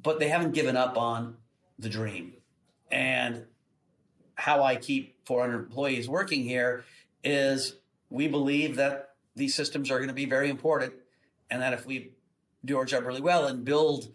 but 0.00 0.18
they 0.18 0.28
haven't 0.28 0.52
given 0.52 0.76
up 0.76 0.96
on 0.96 1.36
the 1.78 1.88
dream. 1.88 2.34
And 2.90 3.44
how 4.34 4.62
I 4.62 4.76
keep 4.76 5.16
400 5.26 5.58
employees 5.58 6.08
working 6.08 6.42
here 6.42 6.84
is 7.22 7.76
we 8.10 8.28
believe 8.28 8.76
that 8.76 9.10
these 9.36 9.54
systems 9.54 9.90
are 9.90 9.98
going 9.98 10.08
to 10.08 10.14
be 10.14 10.26
very 10.26 10.50
important 10.50 10.92
and 11.50 11.62
that 11.62 11.72
if 11.72 11.86
we 11.86 12.12
do 12.64 12.78
our 12.78 12.84
job 12.84 13.04
really 13.04 13.20
well 13.20 13.46
and 13.46 13.64
build 13.64 14.08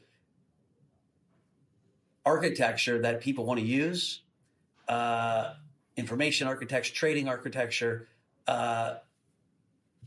architecture 2.25 3.01
that 3.01 3.21
people 3.21 3.45
want 3.45 3.59
to 3.59 3.65
use, 3.65 4.21
uh, 4.87 5.53
information 5.95 6.47
architecture, 6.47 6.93
trading 6.93 7.27
architecture, 7.27 8.07
uh, 8.47 8.95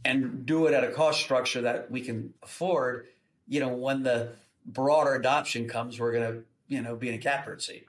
and 0.05 0.45
do 0.47 0.67
it 0.67 0.75
at 0.75 0.85
a 0.85 0.91
cost 0.91 1.21
structure 1.21 1.63
that 1.63 1.91
we 1.91 2.01
can 2.01 2.35
afford, 2.43 3.07
you 3.47 3.61
know, 3.61 3.69
when 3.69 4.03
the 4.03 4.33
broader 4.67 5.15
adoption 5.15 5.69
comes, 5.69 5.99
we're 5.99 6.13
going 6.13 6.33
to, 6.33 6.43
you 6.69 6.83
know, 6.83 6.97
be 6.97 7.09
in 7.09 7.15
a 7.15 7.19
catbird 7.19 7.63
seat. 7.63 7.87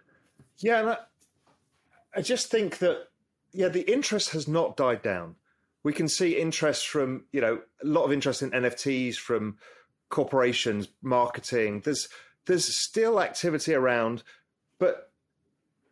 Yeah. 0.60 0.80
And 0.80 0.90
I, 0.92 0.98
I 2.16 2.22
just 2.22 2.52
think 2.52 2.80
that, 2.80 3.08
yeah, 3.52 3.70
the 3.70 3.92
interest 3.92 4.32
has 4.32 4.48
not 4.48 4.78
died 4.78 5.02
down. 5.02 5.36
We 5.84 5.94
can 5.94 6.08
see 6.08 6.40
interest 6.40 6.88
from, 6.88 7.26
you 7.32 7.42
know, 7.42 7.62
a 7.84 7.88
lot 7.88 8.04
of 8.04 8.12
interest 8.12 8.42
in 8.42 8.52
NFTs 8.52 9.16
from 9.16 9.58
corporations, 10.10 10.88
marketing. 11.02 11.82
There's, 11.84 12.08
there's 12.46 12.74
still 12.74 13.20
activity 13.20 13.74
around, 13.74 14.24
but, 14.80 15.12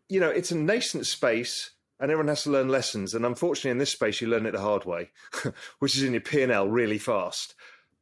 you 0.07 0.19
know, 0.19 0.29
it's 0.29 0.51
a 0.51 0.57
nascent 0.57 1.07
space 1.07 1.71
and 2.01 2.11
everyone 2.11 2.27
has 2.27 2.43
to 2.43 2.51
learn 2.51 2.67
lessons. 2.67 3.13
And 3.13 3.25
unfortunately, 3.25 3.71
in 3.71 3.77
this 3.77 3.91
space, 3.91 4.19
you 4.19 4.27
learn 4.27 4.47
it 4.47 4.51
the 4.51 4.59
hard 4.59 4.85
way, 4.85 5.11
which 5.79 5.95
is 5.95 6.03
in 6.03 6.13
your 6.13 6.21
P 6.21 6.41
and 6.41 6.51
L 6.51 6.67
really 6.67 6.97
fast. 6.97 7.55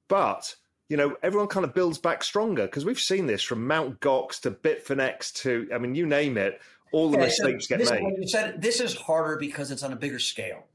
But 0.08 0.56
you 0.88 0.98
know, 0.98 1.16
everyone 1.22 1.48
kind 1.48 1.66
of 1.66 1.76
builds 1.76 2.00
back 2.00 2.24
stronger 2.24 2.66
because 2.66 2.84
we've 2.84 3.00
seen 3.00 3.28
this 3.28 3.44
from 3.44 3.68
Mount 3.68 4.00
Gox 4.00 4.40
to 4.42 4.52
Bitfinex 4.52 5.32
to, 5.44 5.70
I 5.72 5.78
mean, 5.78 5.94
you 5.94 6.08
name 6.08 6.36
it, 6.36 6.60
all 6.92 7.12
the 7.12 7.20
yeah, 7.20 7.26
mistakes 7.26 7.68
so 7.68 7.78
get 7.78 7.80
this, 7.80 7.92
made. 7.92 8.02
You 8.02 8.28
said 8.28 8.60
this 8.60 8.80
is 8.80 8.96
harder 8.96 9.38
because 9.38 9.70
it's 9.70 9.84
on 9.84 9.94
a 9.94 9.96
bigger 9.96 10.18
scale, 10.18 10.66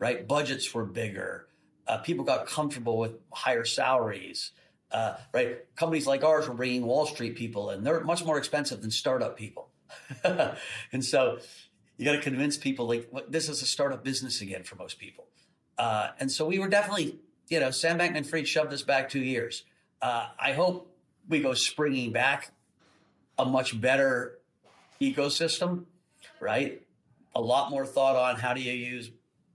right? 0.00 0.26
Budgets 0.26 0.74
were 0.74 0.84
bigger. 0.84 1.46
Uh, 1.86 1.98
people 1.98 2.24
got 2.24 2.46
comfortable 2.46 2.98
with 2.98 3.12
higher 3.32 3.64
salaries. 3.64 4.50
Uh, 4.90 5.16
right? 5.32 5.58
Companies 5.76 6.06
like 6.06 6.24
ours 6.24 6.48
were 6.48 6.54
bringing 6.54 6.84
Wall 6.86 7.06
Street 7.06 7.36
people, 7.36 7.70
and 7.70 7.86
they're 7.86 8.02
much 8.04 8.24
more 8.24 8.38
expensive 8.38 8.80
than 8.80 8.90
startup 8.90 9.36
people. 9.36 9.70
and 10.24 11.04
so 11.04 11.38
you 11.96 12.04
got 12.04 12.12
to 12.12 12.20
convince 12.20 12.56
people 12.56 12.86
like 12.86 13.10
this 13.28 13.48
is 13.48 13.62
a 13.62 13.66
startup 13.66 14.02
business 14.02 14.40
again 14.40 14.62
for 14.62 14.76
most 14.76 14.98
people. 14.98 15.26
Uh, 15.78 16.08
and 16.18 16.30
so 16.30 16.46
we 16.46 16.58
were 16.58 16.68
definitely, 16.68 17.18
you 17.48 17.60
know, 17.60 17.70
Sam 17.70 17.98
Bankman 17.98 18.26
Fried 18.26 18.46
shoved 18.48 18.72
us 18.72 18.82
back 18.82 19.08
two 19.08 19.20
years. 19.20 19.64
Uh, 20.02 20.28
I 20.38 20.52
hope 20.52 20.94
we 21.28 21.40
go 21.40 21.54
springing 21.54 22.12
back 22.12 22.52
a 23.38 23.44
much 23.44 23.80
better 23.80 24.38
ecosystem, 25.00 25.84
right? 26.40 26.82
A 27.34 27.40
lot 27.40 27.70
more 27.70 27.86
thought 27.86 28.16
on 28.16 28.36
how 28.36 28.54
do 28.54 28.60
you 28.60 28.72
use 28.72 29.10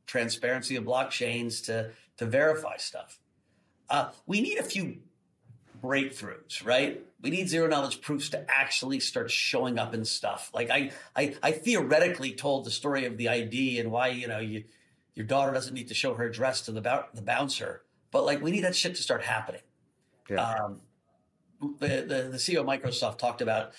transparency 0.06 0.76
of 0.76 0.84
blockchains 0.84 1.66
to 1.66 1.92
to 2.18 2.26
verify 2.26 2.76
stuff. 2.76 3.20
Uh, 3.90 4.10
we 4.28 4.42
need 4.42 4.58
a 4.58 4.64
few 4.64 4.98
breakthroughs, 5.82 6.66
right? 6.66 7.04
We 7.22 7.30
need 7.30 7.50
zero 7.50 7.68
knowledge 7.68 8.02
proofs 8.02 8.30
to 8.30 8.46
actually 8.50 9.00
start 9.00 9.32
showing 9.32 9.78
up 9.80 9.94
in 9.94 10.06
stuff. 10.06 10.52
Like 10.54 10.70
I, 10.70 10.92
I, 11.16 11.36
I 11.42 11.52
theoretically 11.52 12.34
told 12.34 12.66
the 12.66 12.72
story 12.72 13.06
of 13.06 13.18
the 13.18 13.30
ID 13.30 13.80
and 13.80 13.92
why 13.92 14.10
you 14.10 14.28
know 14.28 14.40
you, 14.40 14.64
your 15.16 15.26
daughter 15.26 15.52
doesn't 15.52 15.74
need 15.74 15.90
to 15.90 15.94
show 15.94 16.14
her 16.14 16.26
address 16.26 16.62
to 16.62 16.72
the 16.72 17.06
the 17.14 17.22
bouncer, 17.22 17.84
but 18.12 18.26
like 18.26 18.42
we 18.42 18.52
need 18.52 18.64
that 18.64 18.76
shit 18.76 18.96
to 18.96 19.02
start 19.02 19.24
happening. 19.24 19.62
Yeah. 20.30 20.54
Um, 20.54 20.82
the, 21.80 21.88
the 21.88 22.30
the 22.32 22.38
CEO 22.38 22.62
of 22.62 22.66
Microsoft 22.66 23.18
talked 23.18 23.42
about 23.42 23.74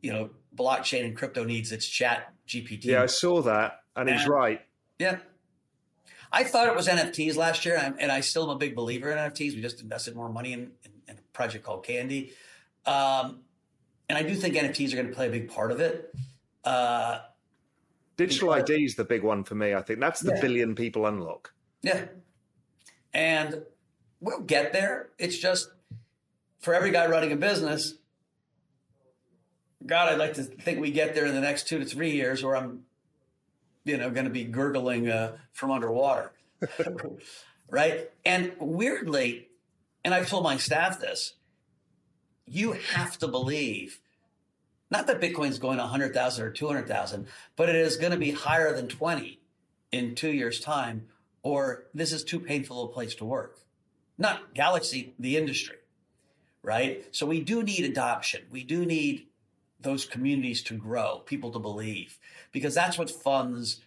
you 0.00 0.12
know 0.12 0.30
blockchain 0.54 1.04
and 1.04 1.16
crypto 1.16 1.44
needs 1.44 1.72
its 1.72 1.86
chat 1.86 2.32
GPT. 2.46 2.84
Yeah, 2.84 3.02
I 3.02 3.06
saw 3.06 3.42
that, 3.42 3.82
and, 3.96 4.08
and 4.08 4.18
he's 4.18 4.28
right. 4.28 4.60
Yeah, 4.98 5.18
I 6.34 6.42
thought 6.42 6.66
it 6.66 6.74
was 6.74 6.88
NFTs 6.88 7.36
last 7.36 7.64
year, 7.64 7.94
and, 7.98 8.10
I 8.10 8.20
still 8.20 8.42
am 8.42 8.50
a 8.50 8.56
big 8.56 8.74
believer 8.74 9.08
in 9.08 9.18
NFTs. 9.18 9.54
We 9.54 9.62
just 9.62 9.80
invested 9.80 10.16
more 10.16 10.28
money 10.28 10.52
in, 10.52 10.60
in, 10.60 10.68
in 10.82 10.83
a 10.83 10.83
project 11.34 11.64
called 11.64 11.84
Candy. 11.84 12.32
Um, 12.86 13.40
and 14.08 14.16
I 14.16 14.22
do 14.22 14.34
think 14.34 14.54
NFTs 14.54 14.92
are 14.92 14.96
going 14.96 15.08
to 15.08 15.14
play 15.14 15.28
a 15.28 15.30
big 15.30 15.50
part 15.50 15.70
of 15.70 15.80
it. 15.80 16.14
Uh, 16.64 17.18
Digital 18.16 18.54
because, 18.54 18.70
ID 18.70 18.84
is 18.84 18.94
the 18.94 19.04
big 19.04 19.22
one 19.22 19.44
for 19.44 19.54
me. 19.54 19.74
I 19.74 19.82
think 19.82 20.00
that's 20.00 20.20
the 20.20 20.32
yeah. 20.34 20.40
billion 20.40 20.74
people 20.74 21.06
unlock. 21.06 21.52
Yeah. 21.82 22.06
And 23.12 23.62
we'll 24.20 24.40
get 24.40 24.72
there. 24.72 25.10
It's 25.18 25.36
just 25.36 25.68
for 26.60 26.72
every 26.72 26.92
guy 26.92 27.06
running 27.06 27.32
a 27.32 27.36
business, 27.36 27.94
God, 29.84 30.08
I'd 30.08 30.18
like 30.18 30.34
to 30.34 30.44
think 30.44 30.80
we 30.80 30.90
get 30.90 31.14
there 31.14 31.26
in 31.26 31.34
the 31.34 31.40
next 31.40 31.68
two 31.68 31.78
to 31.78 31.84
three 31.84 32.12
years, 32.12 32.42
or 32.42 32.56
I'm 32.56 32.84
you 33.84 33.98
know, 33.98 34.10
going 34.10 34.24
to 34.24 34.30
be 34.30 34.44
gurgling 34.44 35.08
uh, 35.08 35.36
from 35.52 35.70
underwater. 35.70 36.32
right. 37.70 38.10
And 38.24 38.52
weirdly, 38.58 39.48
and 40.04 40.14
I've 40.14 40.28
told 40.28 40.44
my 40.44 40.56
staff 40.56 41.00
this, 41.00 41.34
you 42.46 42.72
have 42.72 43.18
to 43.18 43.28
believe 43.28 44.00
not 44.90 45.06
that 45.08 45.20
Bitcoin's 45.20 45.58
going 45.58 45.78
100,000 45.78 46.44
or 46.44 46.50
200,000, 46.50 47.26
but 47.56 47.68
it 47.68 47.74
is 47.74 47.96
going 47.96 48.12
to 48.12 48.18
be 48.18 48.30
higher 48.30 48.74
than 48.74 48.86
20 48.86 49.40
in 49.90 50.14
two 50.14 50.30
years' 50.30 50.60
time, 50.60 51.06
or 51.42 51.86
this 51.94 52.12
is 52.12 52.22
too 52.22 52.38
painful 52.38 52.84
a 52.84 52.88
place 52.88 53.14
to 53.16 53.24
work. 53.24 53.58
Not 54.18 54.54
Galaxy, 54.54 55.14
the 55.18 55.36
industry, 55.36 55.78
right? 56.62 57.04
So 57.10 57.26
we 57.26 57.40
do 57.40 57.62
need 57.62 57.84
adoption. 57.84 58.42
We 58.50 58.62
do 58.62 58.86
need 58.86 59.26
those 59.80 60.04
communities 60.04 60.62
to 60.64 60.76
grow, 60.76 61.22
people 61.26 61.50
to 61.50 61.58
believe, 61.58 62.18
because 62.52 62.74
that's 62.74 62.96
what 62.96 63.10
funds 63.10 63.80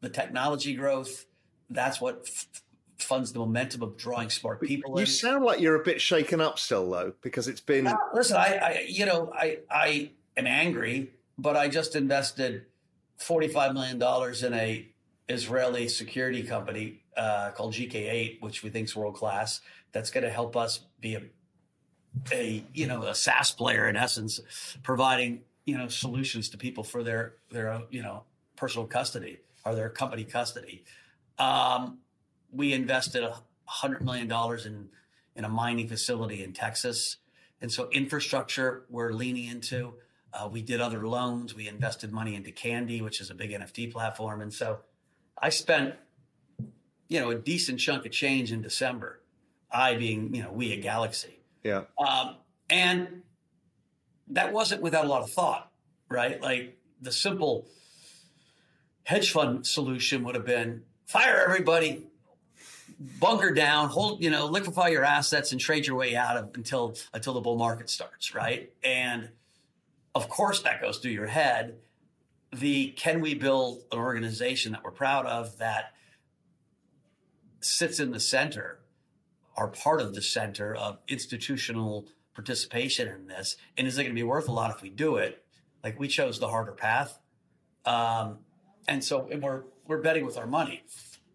the 0.00 0.08
technology 0.08 0.74
growth. 0.74 1.26
That's 1.68 2.00
what 2.00 2.22
f- 2.26 2.62
funds 2.98 3.32
the 3.32 3.38
momentum 3.38 3.82
of 3.82 3.96
drawing 3.96 4.30
smart 4.30 4.60
people. 4.60 4.94
You 4.94 5.00
in. 5.00 5.06
sound 5.06 5.44
like 5.44 5.60
you're 5.60 5.80
a 5.80 5.84
bit 5.84 6.00
shaken 6.00 6.40
up 6.40 6.58
still, 6.58 6.90
though, 6.90 7.12
because 7.22 7.48
it's 7.48 7.60
been. 7.60 7.86
Uh, 7.86 7.96
listen, 8.14 8.36
I, 8.36 8.56
I, 8.56 8.86
you 8.88 9.06
know, 9.06 9.32
I, 9.34 9.58
I 9.70 10.10
am 10.36 10.46
angry, 10.46 11.10
but 11.38 11.56
I 11.56 11.68
just 11.68 11.96
invested 11.96 12.66
forty-five 13.18 13.74
million 13.74 13.98
dollars 13.98 14.42
in 14.42 14.54
a 14.54 14.88
Israeli 15.28 15.88
security 15.88 16.42
company 16.42 17.02
uh, 17.16 17.50
called 17.50 17.74
GK8, 17.74 18.40
which 18.40 18.62
we 18.62 18.70
think 18.70 18.88
is 18.88 18.96
world 18.96 19.14
class. 19.14 19.60
That's 19.92 20.10
going 20.10 20.24
to 20.24 20.30
help 20.30 20.56
us 20.56 20.80
be 21.00 21.14
a 21.14 21.22
a 22.32 22.64
you 22.72 22.86
know 22.86 23.02
a 23.02 23.14
SaaS 23.14 23.52
player 23.52 23.88
in 23.88 23.96
essence, 23.96 24.40
providing 24.82 25.42
you 25.64 25.76
know 25.76 25.88
solutions 25.88 26.48
to 26.50 26.58
people 26.58 26.84
for 26.84 27.02
their 27.02 27.34
their 27.50 27.82
you 27.90 28.02
know 28.02 28.22
personal 28.56 28.86
custody 28.86 29.38
or 29.64 29.74
their 29.74 29.90
company 29.90 30.24
custody. 30.24 30.84
Um, 31.38 31.98
we 32.56 32.72
invested 32.72 33.22
a 33.22 33.40
hundred 33.64 34.04
million 34.04 34.28
dollars 34.28 34.66
in 34.66 34.88
in 35.34 35.44
a 35.44 35.48
mining 35.48 35.88
facility 35.88 36.42
in 36.42 36.52
Texas, 36.52 37.16
and 37.60 37.70
so 37.70 37.88
infrastructure 37.90 38.84
we're 38.88 39.12
leaning 39.12 39.46
into. 39.46 39.94
Uh, 40.32 40.48
we 40.50 40.60
did 40.60 40.80
other 40.80 41.06
loans. 41.06 41.54
We 41.54 41.68
invested 41.68 42.12
money 42.12 42.34
into 42.34 42.50
Candy, 42.50 43.00
which 43.00 43.20
is 43.20 43.30
a 43.30 43.34
big 43.34 43.50
NFT 43.52 43.92
platform, 43.92 44.40
and 44.40 44.52
so 44.52 44.80
I 45.40 45.50
spent 45.50 45.94
you 47.08 47.20
know 47.20 47.30
a 47.30 47.34
decent 47.34 47.80
chunk 47.80 48.06
of 48.06 48.12
change 48.12 48.52
in 48.52 48.62
December. 48.62 49.20
I 49.70 49.94
being 49.94 50.34
you 50.34 50.42
know 50.42 50.52
we 50.52 50.72
at 50.72 50.82
Galaxy 50.82 51.36
yeah. 51.66 51.82
Um, 51.98 52.36
and 52.70 53.22
that 54.28 54.52
wasn't 54.52 54.82
without 54.82 55.04
a 55.04 55.08
lot 55.08 55.22
of 55.22 55.30
thought, 55.30 55.68
right? 56.08 56.40
Like 56.40 56.78
the 57.00 57.10
simple 57.10 57.66
hedge 59.02 59.32
fund 59.32 59.66
solution 59.66 60.22
would 60.22 60.36
have 60.36 60.46
been 60.46 60.82
fire 61.06 61.42
everybody, 61.44 62.05
bunker 62.98 63.52
down, 63.52 63.88
hold, 63.88 64.22
you 64.22 64.30
know, 64.30 64.46
liquefy 64.46 64.88
your 64.88 65.04
assets 65.04 65.52
and 65.52 65.60
trade 65.60 65.86
your 65.86 65.96
way 65.96 66.16
out 66.16 66.36
of 66.36 66.50
until 66.54 66.96
until 67.12 67.34
the 67.34 67.40
bull 67.40 67.56
market 67.56 67.90
starts, 67.90 68.34
right? 68.34 68.72
And 68.82 69.30
of 70.14 70.28
course 70.28 70.62
that 70.62 70.80
goes 70.80 70.98
through 70.98 71.12
your 71.12 71.26
head. 71.26 71.76
The 72.52 72.88
can 72.90 73.20
we 73.20 73.34
build 73.34 73.82
an 73.92 73.98
organization 73.98 74.72
that 74.72 74.82
we're 74.82 74.92
proud 74.92 75.26
of 75.26 75.58
that 75.58 75.92
sits 77.60 78.00
in 78.00 78.12
the 78.12 78.20
center 78.20 78.80
are 79.56 79.68
part 79.68 80.00
of 80.00 80.14
the 80.14 80.22
center 80.22 80.74
of 80.74 80.98
institutional 81.08 82.06
participation 82.34 83.08
in 83.08 83.26
this. 83.26 83.56
And 83.76 83.86
is 83.86 83.98
it 83.98 84.02
going 84.02 84.14
to 84.14 84.18
be 84.18 84.22
worth 84.22 84.48
a 84.48 84.52
lot 84.52 84.70
if 84.70 84.82
we 84.82 84.90
do 84.90 85.16
it? 85.16 85.42
Like 85.82 85.98
we 85.98 86.08
chose 86.08 86.38
the 86.38 86.48
harder 86.48 86.72
path. 86.72 87.18
Um, 87.84 88.38
and 88.86 89.02
so 89.02 89.28
and 89.30 89.42
we're, 89.42 89.62
we're 89.86 90.02
betting 90.02 90.24
with 90.24 90.36
our 90.36 90.46
money. 90.46 90.84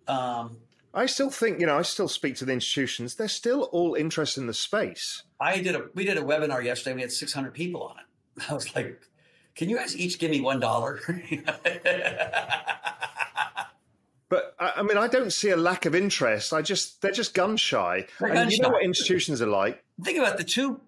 Um, 0.08 0.58
I 0.94 1.06
still 1.06 1.30
think, 1.30 1.60
you 1.60 1.66
know, 1.66 1.78
I 1.78 1.84
still 1.84 2.08
speak 2.08 2.36
to 2.38 2.46
the 2.46 2.52
institutions. 2.54 3.16
They're 3.16 3.28
still 3.28 3.64
all 3.72 3.96
interested 3.96 4.42
in 4.42 4.48
the 4.48 4.54
space. 4.54 5.24
I 5.40 5.60
did 5.62 5.76
a, 5.76 5.86
we 5.96 6.04
did 6.04 6.18
a 6.18 6.22
webinar 6.22 6.64
yesterday. 6.64 6.96
We 6.96 7.02
had 7.02 7.12
600 7.12 7.54
people 7.54 7.84
on 7.84 7.98
it. 8.00 8.06
I 8.50 8.54
was 8.54 8.76
like, 8.76 9.02
can 9.56 9.70
you 9.70 9.78
guys 9.78 9.96
each 9.98 10.20
give 10.20 10.32
me 10.32 10.42
$1? 10.42 11.42
But 14.32 14.56
I 14.58 14.82
mean, 14.82 14.98
I 14.98 15.10
don't 15.10 15.34
see 15.34 15.50
a 15.50 15.58
lack 15.58 15.86
of 15.86 15.94
interest. 15.94 16.54
I 16.54 16.62
just 16.62 17.02
they're 17.02 17.12
just 17.12 17.34
gun 17.34 17.58
shy. 17.58 18.08
They're 18.18 18.30
and 18.30 18.38
gun 18.38 18.50
you 18.50 18.56
shy. 18.56 18.64
know 18.64 18.70
what 18.70 18.82
institutions 18.82 19.42
are 19.42 19.48
like. 19.48 19.84
Think 20.02 20.20
about 20.20 20.38
the 20.38 20.46
two 20.46 20.80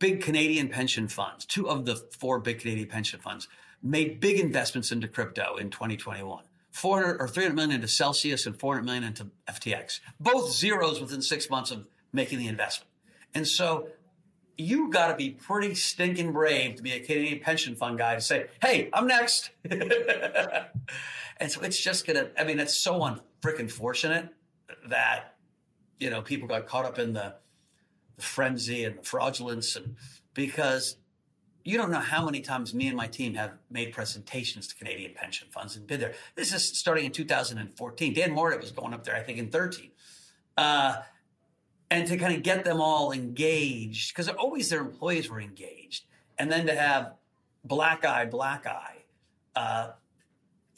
big 0.00 0.20
Canadian 0.20 0.68
pension 0.68 1.06
funds. 1.06 1.44
Two 1.44 1.68
of 1.68 1.84
the 1.84 1.94
four 1.94 2.40
big 2.40 2.58
Canadian 2.58 2.88
pension 2.88 3.20
funds 3.20 3.46
made 3.84 4.18
big 4.18 4.40
investments 4.40 4.90
into 4.90 5.06
crypto 5.06 5.54
in 5.58 5.70
2021. 5.70 6.42
400 6.78 7.20
or 7.20 7.28
300 7.28 7.54
million 7.54 7.72
into 7.72 7.88
Celsius 7.88 8.46
and 8.46 8.58
400 8.58 8.84
million 8.84 9.04
into 9.04 9.30
FTX. 9.48 10.00
Both 10.18 10.52
zeros 10.52 11.00
within 11.00 11.22
six 11.22 11.50
months 11.50 11.70
of 11.70 11.86
making 12.12 12.38
the 12.38 12.48
investment. 12.48 12.90
And 13.34 13.46
so 13.46 13.88
you 14.56 14.90
got 14.90 15.08
to 15.08 15.14
be 15.14 15.30
pretty 15.30 15.74
stinking 15.74 16.32
brave 16.32 16.76
to 16.76 16.82
be 16.82 16.92
a 16.92 17.00
Canadian 17.00 17.40
pension 17.40 17.76
fund 17.76 17.98
guy 17.98 18.14
to 18.14 18.20
say, 18.20 18.46
"Hey, 18.62 18.88
I'm 18.92 19.06
next." 19.06 19.50
And 21.38 21.50
so 21.50 21.60
it's 21.60 21.80
just 21.80 22.06
gonna, 22.06 22.28
I 22.38 22.44
mean, 22.44 22.58
it's 22.58 22.74
so 22.74 23.00
unfreaking 23.00 23.70
fortunate 23.70 24.28
that, 24.88 25.36
you 25.98 26.10
know, 26.10 26.20
people 26.20 26.48
got 26.48 26.66
caught 26.66 26.84
up 26.84 26.98
in 26.98 27.12
the, 27.12 27.34
the 28.16 28.22
frenzy 28.22 28.84
and 28.84 28.98
the 28.98 29.02
fraudulence 29.02 29.76
and 29.76 29.96
because 30.34 30.96
you 31.68 31.76
don't 31.76 31.90
know 31.90 32.00
how 32.00 32.24
many 32.24 32.40
times 32.40 32.72
me 32.72 32.86
and 32.86 32.96
my 32.96 33.06
team 33.06 33.34
have 33.34 33.52
made 33.70 33.92
presentations 33.92 34.68
to 34.68 34.74
Canadian 34.74 35.12
pension 35.14 35.48
funds 35.50 35.76
and 35.76 35.86
been 35.86 36.00
there. 36.00 36.14
This 36.34 36.54
is 36.54 36.64
starting 36.78 37.04
in 37.04 37.12
2014. 37.12 38.14
Dan 38.14 38.32
Morehead 38.32 38.62
was 38.62 38.70
going 38.70 38.94
up 38.94 39.04
there, 39.04 39.14
I 39.14 39.20
think, 39.20 39.38
in 39.38 39.50
13. 39.50 39.90
Uh, 40.56 40.96
and 41.90 42.08
to 42.08 42.16
kind 42.16 42.34
of 42.34 42.42
get 42.42 42.64
them 42.64 42.80
all 42.80 43.12
engaged, 43.12 44.14
because 44.14 44.30
always 44.30 44.70
their 44.70 44.80
employees 44.80 45.28
were 45.28 45.42
engaged. 45.42 46.04
And 46.38 46.50
then 46.50 46.68
to 46.68 46.74
have 46.74 47.12
black 47.64 48.02
eye, 48.02 48.24
black 48.24 48.66
eye, 48.66 49.02
uh, 49.54 49.90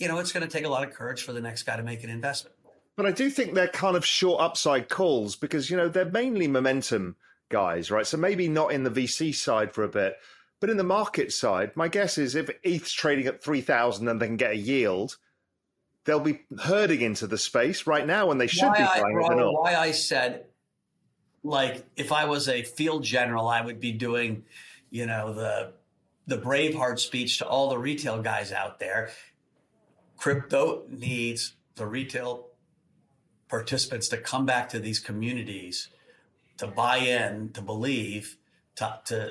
you 0.00 0.08
know, 0.08 0.18
it's 0.18 0.32
going 0.32 0.44
to 0.44 0.52
take 0.52 0.64
a 0.64 0.68
lot 0.68 0.82
of 0.82 0.92
courage 0.92 1.22
for 1.22 1.32
the 1.32 1.40
next 1.40 1.62
guy 1.62 1.76
to 1.76 1.84
make 1.84 2.02
an 2.02 2.10
investment. 2.10 2.56
But 2.96 3.06
I 3.06 3.12
do 3.12 3.30
think 3.30 3.54
they're 3.54 3.68
kind 3.68 3.96
of 3.96 4.04
short 4.04 4.40
upside 4.40 4.88
calls 4.88 5.36
because, 5.36 5.70
you 5.70 5.76
know, 5.76 5.88
they're 5.88 6.10
mainly 6.10 6.48
momentum 6.48 7.14
guys, 7.48 7.92
right? 7.92 8.06
So 8.08 8.16
maybe 8.16 8.48
not 8.48 8.72
in 8.72 8.82
the 8.82 8.90
VC 8.90 9.32
side 9.32 9.72
for 9.72 9.84
a 9.84 9.88
bit, 9.88 10.16
but 10.60 10.70
in 10.70 10.76
the 10.76 10.84
market 10.84 11.32
side, 11.32 11.76
my 11.76 11.88
guess 11.88 12.18
is 12.18 12.34
if 12.34 12.50
ETH's 12.64 12.92
trading 12.92 13.26
at 13.26 13.42
3,000 13.42 14.06
and 14.06 14.20
they 14.20 14.26
can 14.26 14.36
get 14.36 14.52
a 14.52 14.56
yield, 14.56 15.16
they'll 16.04 16.20
be 16.20 16.42
herding 16.62 17.00
into 17.00 17.26
the 17.26 17.38
space 17.38 17.86
right 17.86 18.06
now 18.06 18.26
when 18.26 18.38
they 18.38 18.46
should 18.46 18.68
why 18.68 18.78
be 18.78 18.84
buying 18.84 19.38
I, 19.38 19.42
it. 19.42 19.52
Why 19.52 19.76
I 19.76 19.90
said 19.92 20.44
like 21.42 21.84
if 21.96 22.12
I 22.12 22.26
was 22.26 22.48
a 22.48 22.62
field 22.62 23.04
general, 23.04 23.48
I 23.48 23.60
would 23.60 23.80
be 23.80 23.92
doing, 23.92 24.44
you 24.90 25.06
know, 25.06 25.32
the 25.32 25.72
the 26.26 26.38
Braveheart 26.38 26.98
speech 26.98 27.38
to 27.38 27.46
all 27.46 27.70
the 27.70 27.78
retail 27.78 28.22
guys 28.22 28.52
out 28.52 28.78
there. 28.78 29.10
Crypto 30.16 30.84
needs 30.88 31.54
the 31.76 31.86
retail 31.86 32.48
participants 33.48 34.08
to 34.08 34.18
come 34.18 34.46
back 34.46 34.68
to 34.68 34.78
these 34.78 35.00
communities, 35.00 35.88
to 36.58 36.66
buy 36.66 36.98
in, 36.98 37.50
to 37.52 37.62
believe, 37.62 38.36
to 38.76 39.00
to 39.06 39.30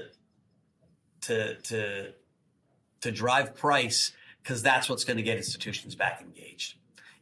to 1.30 1.56
to, 1.56 2.14
to 3.02 3.12
drive 3.12 3.56
price, 3.56 4.12
because 4.44 4.62
that's 4.62 4.90
what's 4.90 5.06
going 5.06 5.18
to 5.18 5.24
get 5.24 5.38
institutions 5.38 5.96
back 5.96 6.22
engaged 6.22 6.76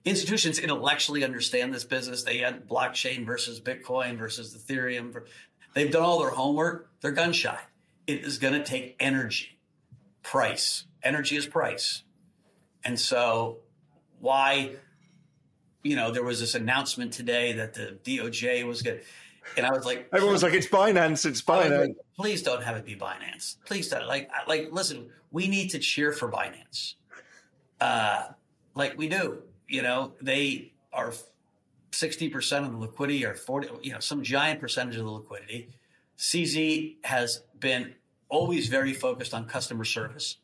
institutions 0.07 0.57
intellectually 0.57 1.23
understand 1.23 1.73
this 1.73 1.83
business. 1.83 2.23
They 2.23 2.37
had 2.39 2.67
blockchain 2.67 3.25
versus 3.25 3.59
Bitcoin 3.59 4.17
versus 4.17 4.55
Ethereum. 4.55 5.21
They've 5.73 5.91
done 5.91 6.03
all 6.03 6.19
their 6.19 6.29
homework. 6.29 6.89
They're 7.01 7.11
gun 7.11 7.33
shy. 7.33 7.59
It 8.07 8.23
is 8.23 8.37
going 8.37 8.53
to 8.53 8.63
take 8.63 8.95
energy, 8.99 9.59
price. 10.23 10.85
Energy 11.03 11.35
is 11.35 11.45
price. 11.45 12.03
And 12.83 12.99
so, 12.99 13.57
why, 14.19 14.75
you 15.83 15.95
know, 15.95 16.11
there 16.11 16.23
was 16.23 16.39
this 16.39 16.55
announcement 16.55 17.11
today 17.11 17.53
that 17.53 17.73
the 17.73 17.97
DOJ 18.03 18.65
was 18.65 18.81
going 18.81 18.99
to, 18.99 19.03
and 19.55 19.65
I 19.65 19.71
was 19.71 19.85
like, 19.85 20.09
everyone 20.11 20.33
was 20.33 20.43
like, 20.43 20.53
it's 20.53 20.67
Binance, 20.67 21.25
it's 21.25 21.41
Binance. 21.41 21.79
Like, 21.79 21.95
Please 22.15 22.41
don't 22.41 22.63
have 22.63 22.75
it 22.77 22.85
be 22.85 22.95
Binance. 22.95 23.57
Please 23.65 23.87
don't. 23.87 24.07
Like, 24.07 24.29
like, 24.47 24.69
listen, 24.71 25.09
we 25.31 25.47
need 25.47 25.69
to 25.69 25.79
cheer 25.79 26.11
for 26.11 26.31
Binance. 26.31 26.95
Uh, 27.79 28.29
like 28.75 28.97
we 28.97 29.07
do 29.07 29.43
you 29.67 29.81
know, 29.81 30.13
they 30.21 30.71
are 30.93 31.13
60% 31.91 32.65
of 32.65 32.71
the 32.71 32.77
liquidity 32.77 33.25
or 33.25 33.33
40, 33.33 33.69
you 33.81 33.91
know, 33.91 33.99
some 33.99 34.23
giant 34.23 34.59
percentage 34.59 34.95
of 34.95 35.05
the 35.05 35.11
liquidity. 35.11 35.69
CZ 36.17 36.95
has 37.03 37.43
been 37.59 37.93
always 38.29 38.67
very 38.67 38.93
focused 38.93 39.33
on 39.33 39.45
customer 39.45 39.85
service. 39.85 40.37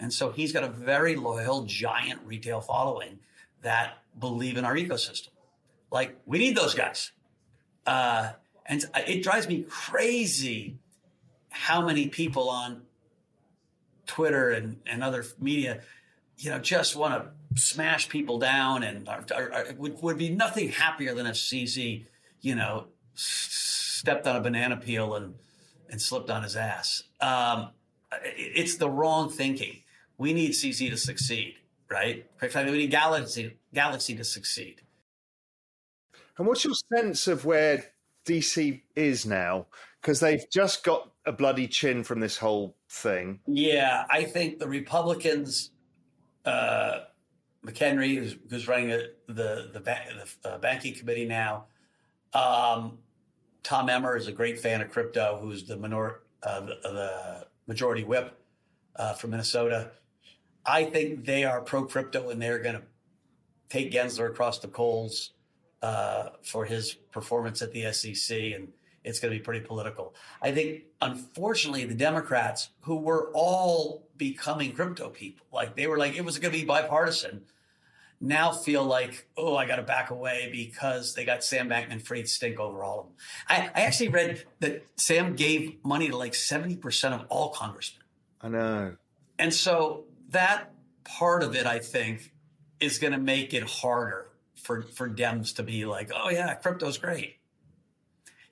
And 0.00 0.12
so 0.12 0.30
he's 0.30 0.52
got 0.52 0.64
a 0.64 0.68
very 0.68 1.16
loyal, 1.16 1.64
giant 1.64 2.20
retail 2.24 2.60
following 2.60 3.18
that 3.62 3.98
believe 4.18 4.56
in 4.56 4.64
our 4.64 4.74
ecosystem. 4.74 5.28
Like, 5.90 6.16
we 6.26 6.38
need 6.38 6.56
those 6.56 6.74
guys. 6.74 7.12
Uh, 7.86 8.32
and 8.66 8.84
it 9.06 9.22
drives 9.22 9.48
me 9.48 9.64
crazy 9.68 10.78
how 11.50 11.84
many 11.84 12.08
people 12.08 12.48
on 12.48 12.82
Twitter 14.06 14.50
and, 14.50 14.80
and 14.86 15.02
other 15.02 15.24
media, 15.40 15.80
you 16.38 16.50
know, 16.50 16.58
just 16.58 16.96
want 16.96 17.14
to 17.14 17.60
smash 17.60 18.08
people 18.08 18.38
down 18.38 18.82
and 18.82 19.08
are, 19.08 19.24
are, 19.34 19.52
are, 19.52 19.66
would, 19.76 20.00
would 20.02 20.18
be 20.18 20.30
nothing 20.30 20.70
happier 20.70 21.14
than 21.14 21.26
if 21.26 21.34
CZ, 21.34 22.06
you 22.40 22.54
know, 22.54 22.86
stepped 23.14 24.26
on 24.26 24.36
a 24.36 24.40
banana 24.40 24.76
peel 24.76 25.14
and, 25.14 25.34
and 25.90 26.00
slipped 26.00 26.30
on 26.30 26.42
his 26.42 26.56
ass. 26.56 27.04
Um, 27.20 27.70
it's 28.24 28.76
the 28.76 28.90
wrong 28.90 29.30
thinking. 29.30 29.78
We 30.18 30.32
need 30.32 30.52
CZ 30.52 30.90
to 30.90 30.96
succeed, 30.96 31.56
right? 31.90 32.26
We 32.40 32.48
need 32.48 32.90
Galaxy, 32.90 33.58
Galaxy 33.74 34.14
to 34.16 34.24
succeed. 34.24 34.82
And 36.38 36.46
what's 36.46 36.64
your 36.64 36.74
sense 36.94 37.26
of 37.26 37.44
where 37.44 37.92
DC 38.24 38.82
is 38.96 39.26
now? 39.26 39.66
Because 40.00 40.20
they've 40.20 40.44
just 40.50 40.84
got 40.84 41.10
a 41.26 41.32
bloody 41.32 41.68
chin 41.68 42.02
from 42.02 42.20
this 42.20 42.36
whole 42.36 42.76
thing. 42.88 43.40
Yeah, 43.46 44.04
I 44.10 44.24
think 44.24 44.58
the 44.58 44.68
Republicans 44.68 45.70
uh, 46.44 47.00
McHenry, 47.64 48.16
who's, 48.16 48.36
who's 48.50 48.68
running 48.68 48.90
a, 48.90 48.98
the 49.28 49.70
the, 49.72 49.80
the 49.80 50.48
uh, 50.48 50.58
banking 50.58 50.94
committee 50.94 51.26
now. 51.26 51.66
Um, 52.34 52.98
Tom 53.62 53.88
Emmer 53.88 54.16
is 54.16 54.26
a 54.26 54.32
great 54.32 54.58
fan 54.58 54.80
of 54.80 54.90
crypto, 54.90 55.38
who's 55.40 55.64
the, 55.64 55.76
minor, 55.76 56.20
uh, 56.42 56.60
the, 56.60 56.78
the, 56.82 57.46
majority 57.68 58.02
whip 58.02 58.36
uh, 58.96 59.14
from 59.14 59.30
Minnesota. 59.30 59.92
I 60.66 60.84
think 60.84 61.24
they 61.24 61.44
are 61.44 61.60
pro 61.60 61.84
crypto 61.84 62.30
and 62.30 62.42
they're 62.42 62.58
going 62.58 62.74
to 62.74 62.82
take 63.68 63.92
Gensler 63.92 64.28
across 64.28 64.58
the 64.58 64.66
coals 64.66 65.30
uh, 65.82 66.30
for 66.42 66.64
his 66.64 66.92
performance 66.92 67.60
at 67.62 67.72
the 67.72 67.92
SEC, 67.92 68.38
and 68.38 68.68
it's 69.04 69.20
going 69.20 69.32
to 69.32 69.38
be 69.38 69.42
pretty 69.42 69.64
political. 69.64 70.14
I 70.40 70.52
think, 70.52 70.84
unfortunately, 71.00 71.84
the 71.84 71.94
Democrats, 71.94 72.70
who 72.82 72.96
were 72.96 73.30
all 73.34 74.06
becoming 74.16 74.72
crypto 74.72 75.10
people, 75.10 75.46
like 75.52 75.76
they 75.76 75.86
were 75.86 75.98
like 75.98 76.16
it 76.16 76.24
was 76.24 76.38
going 76.38 76.52
to 76.52 76.58
be 76.58 76.64
bipartisan 76.64 77.42
now 78.22 78.52
feel 78.52 78.84
like, 78.84 79.26
oh, 79.36 79.56
I 79.56 79.66
got 79.66 79.76
to 79.76 79.82
back 79.82 80.10
away 80.10 80.48
because 80.52 81.14
they 81.14 81.24
got 81.24 81.42
Sam 81.42 81.68
Bankman 81.68 82.00
Fried 82.00 82.28
stink 82.28 82.60
over 82.60 82.84
all 82.84 83.00
of 83.00 83.06
them. 83.06 83.14
I, 83.48 83.80
I, 83.80 83.84
actually 83.84 84.10
read 84.10 84.44
that 84.60 84.86
Sam 84.96 85.34
gave 85.34 85.84
money 85.84 86.08
to 86.08 86.16
like 86.16 86.32
70% 86.32 87.12
of 87.12 87.26
all 87.28 87.50
congressmen. 87.50 88.04
I 88.40 88.48
know. 88.48 88.96
And 89.40 89.52
so 89.52 90.04
that 90.30 90.72
part 91.04 91.42
of 91.42 91.56
it, 91.56 91.66
I 91.66 91.80
think, 91.80 92.32
is 92.78 92.98
going 92.98 93.12
to 93.12 93.18
make 93.18 93.54
it 93.54 93.64
harder 93.64 94.28
for, 94.62 94.82
for 94.82 95.08
Dems 95.08 95.56
to 95.56 95.62
be 95.62 95.84
like, 95.84 96.10
oh, 96.14 96.30
yeah, 96.30 96.54
crypto's 96.54 96.98
great 96.98 97.36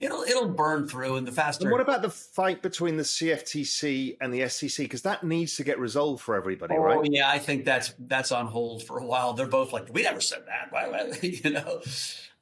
it'll 0.01 0.23
it'll 0.23 0.49
burn 0.49 0.89
through 0.89 1.17
and 1.17 1.27
the 1.27 1.33
faster. 1.33 1.65
And 1.65 1.73
what 1.73 1.81
about 1.81 2.03
the 2.03 2.11
fight 2.11 2.63
between 2.63 2.97
the 2.97 3.03
CFTC 3.03 4.17
and 4.21 4.33
the 4.33 4.49
SEC? 4.49 4.85
Because 4.85 5.03
that 5.03 5.23
needs 5.23 5.57
to 5.57 5.65
get 5.65 5.79
resolved 5.79 6.23
for 6.23 6.35
everybody, 6.35 6.75
oh, 6.77 6.83
right? 6.83 7.09
Yeah, 7.11 7.29
I 7.29 7.39
think 7.39 7.65
that's 7.65 7.95
that's 8.01 8.33
on 8.33 8.47
hold 8.47 8.83
for 8.83 8.99
a 8.99 9.05
while. 9.05 9.35
They're 9.35 9.47
both 9.47 9.73
like, 9.73 9.93
we 9.93 10.03
never 10.03 10.21
said 10.21 10.45
that. 10.47 10.69
Why, 10.71 10.89
why? 10.89 11.19
you 11.23 11.51
know, 11.51 11.81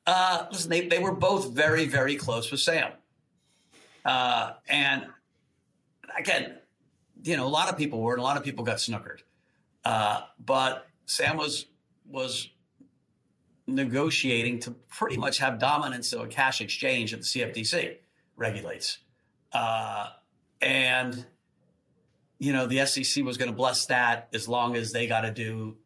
uh, 0.06 0.46
listen, 0.50 0.70
they 0.70 0.86
they 0.86 1.00
were 1.00 1.14
both 1.14 1.50
very 1.50 1.86
very 1.86 2.16
close 2.16 2.50
with 2.50 2.60
Sam, 2.60 2.92
uh, 4.04 4.52
and 4.68 5.06
again, 6.16 6.58
you 7.24 7.36
know, 7.36 7.46
a 7.46 7.48
lot 7.48 7.68
of 7.68 7.76
people 7.76 8.00
were, 8.00 8.14
and 8.14 8.20
a 8.20 8.24
lot 8.24 8.36
of 8.36 8.44
people 8.44 8.64
got 8.64 8.76
snookered, 8.76 9.20
uh, 9.84 10.22
but 10.44 10.86
Sam 11.06 11.36
was 11.36 11.66
was 12.06 12.48
negotiating 13.68 14.60
to 14.60 14.70
pretty 14.70 15.16
much 15.16 15.38
have 15.38 15.58
dominance 15.58 16.12
of 16.12 16.22
a 16.22 16.26
cash 16.26 16.60
exchange 16.60 17.12
that 17.12 17.18
the 17.18 17.24
CFTC 17.24 17.98
regulates. 18.36 18.98
Uh, 19.52 20.08
and, 20.60 21.26
you 22.38 22.52
know, 22.52 22.66
the 22.66 22.84
SEC 22.86 23.24
was 23.24 23.36
going 23.36 23.50
to 23.50 23.56
bless 23.56 23.86
that 23.86 24.28
as 24.32 24.48
long 24.48 24.74
as 24.74 24.92
they 24.92 25.06
got 25.06 25.20
to 25.20 25.30
do, 25.30 25.76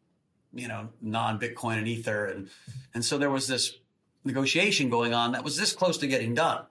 you 0.55 0.69
know, 0.69 0.89
non 1.01 1.39
Bitcoin 1.39 1.79
and 1.79 1.89
Ether. 1.89 2.27
And, 2.27 2.49
and 2.95 3.05
so 3.05 3.19
there 3.19 3.31
was 3.31 3.49
this 3.49 3.77
negotiation 4.25 4.89
going 4.89 5.13
on 5.13 5.33
that 5.33 5.45
was 5.45 5.59
this 5.59 5.73
close 5.73 5.99
to 5.99 6.07
getting 6.07 6.35
done. 6.35 6.65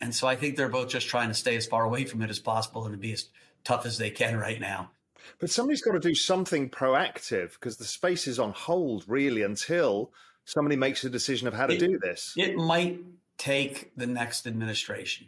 And 0.00 0.14
so 0.14 0.26
I 0.26 0.36
think 0.36 0.56
they're 0.56 0.68
both 0.68 0.88
just 0.88 1.08
trying 1.08 1.28
to 1.28 1.34
stay 1.34 1.56
as 1.56 1.66
far 1.66 1.84
away 1.84 2.04
from 2.04 2.22
it 2.22 2.28
as 2.28 2.38
possible 2.38 2.84
and 2.84 2.92
to 2.92 2.98
be 2.98 3.12
as 3.12 3.28
tough 3.64 3.86
as 3.86 3.98
they 3.98 4.10
can 4.10 4.36
right 4.36 4.60
now. 4.60 4.90
But 5.38 5.50
somebody's 5.50 5.82
got 5.82 5.92
to 5.92 6.00
do 6.00 6.14
something 6.14 6.70
proactive 6.70 7.52
because 7.52 7.78
the 7.78 7.84
space 7.84 8.26
is 8.26 8.38
on 8.38 8.52
hold 8.52 9.04
really 9.08 9.42
until 9.42 10.12
somebody 10.46 10.76
makes 10.76 11.04
a 11.04 11.10
decision 11.10 11.46
of 11.46 11.52
how 11.52 11.66
to 11.66 11.74
it, 11.74 11.78
do 11.78 11.98
this? 11.98 12.32
It 12.36 12.56
might 12.56 13.00
take 13.36 13.92
the 13.96 14.06
next 14.06 14.46
administration. 14.46 15.26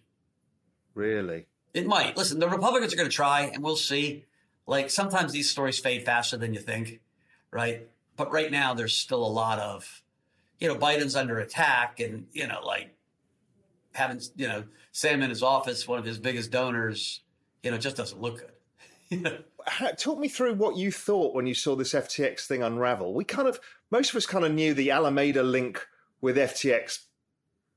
Really? 0.94 1.46
It 1.74 1.86
might. 1.86 2.16
Listen, 2.16 2.38
the 2.38 2.48
Republicans 2.48 2.94
are 2.94 2.96
going 2.96 3.08
to 3.08 3.14
try, 3.14 3.42
and 3.42 3.62
we'll 3.62 3.76
see. 3.76 4.24
Like 4.66 4.88
sometimes 4.88 5.32
these 5.32 5.50
stories 5.50 5.78
fade 5.78 6.04
faster 6.04 6.36
than 6.36 6.54
you 6.54 6.60
think, 6.60 7.00
right? 7.50 7.86
But 8.16 8.32
right 8.32 8.50
now, 8.50 8.74
there's 8.74 8.94
still 8.94 9.24
a 9.24 9.28
lot 9.28 9.58
of, 9.58 10.02
you 10.58 10.68
know, 10.68 10.76
Biden's 10.76 11.16
under 11.16 11.38
attack, 11.38 12.00
and 12.00 12.26
you 12.32 12.46
know, 12.46 12.60
like 12.64 12.94
having 13.92 14.20
you 14.36 14.48
know 14.48 14.64
Sam 14.92 15.22
in 15.22 15.30
his 15.30 15.42
office, 15.42 15.86
one 15.86 15.98
of 15.98 16.04
his 16.04 16.18
biggest 16.18 16.50
donors, 16.50 17.20
you 17.62 17.70
know, 17.70 17.78
just 17.78 17.96
doesn't 17.96 18.20
look 18.20 18.40
good. 18.40 18.52
talk 19.96 20.18
me 20.18 20.28
through 20.28 20.54
what 20.54 20.76
you 20.76 20.92
thought 20.92 21.34
when 21.34 21.46
you 21.46 21.54
saw 21.54 21.74
this 21.74 21.92
FTX 21.92 22.46
thing 22.46 22.62
unravel. 22.62 23.14
We 23.14 23.24
kind 23.24 23.48
of, 23.48 23.60
most 23.90 24.10
of 24.10 24.16
us 24.16 24.26
kind 24.26 24.44
of 24.44 24.52
knew 24.52 24.74
the 24.74 24.90
Alameda 24.90 25.42
link 25.42 25.84
with 26.20 26.36
FTX 26.36 27.00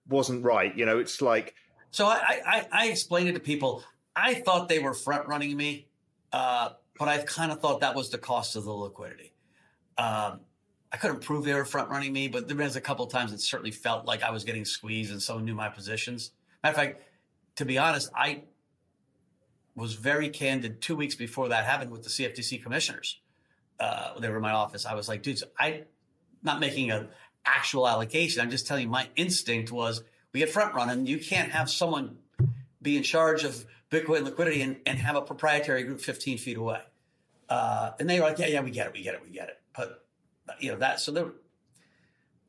wasn't 0.08 0.44
right. 0.44 0.76
You 0.76 0.86
know, 0.86 1.00
it's 1.00 1.22
like. 1.22 1.56
So 1.92 2.06
I, 2.06 2.42
I, 2.46 2.68
I 2.72 2.88
explained 2.88 3.30
it 3.30 3.34
to 3.34 3.40
people. 3.40 3.84
I 4.16 4.36
thought 4.36 4.70
they 4.70 4.80
were 4.80 4.94
front 4.94 5.28
running 5.28 5.56
me, 5.56 5.88
uh, 6.32 6.72
but 6.98 7.08
I 7.08 7.18
kind 7.20 7.52
of 7.52 7.60
thought 7.60 7.82
that 7.82 7.96
was 7.96 8.10
the 8.10 8.18
cost 8.18 8.56
of 8.56 8.66
the 8.66 8.72
liquidity. 8.72 9.34
Um, 9.98 10.42
I 10.92 10.98
couldn't 10.98 11.22
prove 11.22 11.46
they 11.46 11.54
were 11.54 11.66
front 11.66 11.90
running 11.90 12.12
me, 12.12 12.28
but 12.28 12.48
there 12.48 12.58
was 12.58 12.76
a 12.76 12.82
couple 12.82 13.06
times 13.08 13.32
it 13.32 13.40
certainly 13.40 13.72
felt 13.72 14.06
like 14.06 14.24
I 14.24 14.32
was 14.32 14.44
getting 14.44 14.66
squeezed 14.66 15.12
and 15.12 15.22
someone 15.22 15.46
knew 15.46 15.56
my 15.56 15.70
positions. 15.70 16.32
Matter 16.64 16.72
of 16.72 16.84
fact, 16.84 17.02
to 17.56 17.66
be 17.66 17.78
honest, 17.78 18.10
I 18.14 18.44
was 19.76 19.94
very 19.94 20.30
candid 20.30 20.82
two 20.82 20.96
weeks 20.96 21.16
before 21.16 21.50
that 21.50 21.66
happened 21.66 21.92
with 21.92 22.04
the 22.04 22.10
CFTC 22.10 22.62
commissioners. 22.62 23.20
Uh, 23.80 24.20
they 24.20 24.30
were 24.30 24.36
in 24.36 24.42
my 24.42 24.52
office. 24.52 24.86
I 24.86 24.94
was 24.94 25.08
like, 25.08 25.24
dudes, 25.24 25.44
I'm 25.58 25.84
not 26.44 26.60
making 26.60 26.92
an 26.92 27.08
actual 27.46 27.88
allocation. 27.88 28.42
I'm 28.42 28.52
just 28.52 28.68
telling 28.68 28.84
you 28.84 28.90
my 28.90 29.08
instinct 29.16 29.72
was 29.72 30.04
we 30.34 30.40
get 30.40 30.50
front 30.50 30.74
running. 30.74 31.06
You 31.06 31.20
can't 31.20 31.52
have 31.52 31.70
someone 31.70 32.18
be 32.82 32.98
in 32.98 33.04
charge 33.04 33.44
of 33.44 33.66
Bitcoin 33.90 34.24
liquidity 34.24 34.62
and, 34.62 34.78
and 34.86 34.98
have 34.98 35.16
a 35.16 35.22
proprietary 35.22 35.84
group 35.84 36.02
15 36.02 36.38
feet 36.38 36.58
away. 36.58 36.82
Uh, 37.50 37.92
and 38.00 38.10
they 38.10 38.20
were 38.20 38.28
like, 38.28 38.40
yeah, 38.40 38.48
yeah, 38.48 38.62
we 38.62 38.72
get 38.72 38.88
it, 38.88 38.94
we 38.94 39.02
get 39.02 39.16
it, 39.16 39.22
we 39.24 39.32
get 39.32 39.50
it. 39.50 39.60
But, 39.76 40.06
you 40.60 40.72
know, 40.72 40.78
that, 40.78 41.00
so 41.00 41.12
there, 41.12 41.32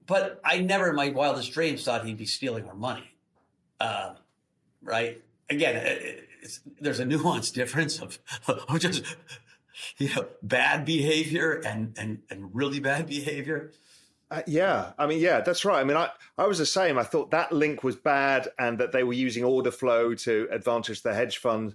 but 0.07 0.40
I 0.45 0.61
never 0.61 0.90
in 0.90 0.97
my 0.97 1.11
wildest 1.11 1.53
dreams 1.53 1.84
thought 1.84 2.05
he'd 2.05 2.16
be 2.16 2.26
stealing 2.26 2.68
our 2.68 2.74
money. 2.74 3.11
Uh, 3.80 4.14
right? 4.82 5.22
Again, 5.51 6.18
there's 6.80 7.01
a 7.01 7.05
nuanced 7.05 7.55
difference 7.55 8.01
of, 8.01 8.18
of 8.47 8.80
just 8.80 9.05
you 9.99 10.14
know 10.14 10.26
bad 10.43 10.84
behavior 10.84 11.61
and 11.64 11.97
and 11.99 12.22
and 12.30 12.55
really 12.55 12.80
bad 12.80 13.07
behavior. 13.07 13.72
Uh, 14.33 14.41
yeah, 14.47 14.93
I 14.99 15.07
mean, 15.07 15.20
yeah, 15.20 15.43
that's 15.43 15.62
right. 15.62 15.78
I 15.78 15.85
mean, 15.85 15.99
I, 15.99 16.09
I 16.39 16.47
was 16.47 16.57
the 16.57 16.64
same. 16.64 16.97
I 16.97 17.03
thought 17.03 17.33
that 17.33 17.53
link 17.53 17.85
was 17.85 17.97
bad 17.97 18.49
and 18.59 18.78
that 18.78 18.91
they 18.91 19.05
were 19.05 19.12
using 19.12 19.45
order 19.45 19.70
flow 19.70 20.14
to 20.14 20.49
advantage 20.51 21.03
the 21.03 21.12
hedge 21.12 21.37
fund, 21.37 21.74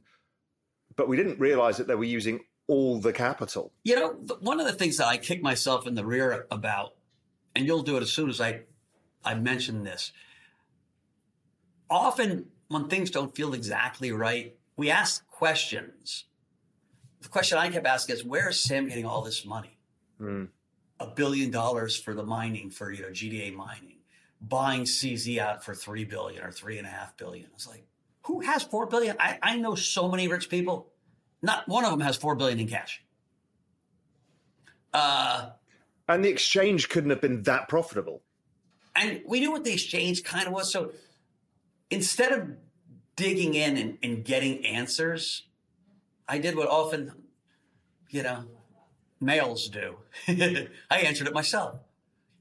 but 0.95 1.07
we 1.07 1.17
didn't 1.17 1.39
realize 1.39 1.77
that 1.77 1.85
they 1.85 1.93
were 1.93 2.03
using 2.03 2.39
all 2.67 2.99
the 2.99 3.13
capital. 3.13 3.73
You 3.83 3.95
know, 3.95 4.09
one 4.39 4.59
of 4.59 4.65
the 4.65 4.73
things 4.73 4.97
that 4.97 5.05
I 5.05 5.17
kick 5.17 5.43
myself 5.43 5.85
in 5.85 5.93
the 5.93 6.03
rear 6.03 6.47
about, 6.49 6.95
and 7.55 7.67
you'll 7.67 7.83
do 7.83 7.95
it 7.95 8.01
as 8.01 8.11
soon 8.11 8.27
as 8.27 8.41
I, 8.41 8.61
I 9.23 9.35
mention 9.35 9.83
this. 9.83 10.11
Often, 11.91 12.47
when 12.69 12.87
things 12.87 13.11
don't 13.11 13.35
feel 13.35 13.53
exactly 13.53 14.11
right, 14.11 14.55
we 14.75 14.89
ask 14.89 15.27
questions. 15.27 16.25
The 17.21 17.29
question 17.29 17.59
I 17.59 17.69
kept 17.69 17.85
asking 17.85 18.15
is, 18.15 18.25
where 18.25 18.49
is 18.49 18.59
Sam 18.59 18.87
getting 18.87 19.05
all 19.05 19.21
this 19.21 19.45
money? 19.45 19.77
Mm 20.19 20.47
a 20.99 21.07
billion 21.07 21.51
dollars 21.51 21.97
for 21.97 22.13
the 22.13 22.23
mining 22.23 22.69
for 22.69 22.91
you 22.91 23.03
know 23.03 23.09
GDA 23.09 23.53
mining, 23.53 23.97
buying 24.41 24.83
CZ 24.83 25.37
out 25.37 25.63
for 25.63 25.75
three 25.75 26.05
billion 26.05 26.43
or 26.43 26.51
three 26.51 26.77
and 26.77 26.87
a 26.87 26.89
half 26.89 27.15
billion. 27.17 27.45
I 27.45 27.53
was 27.53 27.67
like, 27.67 27.85
who 28.23 28.41
has 28.41 28.63
four 28.63 28.85
billion? 28.85 29.15
I, 29.19 29.39
I 29.41 29.57
know 29.57 29.75
so 29.75 30.09
many 30.09 30.27
rich 30.27 30.49
people. 30.49 30.91
Not 31.41 31.67
one 31.67 31.85
of 31.85 31.91
them 31.91 32.01
has 32.01 32.17
four 32.17 32.35
billion 32.35 32.59
in 32.59 32.67
cash. 32.67 33.03
Uh, 34.93 35.49
and 36.09 36.23
the 36.23 36.29
exchange 36.29 36.89
couldn't 36.89 37.09
have 37.09 37.21
been 37.21 37.43
that 37.43 37.67
profitable. 37.67 38.21
And 38.95 39.21
we 39.25 39.39
knew 39.39 39.51
what 39.51 39.63
the 39.63 39.73
exchange 39.73 40.23
kind 40.23 40.47
of 40.47 40.53
was. 40.53 40.71
So 40.71 40.91
instead 41.91 42.31
of 42.31 42.49
digging 43.15 43.53
in 43.53 43.77
and, 43.77 43.97
and 44.01 44.25
getting 44.25 44.65
answers, 44.65 45.43
I 46.27 46.39
did 46.39 46.55
what 46.55 46.67
often, 46.67 47.11
you 48.09 48.23
know, 48.23 48.45
males 49.19 49.69
do. 49.69 49.97
I 50.27 50.99
answered 50.99 51.27
it 51.27 51.33
myself. 51.33 51.79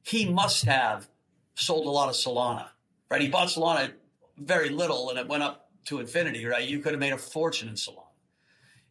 He 0.03 0.29
must 0.29 0.65
have 0.65 1.09
sold 1.55 1.87
a 1.87 1.91
lot 1.91 2.09
of 2.09 2.15
Solana, 2.15 2.69
right? 3.11 3.21
He 3.21 3.29
bought 3.29 3.49
Solana 3.49 3.93
very 4.39 4.69
little 4.69 5.11
and 5.11 5.19
it 5.19 5.29
went 5.29 5.43
up 5.43 5.71
to 5.87 6.01
infinity, 6.01 6.45
right? 6.45 6.69
You 6.69 6.81
could 6.81 6.93
have 6.93 7.01
made 7.01 7.13
a 7.13 7.19
fortune 7.19 7.69
in 7.69 7.75
Solana. 7.75 8.03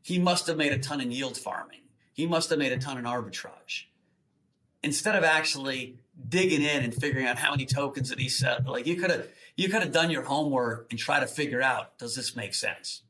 He 0.02 0.20
must 0.20 0.48
have 0.48 0.58
made 0.58 0.72
a 0.72 0.78
ton 0.78 1.02
in 1.02 1.12
yield 1.12 1.38
farming. 1.38 1.82
He 2.14 2.26
must 2.26 2.50
have 2.50 2.60
made 2.60 2.72
a 2.72 2.78
ton 2.78 2.98
in 2.98 3.06
arbitrage. 3.06 3.86
Instead 4.84 5.16
of 5.16 5.24
actually 5.24 5.98
digging 6.30 6.62
in 6.62 6.84
and 6.84 6.94
figuring 6.94 7.26
out 7.26 7.38
how 7.38 7.52
many 7.52 7.66
tokens 7.66 8.10
that 8.10 8.20
he 8.20 8.30
set, 8.30 8.66
like 8.66 8.86
you 8.86 8.96
could 8.96 9.10
have 9.10 9.28
you 9.58 9.68
could 9.68 9.82
have 9.82 9.92
done 9.92 10.12
your 10.12 10.22
homework 10.24 10.88
and 10.92 11.00
try 11.00 11.20
to 11.20 11.28
figure 11.28 11.62
out 11.62 11.98
does 11.98 12.16
this 12.16 12.36
make 12.36 12.54
sense? 12.54 13.02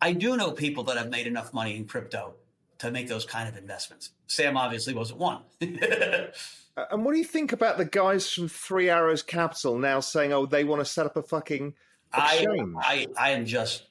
I 0.00 0.12
do 0.12 0.36
know 0.36 0.52
people 0.52 0.84
that 0.84 0.96
have 0.96 1.10
made 1.10 1.26
enough 1.26 1.54
money 1.54 1.76
in 1.76 1.86
crypto 1.86 2.34
to 2.78 2.90
make 2.90 3.08
those 3.08 3.24
kind 3.24 3.48
of 3.48 3.56
investments. 3.56 4.10
Sam 4.26 4.56
obviously 4.56 4.94
wasn't 4.94 5.20
one. 5.20 5.42
Uh, 6.76 6.84
and 6.90 7.04
what 7.04 7.12
do 7.12 7.18
you 7.18 7.24
think 7.24 7.52
about 7.52 7.78
the 7.78 7.84
guys 7.84 8.30
from 8.30 8.48
Three 8.48 8.90
Arrows 8.90 9.22
Capital 9.22 9.78
now 9.78 10.00
saying, 10.00 10.32
"Oh, 10.32 10.44
they 10.44 10.62
want 10.62 10.80
to 10.80 10.84
set 10.84 11.06
up 11.06 11.16
a 11.16 11.22
fucking 11.22 11.72
exchange"? 12.14 12.74
I, 12.76 13.06
I, 13.16 13.28
I 13.28 13.30
am 13.30 13.46
just 13.46 13.84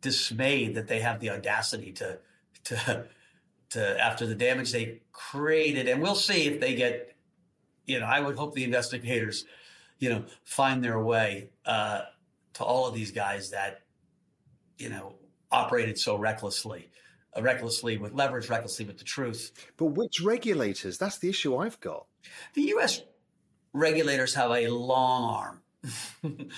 dismayed 0.00 0.76
that 0.76 0.88
they 0.88 1.00
have 1.00 1.20
the 1.20 1.28
audacity 1.28 1.92
to 1.92 2.18
to 2.64 3.06
to 3.70 4.00
after 4.02 4.26
the 4.26 4.34
damage 4.34 4.72
they 4.72 5.02
created, 5.12 5.88
and 5.88 6.00
we'll 6.00 6.14
see 6.14 6.46
if 6.46 6.58
they 6.58 6.74
get. 6.74 7.14
You 7.84 8.00
know, 8.00 8.06
I 8.06 8.20
would 8.20 8.36
hope 8.36 8.54
the 8.54 8.64
investigators, 8.64 9.44
you 9.98 10.08
know, 10.08 10.24
find 10.44 10.82
their 10.82 11.02
way 11.02 11.50
uh, 11.66 12.02
to 12.54 12.64
all 12.64 12.86
of 12.86 12.94
these 12.94 13.10
guys 13.10 13.50
that, 13.50 13.80
you 14.78 14.88
know, 14.88 15.16
operated 15.50 15.98
so 15.98 16.16
recklessly 16.16 16.88
recklessly 17.38 17.98
with 17.98 18.12
leverage, 18.12 18.48
recklessly 18.48 18.84
with 18.84 18.98
the 18.98 19.04
truth. 19.04 19.52
But 19.76 19.86
which 19.86 20.20
regulators? 20.20 20.98
That's 20.98 21.18
the 21.18 21.28
issue 21.28 21.56
I've 21.56 21.78
got. 21.80 22.06
The 22.54 22.62
U.S. 22.62 23.02
regulators 23.72 24.34
have 24.34 24.50
a 24.50 24.68
long 24.68 25.22
arm. 25.24 25.62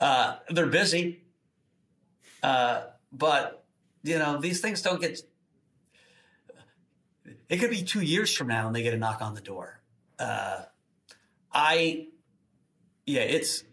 uh, 0.00 0.36
they're 0.50 0.66
busy, 0.66 1.22
uh, 2.42 2.82
but 3.12 3.64
you 4.02 4.18
know 4.18 4.38
these 4.38 4.60
things 4.60 4.82
don't 4.82 5.00
get. 5.00 5.20
It 7.48 7.58
could 7.58 7.70
be 7.70 7.82
two 7.82 8.02
years 8.02 8.34
from 8.34 8.48
now 8.48 8.66
and 8.66 8.76
they 8.76 8.82
get 8.82 8.92
a 8.92 8.98
knock 8.98 9.22
on 9.22 9.34
the 9.34 9.40
door. 9.40 9.80
Uh, 10.18 10.64
I, 11.50 12.08
yeah, 13.06 13.22
it's 13.22 13.64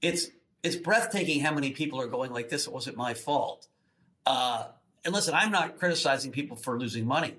it's 0.00 0.28
it's 0.62 0.76
breathtaking 0.76 1.40
how 1.40 1.52
many 1.52 1.72
people 1.72 2.00
are 2.00 2.06
going 2.06 2.32
like 2.32 2.48
this. 2.48 2.66
It 2.66 2.72
wasn't 2.72 2.96
my 2.96 3.14
fault. 3.14 3.66
Uh, 4.24 4.68
and 5.04 5.14
listen, 5.14 5.34
I'm 5.34 5.50
not 5.50 5.78
criticizing 5.78 6.30
people 6.30 6.56
for 6.56 6.78
losing 6.78 7.06
money, 7.06 7.34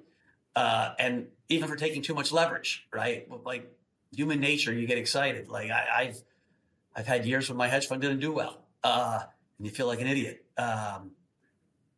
uh, 0.56 0.94
and 1.00 1.28
even 1.50 1.68
for 1.68 1.76
taking 1.76 2.02
too 2.02 2.14
much 2.14 2.32
leverage, 2.32 2.88
right? 2.94 3.28
Like 3.44 3.72
human 4.12 4.40
nature, 4.40 4.74
you 4.74 4.88
get 4.88 4.98
excited. 4.98 5.50
Like 5.50 5.72
I, 5.72 6.06
have 6.06 6.18
I've 6.96 7.08
had 7.08 7.26
years 7.26 7.50
when 7.50 7.58
my 7.58 7.68
hedge 7.68 7.88
fund 7.88 8.02
didn't 8.02 8.20
do 8.20 8.32
well, 8.32 8.62
uh, 8.84 9.22
and 9.58 9.66
you 9.66 9.72
feel 9.74 9.88
like 9.88 10.02
an 10.02 10.08
idiot. 10.08 10.46
Um, 10.58 11.12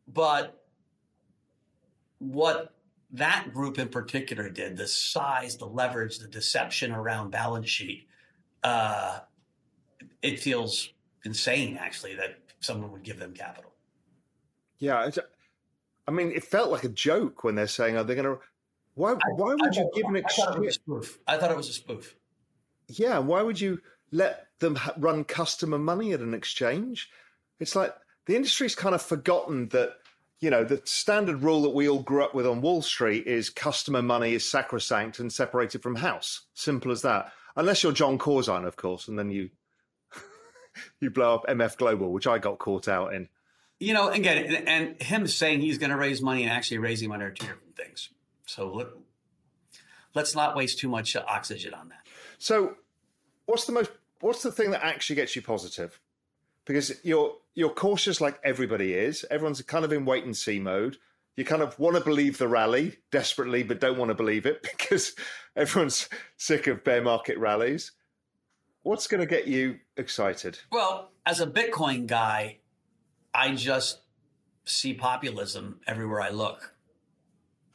but 0.06 0.64
what 2.18 2.74
that 3.12 3.52
group 3.52 3.78
in 3.78 3.88
particular 3.88 4.48
did, 4.48 4.76
the 4.76 4.88
size, 4.88 5.56
the 5.56 5.66
leverage, 5.66 6.18
the 6.18 6.28
deception 6.28 6.92
around 6.92 7.30
balance 7.30 7.68
sheet, 7.68 8.06
uh, 8.64 9.20
it 10.22 10.40
feels 10.40 10.90
insane 11.24 11.76
actually 11.76 12.14
that 12.16 12.38
someone 12.60 12.90
would 12.92 13.02
give 13.02 13.18
them 13.18 13.32
capital. 13.32 13.72
Yeah, 14.78 15.10
I 16.08 16.10
mean, 16.10 16.32
it 16.32 16.42
felt 16.42 16.70
like 16.70 16.84
a 16.84 16.88
joke 16.88 17.44
when 17.44 17.54
they're 17.54 17.66
saying, 17.66 17.98
"Are 17.98 18.02
they 18.02 18.14
going 18.14 18.24
to?" 18.24 18.40
Why? 18.94 19.12
Why 19.36 19.54
would 19.54 19.76
I, 19.76 19.80
you 19.80 19.90
give 19.94 20.06
an 20.06 20.16
exchange? 20.16 20.80
I 21.26 21.36
thought 21.36 21.50
it 21.50 21.56
was 21.56 21.68
a 21.68 21.74
spoof. 21.74 22.16
Yeah, 22.88 23.18
why 23.18 23.42
would 23.42 23.60
you 23.60 23.82
let 24.10 24.46
them 24.58 24.78
run 24.96 25.24
customer 25.24 25.78
money 25.78 26.14
at 26.14 26.20
an 26.20 26.32
exchange? 26.32 27.10
It's 27.60 27.76
like 27.76 27.94
the 28.24 28.36
industry's 28.36 28.74
kind 28.74 28.94
of 28.94 29.02
forgotten 29.02 29.68
that 29.68 29.96
you 30.40 30.48
know 30.48 30.64
the 30.64 30.80
standard 30.86 31.42
rule 31.42 31.60
that 31.62 31.74
we 31.74 31.86
all 31.86 32.02
grew 32.02 32.24
up 32.24 32.34
with 32.34 32.46
on 32.46 32.62
Wall 32.62 32.80
Street 32.80 33.26
is 33.26 33.50
customer 33.50 34.00
money 34.00 34.32
is 34.32 34.50
sacrosanct 34.50 35.18
and 35.18 35.30
separated 35.30 35.82
from 35.82 35.96
house. 35.96 36.46
Simple 36.54 36.90
as 36.90 37.02
that. 37.02 37.32
Unless 37.54 37.82
you're 37.82 37.92
Jon 37.92 38.16
Corzine, 38.16 38.66
of 38.66 38.76
course, 38.76 39.08
and 39.08 39.18
then 39.18 39.30
you 39.30 39.50
you 41.00 41.10
blow 41.10 41.34
up 41.34 41.46
MF 41.46 41.76
Global, 41.76 42.10
which 42.14 42.26
I 42.26 42.38
got 42.38 42.58
caught 42.58 42.88
out 42.88 43.12
in 43.12 43.28
you 43.80 43.94
know, 43.94 44.08
again, 44.08 44.44
and, 44.44 44.68
and 44.68 45.02
him 45.02 45.26
saying 45.26 45.60
he's 45.60 45.78
going 45.78 45.90
to 45.90 45.96
raise 45.96 46.20
money 46.20 46.42
and 46.42 46.52
actually 46.52 46.78
raising 46.78 47.08
money 47.08 47.24
are 47.24 47.30
two 47.30 47.46
different 47.46 47.76
things. 47.76 48.10
So 48.46 48.72
let, 48.72 48.86
let's 50.14 50.34
not 50.34 50.56
waste 50.56 50.78
too 50.78 50.88
much 50.88 51.14
oxygen 51.16 51.74
on 51.74 51.90
that. 51.90 52.06
So, 52.38 52.74
what's 53.46 53.66
the 53.66 53.72
most? 53.72 53.90
What's 54.20 54.42
the 54.42 54.52
thing 54.52 54.72
that 54.72 54.84
actually 54.84 55.16
gets 55.16 55.36
you 55.36 55.42
positive? 55.42 56.00
Because 56.64 56.92
you're 57.04 57.34
you're 57.54 57.70
cautious, 57.70 58.20
like 58.20 58.40
everybody 58.44 58.94
is. 58.94 59.24
Everyone's 59.30 59.62
kind 59.62 59.84
of 59.84 59.92
in 59.92 60.04
wait 60.04 60.24
and 60.24 60.36
see 60.36 60.58
mode. 60.58 60.96
You 61.36 61.44
kind 61.44 61.62
of 61.62 61.78
want 61.78 61.96
to 61.96 62.02
believe 62.02 62.38
the 62.38 62.48
rally 62.48 62.96
desperately, 63.12 63.62
but 63.62 63.80
don't 63.80 63.96
want 63.96 64.08
to 64.08 64.14
believe 64.14 64.44
it 64.44 64.62
because 64.78 65.14
everyone's 65.56 66.08
sick 66.36 66.66
of 66.66 66.82
bear 66.82 67.02
market 67.02 67.38
rallies. 67.38 67.92
What's 68.82 69.06
going 69.06 69.20
to 69.20 69.26
get 69.26 69.46
you 69.46 69.78
excited? 69.96 70.58
Well, 70.72 71.10
as 71.26 71.40
a 71.40 71.46
Bitcoin 71.46 72.06
guy, 72.06 72.58
I 73.38 73.54
just 73.54 74.00
see 74.64 74.94
populism 74.94 75.78
everywhere 75.86 76.20
I 76.20 76.30
look. 76.30 76.74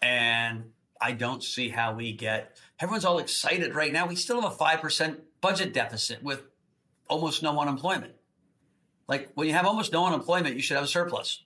And 0.01 0.72
I 0.99 1.14
don't 1.14 1.41
see 1.41 1.70
how 1.70 1.93
we 1.93 2.11
get 2.11 2.57
everyone's 2.82 3.05
all 3.05 3.20
excited 3.20 3.74
right 3.74 3.93
now. 3.93 4.05
We 4.05 4.18
still 4.18 4.41
have 4.41 4.51
a 4.51 4.55
5% 4.55 5.22
budget 5.39 5.74
deficit 5.74 6.22
with 6.22 6.41
almost 7.07 7.41
no 7.43 7.57
unemployment. 7.61 8.14
Like 9.07 9.32
when 9.36 9.47
you 9.47 9.53
have 9.53 9.66
almost 9.66 9.93
no 9.93 10.05
unemployment, 10.05 10.55
you 10.55 10.61
should 10.61 10.76
have 10.76 10.84
a 10.84 10.88
surplus, 10.88 11.45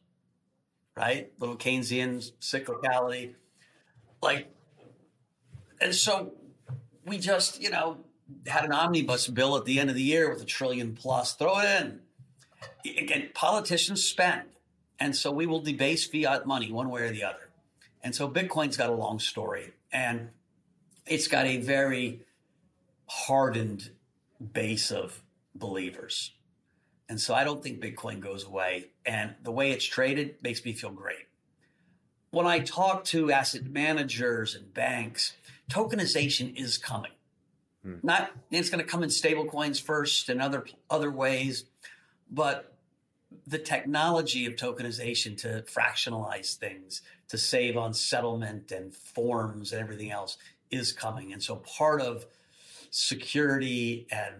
right? 0.95 1.32
Little 1.38 1.55
Keynesian 1.55 2.28
cyclicality. 2.41 3.36
Like, 4.24 4.51
and 5.80 5.93
so 5.93 6.34
we 7.05 7.20
just, 7.20 7.61
you 7.61 7.70
know, 7.70 7.97
had 8.47 8.65
an 8.65 8.72
omnibus 8.72 9.28
bill 9.28 9.57
at 9.57 9.65
the 9.65 9.80
end 9.80 9.91
of 9.91 9.95
the 9.95 10.01
year 10.01 10.28
with 10.28 10.41
a 10.41 10.45
trillion 10.45 10.95
plus. 10.95 11.36
Throw 11.36 11.59
it 11.59 11.82
in 11.82 11.99
again, 12.86 13.30
politicians 13.34 14.03
spend. 14.03 14.43
And 14.99 15.16
so 15.16 15.32
we 15.32 15.45
will 15.45 15.62
debase 15.62 16.05
fiat 16.05 16.47
money 16.47 16.72
one 16.72 16.89
way 16.89 17.03
or 17.03 17.12
the 17.12 17.24
other. 17.24 17.49
And 18.03 18.16
so 18.16 18.30
Bitcoin's 18.30 18.78
got 18.78 18.89
a 18.89 18.93
long 18.93 19.20
story 19.20 19.74
and 19.91 20.30
it's 21.05 21.28
got 21.28 21.45
a 21.45 21.58
very 21.58 22.22
hardened 23.08 23.89
base 24.53 24.91
of 24.91 25.22
believers. 25.55 26.32
And 27.10 27.20
so 27.20 27.34
I 27.34 27.43
don't 27.43 27.64
think 27.64 27.80
Bitcoin 27.80 28.20
goes 28.20 28.45
away. 28.45 28.88
And 29.05 29.36
the 29.43 29.51
way 29.51 29.72
it's 29.72 29.86
traded 29.86 30.36
makes 30.43 30.64
me 30.66 30.74
feel 30.74 30.91
great. 30.91 31.28
When 32.32 32.45
I 32.45 32.60
talk 32.60 33.05
to 33.05 33.32
asset 33.32 33.66
managers 33.66 34.55
and 34.55 34.74
banks, 34.74 35.34
tokenization 35.72 36.55
is 36.58 36.78
coming. 36.78 37.12
Hmm. 37.84 37.95
Not 38.03 38.32
it's 38.51 38.70
going 38.70 38.84
to 38.84 38.89
come 38.89 39.03
in 39.03 39.10
stable 39.10 39.45
coins 39.45 39.80
first 39.80 40.28
and 40.28 40.41
other 40.41 40.66
other 40.89 41.10
ways. 41.10 41.66
But 42.30 42.73
the 43.45 43.57
technology 43.57 44.45
of 44.45 44.55
tokenization 44.55 45.38
to 45.38 45.63
fractionalize 45.63 46.55
things, 46.55 47.01
to 47.30 47.38
save 47.38 47.78
on 47.78 47.93
settlement 47.93 48.71
and 48.71 48.93
forms 48.93 49.71
and 49.71 49.82
everything 49.82 50.11
else 50.11 50.38
is 50.71 50.91
coming. 50.91 51.34
And 51.34 51.41
so 51.41 51.57
part 51.57 52.01
of 52.01 52.25
security 52.89 54.07
and 54.11 54.36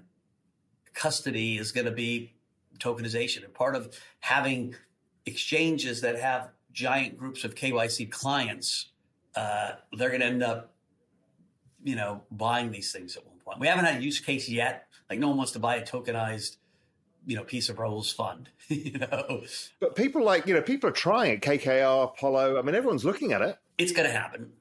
custody 0.94 1.58
is 1.58 1.72
going 1.72 1.86
to 1.86 1.92
be 1.92 2.34
tokenization. 2.80 3.44
And 3.44 3.54
part 3.54 3.76
of 3.76 3.98
having 4.20 4.76
exchanges 5.26 6.02
that 6.02 6.20
have 6.20 6.50
giant 6.72 7.18
groups 7.18 7.44
of 7.44 7.56
KYC 7.56 8.10
clients, 8.12 8.90
uh, 9.36 9.72
they're 9.94 10.10
going 10.10 10.22
to 10.22 10.28
end 10.28 10.44
up, 10.44 10.74
you 11.84 11.96
know, 11.96 12.24
buying 12.32 12.72
these 12.72 12.92
things 12.92 13.18
at 13.18 13.26
one 13.26 13.38
point. 13.40 13.60
We 13.60 13.68
haven't 13.68 13.86
had 13.86 14.02
a 14.02 14.04
use 14.04 14.20
case 14.20 14.50
yet. 14.50 14.88
Like 15.10 15.20
no 15.20 15.30
one 15.30 15.38
wants 15.38 15.54
to 15.54 15.60
buy 15.60 15.78
a 15.78 15.86
tokenized 15.86 16.58
you 17.28 17.36
know 17.36 17.44
piece 17.44 17.70
of 17.70 17.78
Raoul's 17.78 18.12
fund. 18.12 18.50
you 18.70 18.98
know, 18.98 19.44
but 19.80 19.96
people 19.96 20.24
like 20.24 20.48
you 20.48 20.56
know 20.56 20.62
people 20.62 20.90
are 20.90 20.94
trying 20.94 21.34
it. 21.34 21.42
KKR, 21.42 22.06
Apollo. 22.06 22.58
I 22.58 22.62
mean, 22.64 22.74
everyone's 22.74 23.06
looking 23.06 23.34
at 23.34 23.42
it. 23.42 23.58
It's 23.78 23.92
going 23.92 24.08
to 24.08 24.16
happen. 24.16 24.54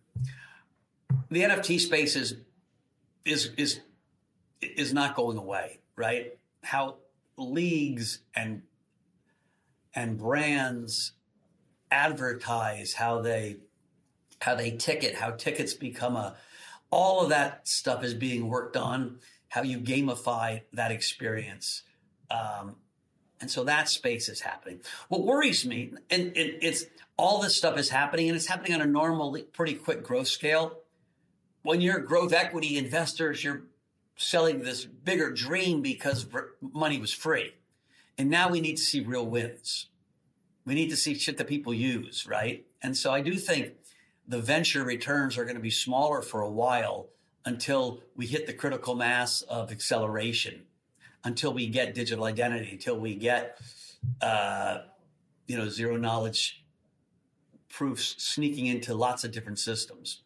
The 1.30 1.42
NFT 1.42 1.80
space 1.80 2.16
is 2.16 2.36
is 3.24 3.52
is 3.56 3.80
is 4.60 4.92
not 4.92 5.14
going 5.14 5.38
away, 5.38 5.78
right? 5.94 6.36
How 6.64 6.96
leagues 7.38 8.18
and 8.34 8.62
and 9.94 10.18
brands 10.18 11.12
advertise, 11.90 12.94
how 12.94 13.20
they 13.20 13.58
how 14.40 14.56
they 14.56 14.72
ticket, 14.72 15.14
how 15.14 15.30
tickets 15.30 15.72
become 15.72 16.16
a 16.16 16.34
all 16.90 17.22
of 17.22 17.28
that 17.28 17.66
stuff 17.68 18.02
is 18.02 18.14
being 18.14 18.48
worked 18.48 18.76
on. 18.76 19.20
How 19.48 19.62
you 19.62 19.78
gamify 19.78 20.62
that 20.72 20.90
experience 20.90 21.84
um, 22.30 22.76
and 23.40 23.50
so 23.50 23.64
that 23.64 23.88
space 23.88 24.28
is 24.28 24.40
happening. 24.40 24.80
What 25.08 25.24
worries 25.24 25.66
me, 25.66 25.92
and, 26.10 26.28
and 26.28 26.34
it's 26.36 26.86
all 27.16 27.40
this 27.40 27.56
stuff 27.56 27.78
is 27.78 27.90
happening, 27.90 28.28
and 28.28 28.36
it's 28.36 28.46
happening 28.46 28.74
on 28.74 28.80
a 28.80 28.86
normal, 28.86 29.38
pretty 29.52 29.74
quick 29.74 30.02
growth 30.02 30.28
scale. 30.28 30.78
When 31.62 31.80
you're 31.80 32.00
growth 32.00 32.32
equity 32.32 32.78
investors, 32.78 33.42
you're 33.42 33.62
selling 34.16 34.60
this 34.60 34.84
bigger 34.84 35.30
dream 35.30 35.82
because 35.82 36.26
money 36.60 36.98
was 36.98 37.12
free. 37.12 37.54
And 38.18 38.30
now 38.30 38.48
we 38.48 38.60
need 38.60 38.76
to 38.76 38.82
see 38.82 39.00
real 39.00 39.26
wins. 39.26 39.88
We 40.64 40.74
need 40.74 40.88
to 40.90 40.96
see 40.96 41.14
shit 41.14 41.36
that 41.36 41.46
people 41.46 41.74
use, 41.74 42.26
right? 42.26 42.64
And 42.82 42.96
so 42.96 43.12
I 43.12 43.20
do 43.20 43.34
think 43.34 43.74
the 44.26 44.40
venture 44.40 44.84
returns 44.84 45.36
are 45.36 45.44
going 45.44 45.56
to 45.56 45.62
be 45.62 45.70
smaller 45.70 46.22
for 46.22 46.40
a 46.40 46.50
while 46.50 47.08
until 47.44 48.00
we 48.16 48.26
hit 48.26 48.46
the 48.46 48.52
critical 48.52 48.94
mass 48.94 49.42
of 49.42 49.70
acceleration 49.70 50.62
until 51.26 51.52
we 51.52 51.66
get 51.66 51.92
digital 51.92 52.24
identity, 52.24 52.70
until 52.70 52.98
we 52.98 53.16
get, 53.16 53.58
uh, 54.22 54.78
you 55.48 55.58
know, 55.58 55.68
zero 55.68 55.96
knowledge 55.96 56.64
proofs 57.68 58.14
sneaking 58.18 58.66
into 58.66 58.94
lots 58.94 59.24
of 59.24 59.32
different 59.32 59.58
systems. 59.58 60.22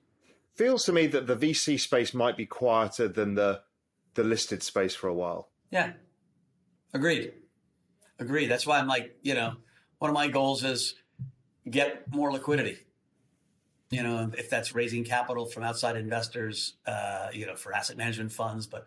Feels 0.54 0.84
to 0.84 0.92
me 0.92 1.06
that 1.06 1.26
the 1.26 1.36
VC 1.36 1.80
space 1.80 2.12
might 2.12 2.36
be 2.36 2.46
quieter 2.46 3.08
than 3.08 3.34
the 3.34 3.62
the 4.14 4.24
listed 4.24 4.62
space 4.62 4.94
for 4.94 5.08
a 5.08 5.14
while. 5.14 5.48
Yeah, 5.70 5.92
agreed, 6.92 7.32
agreed. 8.18 8.48
That's 8.48 8.66
why 8.66 8.78
I'm 8.78 8.88
like, 8.88 9.16
you 9.22 9.34
know, 9.34 9.54
one 9.98 10.10
of 10.10 10.14
my 10.14 10.28
goals 10.28 10.64
is 10.64 10.96
get 11.70 12.12
more 12.12 12.30
liquidity 12.30 12.78
you 13.90 14.02
know, 14.02 14.30
if 14.38 14.48
that's 14.48 14.74
raising 14.74 15.04
capital 15.04 15.46
from 15.46 15.64
outside 15.64 15.96
investors, 15.96 16.74
uh, 16.86 17.28
you 17.32 17.44
know, 17.44 17.56
for 17.56 17.74
asset 17.74 17.96
management 17.96 18.30
funds, 18.30 18.66
but 18.66 18.86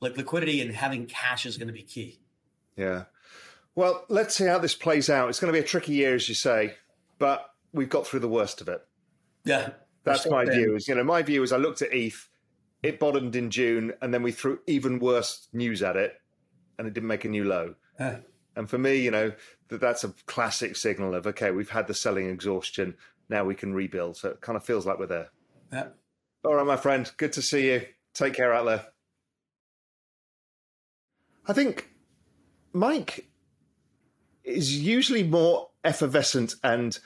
like 0.00 0.16
liquidity 0.16 0.60
and 0.60 0.74
having 0.74 1.06
cash 1.06 1.46
is 1.46 1.56
going 1.56 1.68
to 1.68 1.72
be 1.72 1.82
key. 1.82 2.20
Yeah. 2.76 3.04
Well, 3.74 4.04
let's 4.10 4.34
see 4.34 4.44
how 4.44 4.58
this 4.58 4.74
plays 4.74 5.08
out. 5.08 5.30
It's 5.30 5.40
going 5.40 5.52
to 5.52 5.58
be 5.58 5.64
a 5.64 5.66
tricky 5.66 5.94
year, 5.94 6.14
as 6.14 6.28
you 6.28 6.34
say, 6.34 6.74
but 7.18 7.50
we've 7.72 7.88
got 7.88 8.06
through 8.06 8.20
the 8.20 8.28
worst 8.28 8.60
of 8.60 8.68
it. 8.68 8.86
Yeah. 9.44 9.70
That's 10.04 10.28
my 10.28 10.44
view. 10.44 10.76
Is 10.76 10.88
you 10.88 10.94
know, 10.94 11.04
my 11.04 11.22
view 11.22 11.42
is 11.42 11.52
I 11.52 11.56
looked 11.56 11.80
at 11.80 11.92
ETH, 11.92 12.28
it 12.82 12.98
bottomed 12.98 13.36
in 13.36 13.50
June, 13.50 13.92
and 14.02 14.12
then 14.12 14.22
we 14.22 14.32
threw 14.32 14.58
even 14.66 14.98
worse 14.98 15.48
news 15.52 15.82
at 15.82 15.96
it, 15.96 16.20
and 16.78 16.86
it 16.86 16.92
didn't 16.92 17.08
make 17.08 17.24
a 17.24 17.28
new 17.28 17.44
low. 17.44 17.74
And 18.56 18.68
for 18.68 18.78
me, 18.78 18.96
you 18.96 19.10
know, 19.10 19.32
that 19.68 19.80
that's 19.80 20.04
a 20.04 20.12
classic 20.26 20.76
signal 20.76 21.14
of 21.14 21.26
okay, 21.26 21.52
we've 21.52 21.70
had 21.70 21.86
the 21.86 21.94
selling 21.94 22.28
exhaustion 22.28 22.96
now 23.28 23.44
we 23.44 23.54
can 23.54 23.74
rebuild. 23.74 24.16
So 24.16 24.30
it 24.30 24.40
kind 24.40 24.56
of 24.56 24.64
feels 24.64 24.86
like 24.86 24.98
we're 24.98 25.06
there. 25.06 25.28
Yeah. 25.72 25.88
All 26.44 26.54
right, 26.54 26.66
my 26.66 26.76
friend. 26.76 27.10
Good 27.16 27.32
to 27.34 27.42
see 27.42 27.72
you. 27.72 27.82
Take 28.14 28.34
care 28.34 28.52
out 28.52 28.66
there. 28.66 28.86
I 31.46 31.52
think 31.52 31.90
Mike 32.72 33.28
is 34.44 34.78
usually 34.78 35.22
more 35.22 35.70
effervescent 35.84 36.54
and 36.62 36.98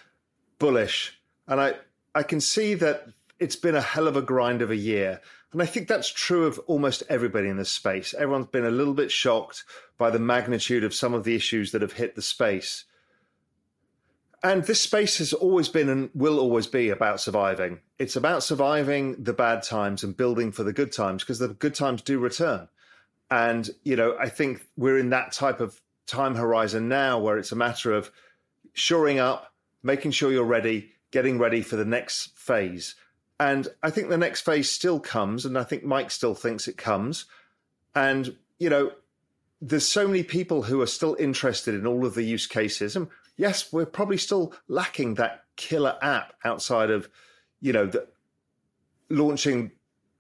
bullish. 0.59 1.21
And 1.47 1.61
I, 1.61 1.75
I 2.15 2.23
can 2.23 2.41
see 2.41 2.75
that 2.75 3.09
it's 3.39 3.57
been 3.57 3.75
a 3.75 3.81
hell 3.81 4.09
of 4.09 4.17
a 4.17 4.23
grind 4.23 4.63
of 4.63 4.71
a 4.71 4.77
year. 4.77 5.21
And 5.53 5.63
I 5.63 5.67
think 5.67 5.89
that's 5.89 6.11
true 6.11 6.47
of 6.47 6.59
almost 6.67 7.03
everybody 7.09 7.49
in 7.49 7.57
this 7.57 7.71
space. 7.71 8.15
Everyone's 8.15 8.49
been 8.49 8.67
a 8.67 8.71
little 8.71 8.95
bit 8.95 9.11
shocked 9.11 9.65
by 9.97 10.11
the 10.11 10.19
magnitude 10.19 10.85
of 10.85 10.95
some 10.95 11.15
of 11.15 11.25
the 11.25 11.35
issues 11.35 11.73
that 11.73 11.83
have 11.83 11.93
hit 11.93 12.15
the 12.15 12.23
space. 12.23 12.85
And 14.43 14.65
this 14.65 14.83
space 14.83 15.19
has 15.19 15.33
always 15.33 15.69
been 15.69 15.89
and 15.89 16.11
will 16.15 16.39
always 16.39 16.67
be 16.67 16.91
about 16.91 17.21
surviving. 17.21 17.81
It's 17.99 18.17
about 18.17 18.43
surviving 18.43 19.23
the 19.23 19.33
bad 19.33 19.63
times 19.63 20.05
and 20.05 20.17
building 20.17 20.53
for 20.53 20.63
the 20.63 20.73
good 20.73 20.93
times 20.93 21.23
because 21.23 21.39
the 21.39 21.49
good 21.49 21.75
times 21.75 22.03
do 22.03 22.19
return. 22.19 22.69
And, 23.31 23.69
you 23.83 23.97
know, 23.97 24.17
I 24.21 24.29
think 24.29 24.67
we're 24.77 24.99
in 24.99 25.11
that 25.11 25.33
type 25.33 25.61
of 25.61 25.81
time 26.07 26.37
horizon 26.37 26.89
now 26.89 27.19
where 27.19 27.39
it's 27.39 27.51
a 27.51 27.57
matter 27.57 27.93
of 27.93 28.11
shoring 28.73 29.19
up, 29.19 29.53
making 29.83 30.13
sure 30.13 30.31
you're 30.31 30.45
ready, 30.45 30.93
getting 31.11 31.39
ready 31.39 31.63
for 31.63 31.77
the 31.77 31.85
next 31.85 32.37
phase. 32.39 32.95
And 33.41 33.69
I 33.83 33.91
think 33.91 34.09
the 34.09 34.19
next 34.19 34.43
phase 34.43 34.71
still 34.71 35.01
comes. 35.01 35.45
And 35.45 35.59
I 35.59 35.65
think 35.65 35.83
Mike 35.83 36.11
still 36.11 36.35
thinks 36.35 36.69
it 36.69 36.77
comes. 36.77 37.25
And, 37.95 38.37
you 38.59 38.71
know, 38.71 38.93
there's 39.61 39.89
so 39.89 40.07
many 40.07 40.23
people 40.23 40.63
who 40.63 40.81
are 40.83 40.87
still 40.87 41.17
interested 41.19 41.75
in 41.75 41.87
all 41.87 42.05
of 42.07 42.15
the 42.15 42.23
use 42.23 42.47
cases. 42.47 42.95
And 42.95 43.09
yes, 43.37 43.73
we're 43.73 43.87
probably 43.87 44.17
still 44.17 44.55
lacking 44.69 45.15
that 45.15 45.45
killer 45.57 45.97
app 46.03 46.35
outside 46.45 46.91
of, 46.91 47.09
you 47.61 47.73
know, 47.73 47.87
the, 47.87 48.07
launching 49.09 49.71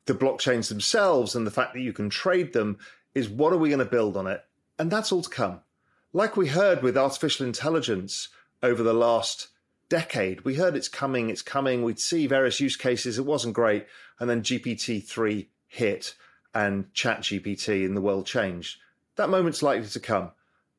the 0.06 0.14
blockchains 0.14 0.68
themselves 0.68 1.34
and 1.34 1.46
the 1.46 1.50
fact 1.50 1.74
that 1.74 1.80
you 1.80 1.92
can 1.92 2.08
trade 2.08 2.52
them 2.52 2.78
is 3.14 3.28
what 3.28 3.52
are 3.52 3.58
we 3.58 3.68
going 3.68 3.78
to 3.78 3.84
build 3.84 4.16
on 4.16 4.26
it? 4.26 4.44
And 4.78 4.90
that's 4.90 5.12
all 5.12 5.22
to 5.22 5.30
come. 5.30 5.60
Like 6.12 6.36
we 6.36 6.48
heard 6.48 6.82
with 6.82 6.96
artificial 6.96 7.46
intelligence 7.46 8.28
over 8.62 8.82
the 8.82 8.94
last 8.94 9.48
decade, 9.88 10.42
we 10.42 10.54
heard 10.54 10.76
it's 10.76 10.88
coming, 10.88 11.30
it's 11.30 11.42
coming. 11.42 11.82
We'd 11.82 11.98
see 11.98 12.26
various 12.26 12.60
use 12.60 12.76
cases. 12.76 13.18
It 13.18 13.26
wasn't 13.26 13.54
great. 13.54 13.86
And 14.18 14.30
then 14.30 14.42
GPT-3 14.42 15.46
hit 15.66 16.14
and 16.54 16.92
ChatGPT 16.94 17.84
and 17.84 17.96
the 17.96 18.00
world 18.00 18.26
changed. 18.26 18.78
That 19.16 19.28
moment's 19.28 19.62
likely 19.62 19.88
to 19.88 20.00
come. 20.00 20.30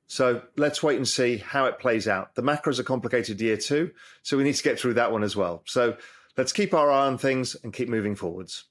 So 0.08 0.42
let's 0.56 0.82
wait 0.82 0.98
and 0.98 1.08
see 1.08 1.38
how 1.38 1.66
it 1.66 1.80
plays 1.80 2.08
out. 2.08 2.36
The 2.36 2.42
macro 2.42 2.72
is 2.72 2.80
a 2.80 2.84
complicated 2.84 3.40
year 3.42 3.58
too, 3.58 3.92
so 4.24 4.38
we 4.38 4.44
need 4.44 4.56
to 4.56 4.64
get 4.64 4.80
through 4.80 4.96
that 4.96 5.12
one 5.12 5.24
as 5.24 5.36
well. 5.36 5.64
So 5.66 5.98
let's 6.38 6.54
keep 6.54 6.74
our 6.74 6.90
eye 6.90 7.08
on 7.08 7.18
things 7.18 7.56
and 7.64 7.74
keep 7.74 7.90
moving 7.90 8.16
forwards. 8.16 8.66